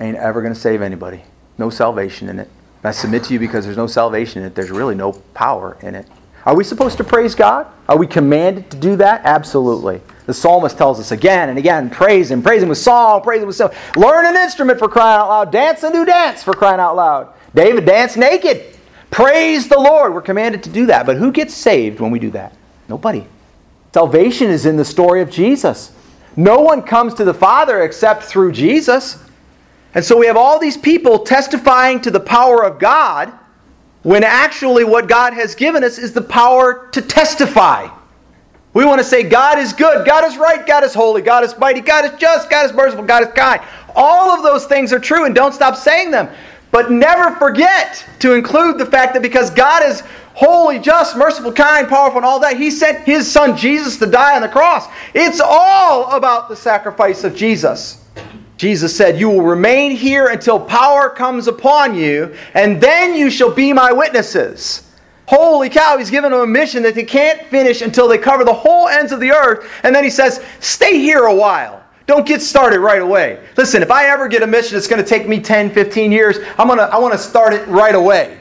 Ain't 0.01 0.17
ever 0.17 0.41
going 0.43 0.55
to 0.55 0.59
save 0.59 0.83
anybody. 0.83 1.23
No 1.59 1.71
salvation 1.71 2.29
in 2.29 2.39
it. 2.39 2.51
I 2.85 2.93
submit 2.93 3.25
to 3.25 3.33
you 3.33 3.39
because 3.39 3.65
there's 3.65 3.77
no 3.77 3.87
salvation 3.87 4.43
in 4.43 4.49
it. 4.49 4.55
There's 4.55 4.71
really 4.71 4.95
no 4.95 5.13
power 5.35 5.77
in 5.83 5.95
it. 5.95 6.07
Are 6.47 6.55
we 6.55 6.65
supposed 6.65 6.97
to 6.99 7.05
praise 7.05 7.35
God? 7.35 7.67
Are 7.89 7.99
we 7.99 8.07
commanded 8.07 8.71
to 8.71 8.77
do 8.77 8.97
that? 8.97 9.23
Absolutely. 9.25 10.01
The 10.27 10.35
psalmist 10.35 10.79
tells 10.79 11.01
us 11.01 11.11
again 11.11 11.49
and 11.49 11.59
again, 11.59 11.91
praise 11.91 12.31
him, 12.31 12.43
praise 12.43 12.63
him 12.63 12.69
with 12.69 12.79
song, 12.79 13.23
praise 13.23 13.43
him 13.43 13.49
with 13.49 13.57
song. 13.57 13.71
Learn 13.97 14.27
an 14.27 14.37
instrument 14.37 14.79
for 14.79 14.89
crying 14.89 15.21
out 15.21 15.29
loud. 15.29 15.53
Dance 15.53 15.83
a 15.83 15.91
new 15.91 16.05
dance 16.05 16.43
for 16.43 16.55
crying 16.55 16.81
out 16.81 16.97
loud. 16.97 17.35
David 17.55 17.85
danced 17.85 18.17
naked. 18.17 18.79
Praise 19.11 19.69
the 19.69 19.79
Lord. 19.79 20.15
We're 20.15 20.23
commanded 20.23 20.63
to 20.65 20.71
do 20.71 20.87
that. 20.87 21.07
But 21.07 21.17
who 21.17 21.33
gets 21.33 21.55
saved 21.55 22.01
when 22.01 22.11
we 22.11 22.19
do 22.19 22.31
that? 22.31 22.55
Nobody. 22.89 23.27
Salvation 23.93 24.51
is 24.51 24.67
in 24.67 24.77
the 24.77 24.85
story 24.85 25.23
of 25.23 25.31
Jesus. 25.31 25.93
No 26.37 26.61
one 26.61 26.83
comes 26.83 27.15
to 27.15 27.25
the 27.25 27.35
Father 27.35 27.83
except 27.83 28.23
through 28.23 28.53
Jesus. 28.53 29.23
And 29.95 30.05
so 30.05 30.19
we 30.19 30.27
have 30.27 30.37
all 30.37 30.59
these 30.59 30.77
people 30.77 31.21
testifying 31.21 32.01
to 32.03 32.11
the 32.11 32.21
power 32.21 32.65
of 32.65 32.79
God 32.79 33.33
when 34.03 34.23
actually 34.23 34.85
what 34.85 35.09
God 35.09 35.33
has 35.33 35.55
given 35.55 35.83
us 35.83 35.99
is 35.99 36.13
the 36.13 36.23
power 36.23 36.89
to 36.93 37.03
testify. 37.03 37.89
We 38.75 38.85
want 38.85 39.01
to 39.01 39.05
say 39.05 39.23
God 39.23 39.59
is 39.59 39.73
good, 39.73 40.07
God 40.07 40.25
is 40.25 40.37
right, 40.37 40.65
God 40.67 40.85
is 40.85 40.95
holy, 40.95 41.23
God 41.23 41.43
is 41.43 41.57
mighty, 41.59 41.81
God 41.81 42.05
is 42.05 42.19
just, 42.19 42.51
God 42.51 42.67
is 42.67 42.73
merciful, 42.73 43.05
God 43.05 43.23
is 43.23 43.33
kind. 43.35 43.61
All 43.97 44.31
of 44.31 44.43
those 44.43 44.67
things 44.67 44.93
are 44.93 45.01
true 45.01 45.25
and 45.25 45.35
don't 45.35 45.53
stop 45.53 45.75
saying 45.75 46.11
them. 46.11 46.29
But 46.71 46.91
never 46.91 47.35
forget 47.37 48.05
to 48.21 48.35
include 48.35 48.79
the 48.79 48.87
fact 48.87 49.15
that 49.15 49.23
because 49.23 49.51
God 49.51 49.83
is 49.85 50.03
holy, 50.35 50.79
just, 50.79 51.17
merciful, 51.17 51.53
kind, 51.53 51.89
powerful, 51.89 52.19
and 52.19 52.27
all 52.27 52.39
that, 52.41 52.57
He 52.57 52.71
sent 52.71 53.05
His 53.05 53.29
Son 53.29 53.57
Jesus 53.57 53.97
to 53.99 54.07
die 54.07 54.37
on 54.37 54.43
the 54.43 54.49
cross. 54.49 54.87
It's 55.15 55.41
all 55.41 56.15
about 56.15 56.49
the 56.49 56.57
sacrifice 56.57 57.25
of 57.25 57.35
Jesus. 57.35 57.98
Jesus 58.59 58.95
said, 58.95 59.19
You 59.19 59.31
will 59.31 59.43
remain 59.43 59.93
here 59.93 60.27
until 60.27 60.61
power 60.61 61.09
comes 61.09 61.47
upon 61.47 61.95
you, 61.95 62.35
and 62.55 62.81
then 62.81 63.15
you 63.15 63.31
shall 63.31 63.55
be 63.55 63.73
my 63.73 63.93
witnesses. 63.93 64.85
Holy 65.27 65.69
cow, 65.69 65.97
he's 65.97 66.11
given 66.11 66.33
them 66.33 66.41
a 66.41 66.47
mission 66.47 66.83
that 66.83 66.95
they 66.95 67.05
can't 67.05 67.47
finish 67.49 67.83
until 67.83 68.09
they 68.09 68.19
cover 68.19 68.45
the 68.45 68.53
whole 68.53 68.89
ends 68.89 69.13
of 69.13 69.21
the 69.21 69.31
earth. 69.31 69.71
And 69.85 69.95
then 69.95 70.03
he 70.03 70.11
says, 70.11 70.45
Stay 70.59 70.99
here 70.99 71.25
a 71.25 71.35
while. 71.35 71.83
Don't 72.07 72.27
get 72.27 72.43
started 72.43 72.81
right 72.81 73.03
away. 73.03 73.47
Listen, 73.57 73.83
if 73.83 73.91
I 73.91 74.07
ever 74.07 74.29
get 74.29 74.43
a 74.43 74.47
mission 74.47 74.75
that's 74.75 74.89
going 74.89 75.03
to 75.03 75.09
take 75.09 75.29
me 75.29 75.41
10, 75.41 75.71
15 75.71 76.11
years, 76.11 76.39
I'm 76.57 76.67
gonna, 76.67 76.85
I 76.85 76.99
want 76.99 77.13
to 77.13 77.19
start 77.19 77.53
it 77.53 77.69
right 77.69 77.95
away. 77.95 78.41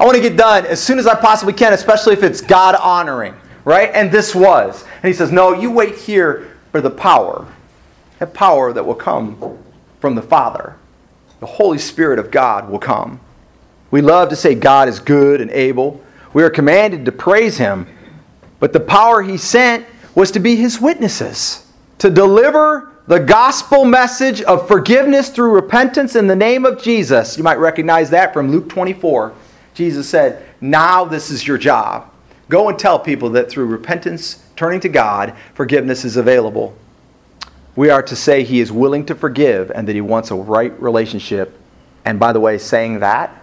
I 0.00 0.04
want 0.04 0.16
to 0.16 0.22
get 0.22 0.36
done 0.36 0.66
as 0.66 0.82
soon 0.82 0.98
as 0.98 1.06
I 1.06 1.14
possibly 1.14 1.52
can, 1.52 1.72
especially 1.72 2.14
if 2.14 2.22
it's 2.24 2.40
God 2.40 2.74
honoring, 2.74 3.34
right? 3.64 3.90
And 3.92 4.10
this 4.10 4.34
was. 4.34 4.84
And 5.02 5.04
he 5.04 5.12
says, 5.12 5.30
No, 5.30 5.52
you 5.52 5.70
wait 5.70 5.94
here 5.94 6.56
for 6.72 6.80
the 6.80 6.90
power 6.90 7.46
have 8.22 8.32
power 8.32 8.72
that 8.72 8.86
will 8.86 8.94
come 8.94 9.58
from 9.98 10.14
the 10.14 10.22
Father. 10.22 10.76
The 11.40 11.46
Holy 11.46 11.78
Spirit 11.78 12.20
of 12.20 12.30
God 12.30 12.70
will 12.70 12.78
come. 12.78 13.18
We 13.90 14.00
love 14.00 14.28
to 14.28 14.36
say 14.36 14.54
God 14.54 14.88
is 14.88 15.00
good 15.00 15.40
and 15.40 15.50
able. 15.50 16.00
We 16.32 16.44
are 16.44 16.50
commanded 16.50 17.04
to 17.04 17.10
praise 17.12 17.58
Him. 17.58 17.84
But 18.60 18.72
the 18.72 18.78
power 18.78 19.22
He 19.22 19.36
sent 19.36 19.86
was 20.14 20.30
to 20.30 20.38
be 20.38 20.54
His 20.54 20.80
witnesses, 20.80 21.66
to 21.98 22.10
deliver 22.10 22.92
the 23.08 23.18
gospel 23.18 23.84
message 23.84 24.40
of 24.42 24.68
forgiveness 24.68 25.28
through 25.28 25.50
repentance 25.50 26.14
in 26.14 26.28
the 26.28 26.36
name 26.36 26.64
of 26.64 26.80
Jesus. 26.80 27.36
You 27.36 27.42
might 27.42 27.58
recognize 27.58 28.08
that 28.10 28.32
from 28.32 28.52
Luke 28.52 28.68
24. 28.68 29.32
Jesus 29.74 30.08
said, 30.08 30.46
Now 30.60 31.04
this 31.04 31.28
is 31.28 31.44
your 31.44 31.58
job. 31.58 32.08
Go 32.48 32.68
and 32.68 32.78
tell 32.78 33.00
people 33.00 33.30
that 33.30 33.50
through 33.50 33.66
repentance, 33.66 34.44
turning 34.54 34.78
to 34.78 34.88
God, 34.88 35.34
forgiveness 35.54 36.04
is 36.04 36.16
available 36.16 36.76
we 37.76 37.90
are 37.90 38.02
to 38.02 38.16
say 38.16 38.44
he 38.44 38.60
is 38.60 38.70
willing 38.70 39.06
to 39.06 39.14
forgive 39.14 39.70
and 39.70 39.88
that 39.88 39.94
he 39.94 40.00
wants 40.00 40.30
a 40.30 40.34
right 40.34 40.78
relationship. 40.80 41.58
And 42.04 42.18
by 42.18 42.32
the 42.32 42.40
way, 42.40 42.58
saying 42.58 43.00
that 43.00 43.42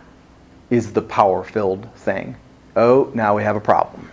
is 0.70 0.94
the 0.94 1.02
power 1.02 1.44
filled 1.44 1.94
thing. 1.96 2.36
Oh, 2.76 3.12
now 3.14 3.36
we 3.36 3.44
have 3.44 3.56
a 3.56 3.62
problem. 3.62 4.10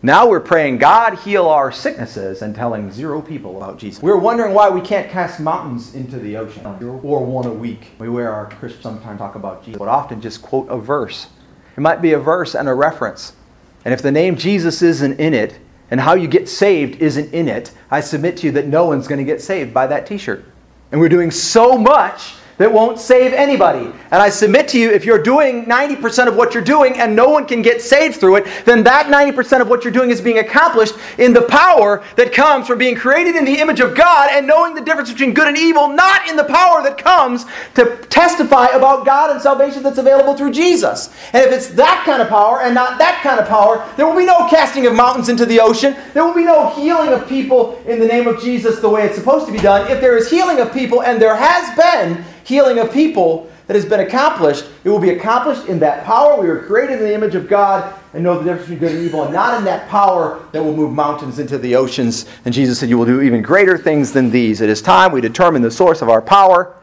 Now 0.00 0.28
we're 0.28 0.38
praying, 0.38 0.78
God, 0.78 1.18
heal 1.18 1.48
our 1.48 1.72
sicknesses, 1.72 2.40
and 2.42 2.54
telling 2.54 2.92
zero 2.92 3.20
people 3.20 3.56
about 3.56 3.78
Jesus. 3.78 4.00
We're 4.00 4.16
wondering 4.16 4.54
why 4.54 4.70
we 4.70 4.80
can't 4.80 5.10
cast 5.10 5.40
mountains 5.40 5.92
into 5.92 6.20
the 6.20 6.36
ocean, 6.36 6.64
or 7.02 7.24
one 7.24 7.46
a 7.46 7.52
week. 7.52 7.90
We 7.98 8.08
wear 8.08 8.32
our 8.32 8.48
Christians 8.48 8.84
sometimes 8.84 9.18
talk 9.18 9.34
about 9.34 9.64
Jesus, 9.64 9.76
but 9.76 9.88
often 9.88 10.20
just 10.20 10.40
quote 10.40 10.68
a 10.68 10.78
verse. 10.78 11.26
It 11.76 11.80
might 11.80 12.00
be 12.00 12.12
a 12.12 12.18
verse 12.20 12.54
and 12.54 12.68
a 12.68 12.74
reference. 12.74 13.32
And 13.84 13.92
if 13.92 14.00
the 14.00 14.12
name 14.12 14.36
Jesus 14.36 14.82
isn't 14.82 15.18
in 15.18 15.34
it, 15.34 15.58
and 15.90 16.00
how 16.00 16.14
you 16.14 16.28
get 16.28 16.48
saved 16.48 17.00
isn't 17.00 17.32
in 17.32 17.48
it, 17.48 17.72
I 17.90 18.00
submit 18.00 18.36
to 18.38 18.46
you 18.46 18.52
that 18.52 18.66
no 18.66 18.86
one's 18.86 19.08
going 19.08 19.18
to 19.18 19.24
get 19.24 19.40
saved 19.40 19.72
by 19.72 19.86
that 19.86 20.06
t 20.06 20.18
shirt. 20.18 20.44
And 20.90 21.00
we're 21.00 21.08
doing 21.08 21.30
so 21.30 21.76
much 21.76 22.34
that 22.58 22.72
won't 22.72 22.98
save 22.98 23.32
anybody. 23.32 23.86
And 24.10 24.22
I 24.22 24.28
submit 24.28 24.68
to 24.68 24.78
you, 24.78 24.90
if 24.90 25.04
you're 25.04 25.22
doing 25.22 25.64
90% 25.64 26.28
of 26.28 26.36
what 26.36 26.54
you're 26.54 26.62
doing 26.62 26.98
and 26.98 27.16
no 27.16 27.28
one 27.28 27.46
can 27.46 27.62
get 27.62 27.80
saved 27.80 28.16
through 28.16 28.36
it, 28.36 28.46
then 28.64 28.84
that 28.84 29.06
90% 29.06 29.60
of 29.60 29.68
what 29.68 29.84
you're 29.84 29.92
doing 29.92 30.10
is 30.10 30.20
being 30.20 30.38
accomplished 30.38 30.94
in 31.18 31.32
the 31.32 31.42
power 31.42 32.04
that 32.16 32.32
comes 32.32 32.66
from 32.66 32.78
being 32.78 32.96
created 32.96 33.36
in 33.36 33.44
the 33.44 33.58
image 33.58 33.80
of 33.80 33.96
God 33.96 34.30
and 34.32 34.46
knowing 34.46 34.74
the 34.74 34.80
difference 34.80 35.10
between 35.10 35.34
good 35.34 35.48
and 35.48 35.56
evil, 35.56 35.88
not 35.88 36.28
in 36.28 36.36
the 36.36 36.44
power 36.44 36.82
that 36.82 36.98
comes 36.98 37.44
to 37.74 37.96
testify 38.10 38.66
about 38.68 39.06
God 39.06 39.30
and 39.30 39.40
salvation 39.40 39.82
that's 39.82 39.98
available 39.98 40.36
through 40.36 40.52
Jesus. 40.52 41.14
And 41.32 41.44
if 41.44 41.52
it's 41.52 41.68
that 41.68 42.02
kind 42.04 42.20
of 42.20 42.28
power 42.28 42.62
and 42.62 42.74
not 42.74 42.98
that 42.98 43.22
kind 43.22 43.40
of 43.40 43.48
power, 43.48 43.88
there 43.96 44.06
will 44.06 44.16
be 44.16 44.26
no 44.26 44.48
casting 44.48 44.86
of 44.86 44.94
mountains 44.94 45.28
into 45.28 45.46
the 45.46 45.60
ocean. 45.60 45.96
There 46.14 46.24
will 46.24 46.34
be 46.34 46.44
no 46.44 46.70
healing 46.70 47.12
of 47.12 47.28
people 47.28 47.82
in 47.86 48.00
the 48.00 48.06
name 48.06 48.26
of 48.26 48.42
Jesus 48.42 48.80
the 48.80 48.88
way 48.88 49.04
it's 49.04 49.16
supposed 49.16 49.46
to 49.46 49.52
be 49.52 49.58
done. 49.58 49.90
If 49.90 50.00
there 50.00 50.16
is 50.16 50.30
healing 50.30 50.58
of 50.60 50.72
people, 50.72 51.02
and 51.02 51.20
there 51.20 51.36
has 51.36 51.76
been, 51.76 52.24
healing 52.48 52.78
of 52.78 52.90
people 52.90 53.50
that 53.66 53.74
has 53.74 53.84
been 53.84 54.00
accomplished, 54.00 54.64
it 54.82 54.88
will 54.88 54.98
be 54.98 55.10
accomplished 55.10 55.68
in 55.68 55.78
that 55.80 56.04
power. 56.04 56.40
We 56.40 56.48
were 56.48 56.62
created 56.62 56.94
in 56.94 57.00
the 57.00 57.14
image 57.14 57.34
of 57.34 57.46
God 57.46 57.94
and 58.14 58.24
know 58.24 58.38
the 58.38 58.44
difference 58.44 58.70
between 58.70 58.78
good 58.78 58.96
and 58.96 59.04
evil, 59.04 59.24
and 59.24 59.34
not 59.34 59.58
in 59.58 59.64
that 59.64 59.86
power 59.90 60.42
that 60.52 60.62
will 60.62 60.74
move 60.74 60.92
mountains 60.92 61.38
into 61.38 61.58
the 61.58 61.76
oceans. 61.76 62.24
And 62.46 62.54
Jesus 62.54 62.80
said, 62.80 62.88
You 62.88 62.96
will 62.96 63.04
do 63.04 63.20
even 63.20 63.42
greater 63.42 63.76
things 63.76 64.12
than 64.12 64.30
these. 64.30 64.62
It 64.62 64.70
is 64.70 64.80
time 64.80 65.12
we 65.12 65.20
determine 65.20 65.60
the 65.60 65.70
source 65.70 66.00
of 66.00 66.08
our 66.08 66.22
power. 66.22 66.74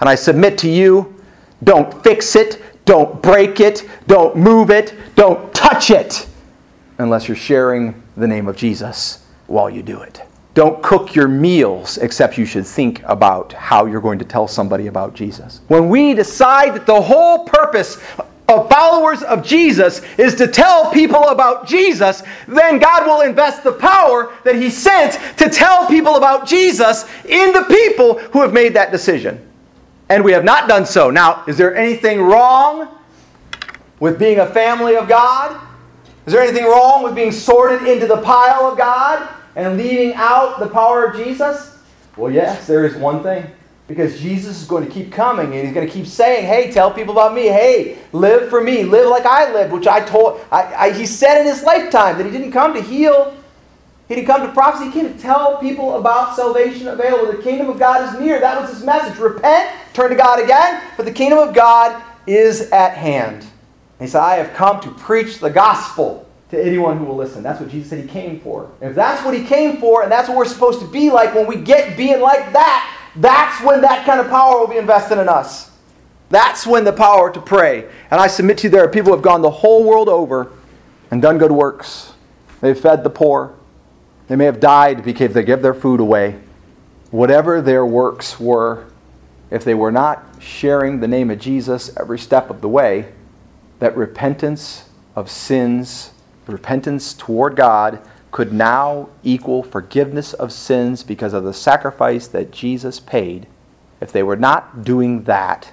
And 0.00 0.08
I 0.08 0.16
submit 0.16 0.58
to 0.58 0.68
you 0.68 1.14
don't 1.62 2.02
fix 2.02 2.34
it, 2.34 2.60
don't 2.84 3.22
break 3.22 3.60
it, 3.60 3.88
don't 4.06 4.36
move 4.36 4.70
it, 4.70 4.94
don't 5.14 5.52
touch 5.54 5.90
it 5.90 6.26
unless 6.98 7.28
you're 7.28 7.36
sharing 7.36 8.00
the 8.16 8.26
name 8.26 8.48
of 8.48 8.56
Jesus 8.56 9.24
while 9.46 9.70
you 9.70 9.82
do 9.82 10.00
it. 10.00 10.22
Don't 10.54 10.82
cook 10.82 11.14
your 11.14 11.28
meals 11.28 11.98
except 11.98 12.36
you 12.36 12.44
should 12.44 12.66
think 12.66 13.02
about 13.04 13.52
how 13.52 13.86
you're 13.86 14.00
going 14.00 14.18
to 14.18 14.24
tell 14.24 14.48
somebody 14.48 14.88
about 14.88 15.14
Jesus. 15.14 15.60
When 15.68 15.88
we 15.88 16.14
decide 16.14 16.74
that 16.74 16.86
the 16.86 17.00
whole 17.00 17.44
purpose 17.44 17.98
of 18.48 18.68
followers 18.70 19.22
of 19.22 19.44
Jesus 19.44 20.00
is 20.16 20.34
to 20.36 20.48
tell 20.48 20.90
people 20.90 21.28
about 21.28 21.66
Jesus, 21.66 22.22
then 22.48 22.78
God 22.78 23.06
will 23.06 23.20
invest 23.20 23.62
the 23.62 23.72
power 23.72 24.34
that 24.44 24.56
He 24.56 24.70
sent 24.70 25.20
to 25.36 25.50
tell 25.50 25.86
people 25.86 26.16
about 26.16 26.46
Jesus 26.46 27.04
in 27.26 27.52
the 27.52 27.64
people 27.64 28.18
who 28.18 28.40
have 28.40 28.52
made 28.52 28.74
that 28.74 28.90
decision. 28.90 29.44
And 30.08 30.24
we 30.24 30.32
have 30.32 30.44
not 30.44 30.68
done 30.68 30.86
so. 30.86 31.10
Now, 31.10 31.44
is 31.46 31.58
there 31.58 31.76
anything 31.76 32.22
wrong 32.22 32.88
with 34.00 34.18
being 34.18 34.38
a 34.38 34.46
family 34.46 34.96
of 34.96 35.08
God? 35.08 35.60
Is 36.24 36.32
there 36.32 36.42
anything 36.42 36.64
wrong 36.64 37.02
with 37.02 37.14
being 37.14 37.32
sorted 37.32 37.86
into 37.86 38.06
the 38.06 38.22
pile 38.22 38.64
of 38.64 38.78
God 38.78 39.28
and 39.58 39.76
leaving 39.76 40.14
out 40.14 40.60
the 40.60 40.68
power 40.68 41.04
of 41.04 41.16
Jesus? 41.16 41.76
Well, 42.16 42.32
yes, 42.32 42.66
there 42.68 42.86
is 42.86 42.94
one 42.94 43.24
thing. 43.24 43.44
Because 43.88 44.20
Jesus 44.20 44.60
is 44.60 44.68
going 44.68 44.86
to 44.86 44.90
keep 44.90 45.10
coming 45.10 45.46
and 45.46 45.64
he's 45.66 45.74
going 45.74 45.86
to 45.86 45.92
keep 45.92 46.06
saying, 46.06 46.46
hey, 46.46 46.70
tell 46.70 46.92
people 46.92 47.12
about 47.12 47.34
me. 47.34 47.46
Hey, 47.46 47.98
live 48.12 48.50
for 48.50 48.62
me. 48.62 48.84
Live 48.84 49.08
like 49.08 49.26
I 49.26 49.52
lived, 49.52 49.72
which 49.72 49.86
I 49.86 50.00
told. 50.00 50.40
I, 50.52 50.74
I, 50.74 50.90
he 50.92 51.06
said 51.06 51.40
in 51.40 51.46
his 51.46 51.64
lifetime 51.64 52.18
that 52.18 52.24
he 52.24 52.30
didn't 52.30 52.52
come 52.52 52.74
to 52.74 52.82
heal. 52.82 53.34
He 54.06 54.14
didn't 54.14 54.26
come 54.26 54.46
to 54.46 54.52
prophecy. 54.52 54.86
He 54.86 54.92
came 54.92 55.12
to 55.12 55.18
tell 55.18 55.56
people 55.58 55.96
about 55.96 56.36
salvation 56.36 56.86
available. 56.86 57.32
The 57.32 57.42
kingdom 57.42 57.68
of 57.68 57.78
God 57.78 58.14
is 58.14 58.20
near. 58.20 58.38
That 58.38 58.60
was 58.60 58.70
his 58.70 58.84
message. 58.84 59.18
Repent, 59.18 59.74
turn 59.92 60.10
to 60.10 60.16
God 60.16 60.40
again, 60.40 60.82
for 60.94 61.02
the 61.02 61.12
kingdom 61.12 61.38
of 61.38 61.54
God 61.54 62.00
is 62.26 62.70
at 62.70 62.94
hand. 62.94 63.42
And 63.42 64.06
he 64.06 64.06
said, 64.06 64.20
I 64.20 64.36
have 64.36 64.54
come 64.54 64.80
to 64.82 64.90
preach 64.92 65.38
the 65.38 65.50
gospel 65.50 66.27
to 66.50 66.62
anyone 66.62 66.98
who 66.98 67.04
will 67.04 67.16
listen. 67.16 67.42
That's 67.42 67.60
what 67.60 67.68
Jesus 67.68 67.90
said 67.90 68.00
he 68.00 68.08
came 68.08 68.40
for. 68.40 68.70
And 68.80 68.90
if 68.90 68.96
that's 68.96 69.24
what 69.24 69.34
he 69.34 69.44
came 69.44 69.78
for, 69.78 70.02
and 70.02 70.10
that's 70.10 70.28
what 70.28 70.36
we're 70.38 70.46
supposed 70.46 70.80
to 70.80 70.86
be 70.86 71.10
like 71.10 71.34
when 71.34 71.46
we 71.46 71.56
get 71.56 71.96
being 71.96 72.20
like 72.20 72.52
that, 72.52 72.94
that's 73.16 73.62
when 73.62 73.80
that 73.82 74.06
kind 74.06 74.20
of 74.20 74.28
power 74.28 74.58
will 74.58 74.66
be 74.66 74.76
invested 74.76 75.18
in 75.18 75.28
us. 75.28 75.70
That's 76.30 76.66
when 76.66 76.84
the 76.84 76.92
power 76.92 77.30
to 77.32 77.40
pray. 77.40 77.88
And 78.10 78.20
I 78.20 78.26
submit 78.26 78.58
to 78.58 78.64
you, 78.64 78.70
there 78.70 78.84
are 78.84 78.88
people 78.88 79.10
who 79.10 79.16
have 79.16 79.24
gone 79.24 79.42
the 79.42 79.50
whole 79.50 79.84
world 79.84 80.08
over 80.08 80.52
and 81.10 81.22
done 81.22 81.38
good 81.38 81.52
works. 81.52 82.12
They've 82.60 82.78
fed 82.78 83.02
the 83.02 83.10
poor. 83.10 83.54
They 84.28 84.36
may 84.36 84.44
have 84.44 84.60
died 84.60 85.04
because 85.04 85.32
they 85.32 85.42
give 85.42 85.62
their 85.62 85.74
food 85.74 86.00
away. 86.00 86.38
Whatever 87.10 87.62
their 87.62 87.86
works 87.86 88.38
were, 88.38 88.86
if 89.50 89.64
they 89.64 89.74
were 89.74 89.92
not 89.92 90.22
sharing 90.38 91.00
the 91.00 91.08
name 91.08 91.30
of 91.30 91.38
Jesus 91.38 91.96
every 91.96 92.18
step 92.18 92.50
of 92.50 92.60
the 92.60 92.68
way, 92.68 93.12
that 93.78 93.96
repentance 93.96 94.88
of 95.16 95.30
sins, 95.30 96.10
repentance 96.48 97.14
toward 97.14 97.56
God, 97.56 98.00
could 98.30 98.52
now 98.52 99.08
equal 99.22 99.62
forgiveness 99.62 100.34
of 100.34 100.52
sins 100.52 101.02
because 101.02 101.32
of 101.32 101.44
the 101.44 101.54
sacrifice 101.54 102.26
that 102.28 102.50
Jesus 102.50 103.00
paid, 103.00 103.46
if 104.00 104.12
they 104.12 104.22
were 104.22 104.36
not 104.36 104.84
doing 104.84 105.24
that, 105.24 105.72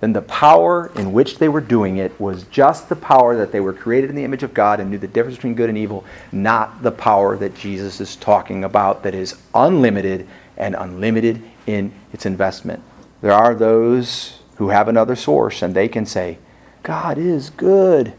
then 0.00 0.12
the 0.14 0.22
power 0.22 0.90
in 0.96 1.12
which 1.12 1.38
they 1.38 1.48
were 1.48 1.60
doing 1.60 1.98
it 1.98 2.18
was 2.18 2.44
just 2.44 2.88
the 2.88 2.96
power 2.96 3.36
that 3.36 3.52
they 3.52 3.60
were 3.60 3.72
created 3.72 4.08
in 4.08 4.16
the 4.16 4.24
image 4.24 4.42
of 4.42 4.54
God 4.54 4.80
and 4.80 4.90
knew 4.90 4.98
the 4.98 5.06
difference 5.06 5.36
between 5.36 5.54
good 5.54 5.68
and 5.68 5.76
evil, 5.76 6.04
not 6.32 6.82
the 6.82 6.90
power 6.90 7.36
that 7.36 7.54
Jesus 7.54 8.00
is 8.00 8.16
talking 8.16 8.64
about 8.64 9.02
that 9.02 9.14
is 9.14 9.38
unlimited 9.54 10.26
and 10.56 10.74
unlimited 10.74 11.42
in 11.66 11.92
its 12.14 12.24
investment. 12.24 12.82
There 13.20 13.32
are 13.32 13.54
those 13.54 14.38
who 14.56 14.70
have 14.70 14.88
another 14.88 15.16
source 15.16 15.60
and 15.60 15.74
they 15.74 15.88
can 15.88 16.06
say, 16.06 16.38
God 16.82 17.18
is 17.18 17.50
good. 17.50 18.14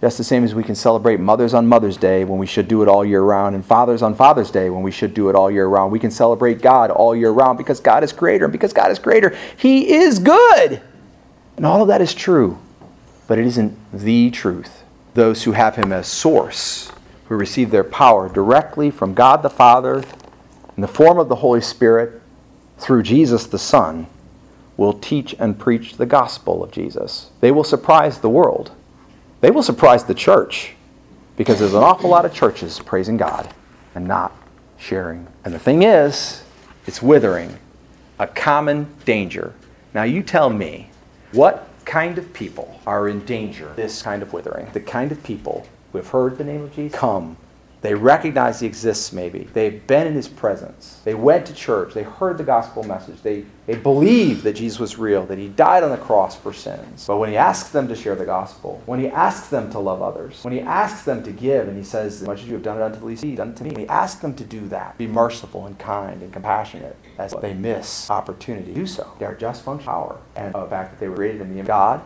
Just 0.00 0.16
the 0.16 0.24
same 0.24 0.44
as 0.44 0.54
we 0.54 0.62
can 0.62 0.76
celebrate 0.76 1.18
Mothers 1.18 1.54
on 1.54 1.66
Mother's 1.66 1.96
Day 1.96 2.24
when 2.24 2.38
we 2.38 2.46
should 2.46 2.68
do 2.68 2.82
it 2.82 2.88
all 2.88 3.04
year 3.04 3.22
round, 3.22 3.56
and 3.56 3.64
Fathers 3.64 4.00
on 4.00 4.14
Father's 4.14 4.50
Day 4.50 4.70
when 4.70 4.82
we 4.82 4.92
should 4.92 5.12
do 5.12 5.28
it 5.28 5.34
all 5.34 5.50
year 5.50 5.66
round. 5.66 5.90
We 5.90 5.98
can 5.98 6.12
celebrate 6.12 6.62
God 6.62 6.92
all 6.92 7.16
year 7.16 7.32
round 7.32 7.58
because 7.58 7.80
God 7.80 8.04
is 8.04 8.12
greater, 8.12 8.44
and 8.44 8.52
because 8.52 8.72
God 8.72 8.92
is 8.92 9.00
greater, 9.00 9.36
He 9.56 9.94
is 9.94 10.20
good. 10.20 10.80
And 11.56 11.66
all 11.66 11.82
of 11.82 11.88
that 11.88 12.00
is 12.00 12.14
true, 12.14 12.58
but 13.26 13.38
it 13.38 13.46
isn't 13.46 13.76
the 13.92 14.30
truth. 14.30 14.84
Those 15.14 15.42
who 15.42 15.52
have 15.52 15.74
Him 15.74 15.92
as 15.92 16.06
source, 16.06 16.92
who 17.26 17.34
receive 17.34 17.72
their 17.72 17.82
power 17.82 18.28
directly 18.28 18.92
from 18.92 19.14
God 19.14 19.42
the 19.42 19.50
Father 19.50 20.04
in 20.76 20.80
the 20.80 20.86
form 20.86 21.18
of 21.18 21.28
the 21.28 21.36
Holy 21.36 21.60
Spirit 21.60 22.22
through 22.78 23.02
Jesus 23.02 23.46
the 23.46 23.58
Son, 23.58 24.06
will 24.76 24.92
teach 24.92 25.34
and 25.40 25.58
preach 25.58 25.96
the 25.96 26.06
gospel 26.06 26.62
of 26.62 26.70
Jesus. 26.70 27.30
They 27.40 27.50
will 27.50 27.64
surprise 27.64 28.20
the 28.20 28.30
world 28.30 28.70
they 29.40 29.50
will 29.50 29.62
surprise 29.62 30.04
the 30.04 30.14
church 30.14 30.74
because 31.36 31.58
there's 31.58 31.74
an 31.74 31.82
awful 31.82 32.10
lot 32.10 32.24
of 32.24 32.34
churches 32.34 32.80
praising 32.80 33.16
God 33.16 33.52
and 33.94 34.06
not 34.06 34.32
sharing. 34.78 35.26
And 35.44 35.54
the 35.54 35.58
thing 35.58 35.82
is, 35.82 36.42
it's 36.86 37.00
withering, 37.00 37.58
a 38.18 38.26
common 38.26 38.88
danger. 39.04 39.54
Now, 39.94 40.02
you 40.02 40.22
tell 40.22 40.50
me, 40.50 40.90
what 41.32 41.68
kind 41.84 42.18
of 42.18 42.32
people 42.32 42.80
are 42.86 43.08
in 43.08 43.24
danger 43.24 43.72
this 43.76 44.02
kind 44.02 44.22
of 44.22 44.32
withering? 44.32 44.68
The 44.72 44.80
kind 44.80 45.12
of 45.12 45.22
people 45.22 45.66
who 45.92 45.98
have 45.98 46.08
heard 46.08 46.38
the 46.38 46.44
name 46.44 46.62
of 46.62 46.74
Jesus 46.74 46.98
come 46.98 47.36
they 47.80 47.94
recognize 47.94 48.60
he 48.60 48.66
exists, 48.66 49.12
maybe. 49.12 49.48
They've 49.52 49.86
been 49.86 50.06
in 50.06 50.14
his 50.14 50.26
presence. 50.26 51.00
They 51.04 51.14
went 51.14 51.46
to 51.46 51.54
church. 51.54 51.94
They 51.94 52.02
heard 52.02 52.36
the 52.36 52.44
gospel 52.44 52.82
message. 52.82 53.22
They, 53.22 53.44
they 53.66 53.76
believe 53.76 54.42
that 54.42 54.54
Jesus 54.54 54.80
was 54.80 54.98
real, 54.98 55.24
that 55.26 55.38
he 55.38 55.48
died 55.48 55.84
on 55.84 55.90
the 55.90 55.96
cross 55.96 56.36
for 56.36 56.52
sins. 56.52 57.06
But 57.06 57.18
when 57.18 57.30
he 57.30 57.36
asks 57.36 57.70
them 57.70 57.86
to 57.88 57.94
share 57.94 58.16
the 58.16 58.24
gospel, 58.24 58.82
when 58.86 58.98
he 58.98 59.06
asks 59.08 59.48
them 59.48 59.70
to 59.70 59.78
love 59.78 60.02
others, 60.02 60.42
when 60.42 60.52
he 60.52 60.60
asks 60.60 61.04
them 61.04 61.22
to 61.22 61.30
give, 61.30 61.68
and 61.68 61.76
he 61.76 61.84
says, 61.84 62.20
As 62.20 62.26
much 62.26 62.40
as 62.40 62.46
you 62.48 62.54
have 62.54 62.62
done 62.64 62.78
it 62.78 62.82
unto 62.82 62.98
the 62.98 63.06
least, 63.06 63.22
done 63.36 63.50
it 63.50 63.56
to 63.56 63.64
me, 63.64 63.70
when 63.70 63.80
he 63.80 63.88
asks 63.88 64.20
them 64.20 64.34
to 64.34 64.44
do 64.44 64.66
that, 64.68 64.98
be 64.98 65.06
merciful 65.06 65.66
and 65.66 65.78
kind 65.78 66.20
and 66.22 66.32
compassionate, 66.32 66.96
what 67.16 67.42
they 67.42 67.54
miss 67.54 68.10
opportunity 68.10 68.66
to 68.66 68.74
do 68.74 68.86
so. 68.86 69.12
They 69.20 69.26
are 69.26 69.34
just 69.34 69.62
function 69.64 69.86
power. 69.86 70.18
And 70.34 70.52
the 70.54 70.66
fact 70.66 70.92
that 70.92 71.00
they 71.00 71.08
were 71.08 71.16
created 71.16 71.40
in 71.42 71.48
the 71.48 71.54
image 71.54 71.62
of 71.62 71.68
God, 71.68 72.02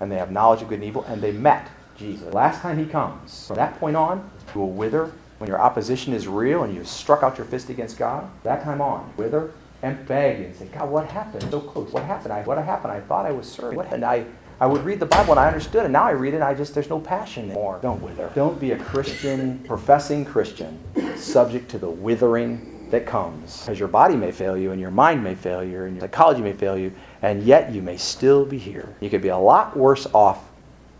and 0.00 0.10
they 0.10 0.16
have 0.16 0.30
knowledge 0.30 0.62
of 0.62 0.68
good 0.68 0.76
and 0.76 0.84
evil, 0.84 1.04
and 1.04 1.20
they 1.20 1.32
met 1.32 1.68
Jesus. 2.00 2.32
Last 2.32 2.62
time 2.62 2.78
he 2.78 2.86
comes, 2.86 3.46
from 3.46 3.56
that 3.56 3.78
point 3.78 3.94
on, 3.94 4.30
you 4.54 4.60
will 4.60 4.70
wither 4.70 5.12
when 5.38 5.48
your 5.48 5.60
opposition 5.60 6.12
is 6.12 6.28
real 6.28 6.64
and 6.64 6.74
you've 6.74 6.88
struck 6.88 7.22
out 7.22 7.38
your 7.38 7.46
fist 7.46 7.70
against 7.70 7.96
God. 7.96 8.30
That 8.42 8.62
time 8.62 8.80
on, 8.80 9.12
wither 9.16 9.52
and 9.82 10.06
beg 10.06 10.40
and 10.40 10.54
say, 10.54 10.66
God, 10.66 10.90
what 10.90 11.06
happened? 11.06 11.50
So 11.50 11.60
close. 11.60 11.90
What 11.92 12.04
happened? 12.04 12.32
I, 12.32 12.42
what 12.42 12.58
happened? 12.58 12.92
I 12.92 13.00
thought 13.00 13.24
I 13.24 13.32
was 13.32 13.50
serving. 13.50 13.76
What 13.76 13.86
happened? 13.86 14.04
I, 14.04 14.26
I 14.60 14.66
would 14.66 14.84
read 14.84 15.00
the 15.00 15.06
Bible 15.06 15.32
and 15.32 15.40
I 15.40 15.46
understood, 15.46 15.84
and 15.84 15.92
now 15.94 16.04
I 16.04 16.10
read 16.10 16.34
it 16.34 16.36
and 16.36 16.44
I 16.44 16.52
just, 16.52 16.74
there's 16.74 16.90
no 16.90 17.00
passion 17.00 17.46
anymore. 17.46 17.78
Don't 17.80 18.02
wither. 18.02 18.30
Don't 18.34 18.60
be 18.60 18.72
a 18.72 18.78
Christian, 18.78 19.60
professing 19.60 20.26
Christian, 20.26 20.78
subject 21.16 21.70
to 21.70 21.78
the 21.78 21.88
withering 21.88 22.88
that 22.90 23.06
comes. 23.06 23.60
Because 23.60 23.78
your 23.78 23.88
body 23.88 24.16
may 24.16 24.32
fail 24.32 24.58
you, 24.58 24.72
and 24.72 24.80
your 24.80 24.90
mind 24.90 25.24
may 25.24 25.34
fail 25.34 25.64
you, 25.64 25.84
and 25.84 25.94
your 25.94 26.02
psychology 26.02 26.42
may 26.42 26.52
fail 26.52 26.76
you, 26.76 26.92
and 27.22 27.42
yet 27.42 27.72
you 27.72 27.80
may 27.80 27.96
still 27.96 28.44
be 28.44 28.58
here. 28.58 28.94
You 29.00 29.08
could 29.08 29.22
be 29.22 29.28
a 29.28 29.38
lot 29.38 29.74
worse 29.76 30.06
off 30.12 30.44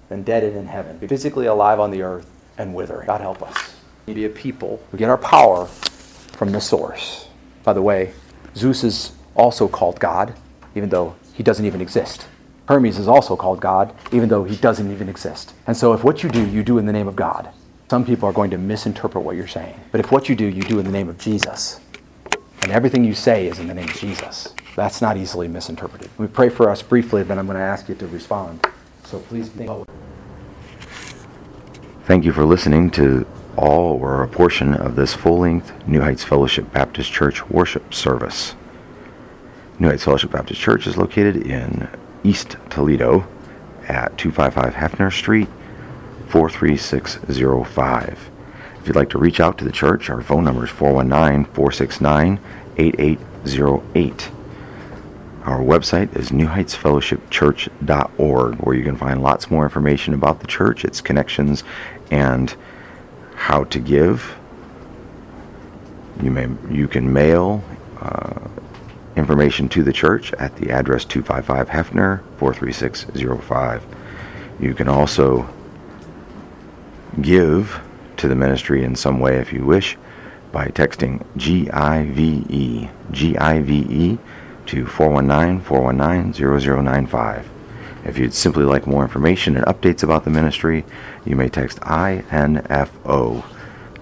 than 0.08 0.22
dead 0.22 0.42
and 0.42 0.56
in 0.56 0.66
heaven, 0.66 0.98
physically 1.06 1.44
alive 1.44 1.78
on 1.78 1.90
the 1.90 2.00
earth 2.00 2.39
and 2.58 2.74
withering. 2.74 3.06
God 3.06 3.20
help 3.20 3.42
us. 3.42 3.74
We 4.06 4.14
be 4.14 4.24
a 4.24 4.28
people 4.28 4.82
who 4.90 4.96
get 4.96 5.08
our 5.08 5.18
power 5.18 5.66
from 5.66 6.52
the 6.52 6.60
source. 6.60 7.28
By 7.64 7.72
the 7.72 7.82
way, 7.82 8.12
Zeus 8.56 8.82
is 8.84 9.12
also 9.34 9.68
called 9.68 10.00
God, 10.00 10.34
even 10.74 10.88
though 10.88 11.14
he 11.34 11.42
doesn't 11.42 11.64
even 11.64 11.80
exist. 11.80 12.26
Hermes 12.68 12.98
is 12.98 13.08
also 13.08 13.36
called 13.36 13.60
God, 13.60 13.94
even 14.12 14.28
though 14.28 14.44
he 14.44 14.56
doesn't 14.56 14.90
even 14.92 15.08
exist. 15.08 15.52
And 15.66 15.76
so, 15.76 15.92
if 15.92 16.04
what 16.04 16.22
you 16.22 16.28
do, 16.28 16.46
you 16.48 16.62
do 16.62 16.78
in 16.78 16.86
the 16.86 16.92
name 16.92 17.08
of 17.08 17.16
God, 17.16 17.50
some 17.90 18.04
people 18.04 18.28
are 18.28 18.32
going 18.32 18.50
to 18.50 18.58
misinterpret 18.58 19.24
what 19.24 19.34
you're 19.34 19.48
saying. 19.48 19.80
But 19.90 20.00
if 20.00 20.12
what 20.12 20.28
you 20.28 20.36
do, 20.36 20.46
you 20.46 20.62
do 20.62 20.78
in 20.78 20.84
the 20.84 20.92
name 20.92 21.08
of 21.08 21.18
Jesus, 21.18 21.80
and 22.62 22.70
everything 22.70 23.04
you 23.04 23.14
say 23.14 23.48
is 23.48 23.58
in 23.58 23.66
the 23.66 23.74
name 23.74 23.88
of 23.88 23.96
Jesus, 23.96 24.54
that's 24.76 25.02
not 25.02 25.16
easily 25.16 25.48
misinterpreted. 25.48 26.08
We 26.16 26.28
pray 26.28 26.48
for 26.48 26.70
us 26.70 26.82
briefly, 26.82 27.22
then 27.24 27.38
I'm 27.38 27.46
going 27.46 27.58
to 27.58 27.62
ask 27.62 27.88
you 27.88 27.96
to 27.96 28.06
respond. 28.06 28.64
So 29.04 29.18
please 29.18 29.48
think 29.48 29.68
about 29.68 29.88
Thank 32.10 32.24
you 32.24 32.32
for 32.32 32.44
listening 32.44 32.90
to 32.90 33.24
all 33.56 33.92
or 34.02 34.24
a 34.24 34.28
portion 34.28 34.74
of 34.74 34.96
this 34.96 35.14
full 35.14 35.38
length 35.38 35.72
New 35.86 36.00
Heights 36.00 36.24
Fellowship 36.24 36.72
Baptist 36.72 37.12
Church 37.12 37.48
worship 37.48 37.94
service. 37.94 38.56
New 39.78 39.86
Heights 39.86 40.02
Fellowship 40.02 40.32
Baptist 40.32 40.60
Church 40.60 40.88
is 40.88 40.96
located 40.96 41.36
in 41.36 41.88
East 42.24 42.56
Toledo 42.68 43.28
at 43.86 44.18
255 44.18 44.74
Hefner 44.74 45.12
Street, 45.12 45.46
43605. 46.30 48.30
If 48.80 48.86
you'd 48.88 48.96
like 48.96 49.10
to 49.10 49.18
reach 49.18 49.38
out 49.38 49.56
to 49.58 49.64
the 49.64 49.70
church, 49.70 50.10
our 50.10 50.20
phone 50.20 50.42
number 50.42 50.64
is 50.64 50.70
419 50.70 51.44
469 51.54 52.40
8808. 52.76 54.30
Our 55.44 55.60
website 55.60 56.14
is 56.14 56.30
newheightsfellowshipchurch.org, 56.30 58.56
where 58.56 58.76
you 58.76 58.84
can 58.84 58.96
find 58.96 59.22
lots 59.22 59.50
more 59.50 59.64
information 59.64 60.12
about 60.12 60.40
the 60.40 60.46
church, 60.46 60.84
its 60.84 61.00
connections, 61.00 61.64
and 62.10 62.54
how 63.34 63.64
to 63.64 63.78
give. 63.78 64.36
You 66.22 66.30
may 66.30 66.48
you 66.70 66.88
can 66.88 67.12
mail 67.12 67.64
uh, 68.00 68.48
information 69.16 69.68
to 69.70 69.82
the 69.82 69.92
church 69.92 70.32
at 70.34 70.56
the 70.56 70.70
address 70.70 71.04
255 71.04 71.68
Hefner 71.68 72.22
43605. 72.38 73.84
You 74.60 74.74
can 74.74 74.88
also 74.88 75.48
give 77.20 77.80
to 78.18 78.28
the 78.28 78.34
ministry 78.34 78.84
in 78.84 78.94
some 78.94 79.18
way 79.20 79.38
if 79.38 79.52
you 79.52 79.64
wish 79.64 79.96
by 80.52 80.66
texting 80.68 81.24
GIVE 81.36 82.90
GIVE 83.12 84.18
to 84.66 84.86
419 84.86 85.60
419 85.60 86.32
0095. 86.32 87.59
If 88.04 88.18
you'd 88.18 88.34
simply 88.34 88.64
like 88.64 88.86
more 88.86 89.02
information 89.02 89.56
and 89.56 89.66
updates 89.66 90.02
about 90.02 90.24
the 90.24 90.30
ministry, 90.30 90.84
you 91.24 91.36
may 91.36 91.48
text 91.48 91.80
INFO 91.80 93.44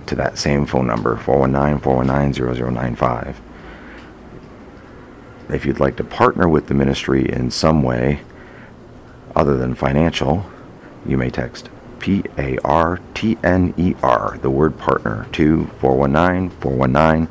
to 0.07 0.15
that 0.15 0.39
same 0.39 0.67
phone 0.67 0.87
number, 0.87 1.17
419 1.17 1.81
419 1.83 2.75
0095. 2.75 3.41
If 5.51 5.65
you'd 5.67 5.81
like 5.81 5.97
to 5.97 6.05
partner 6.05 6.49
with 6.49 6.67
the 6.67 6.75
ministry 6.75 7.29
in 7.31 7.51
some 7.51 7.83
way 7.83 8.21
other 9.35 9.57
than 9.57 9.75
financial, 9.75 10.47
you 11.07 11.17
may 11.17 11.31
text 11.31 11.71
P 11.99 12.23
A 12.37 12.59
R 12.65 13.01
T 13.15 13.39
N 13.43 13.75
E 13.77 13.95
R, 14.03 14.39
the 14.43 14.51
word 14.51 14.79
partner, 14.79 15.27
to 15.33 15.67
419 15.81 16.51
419 16.61 17.29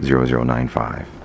0095. 0.00 1.17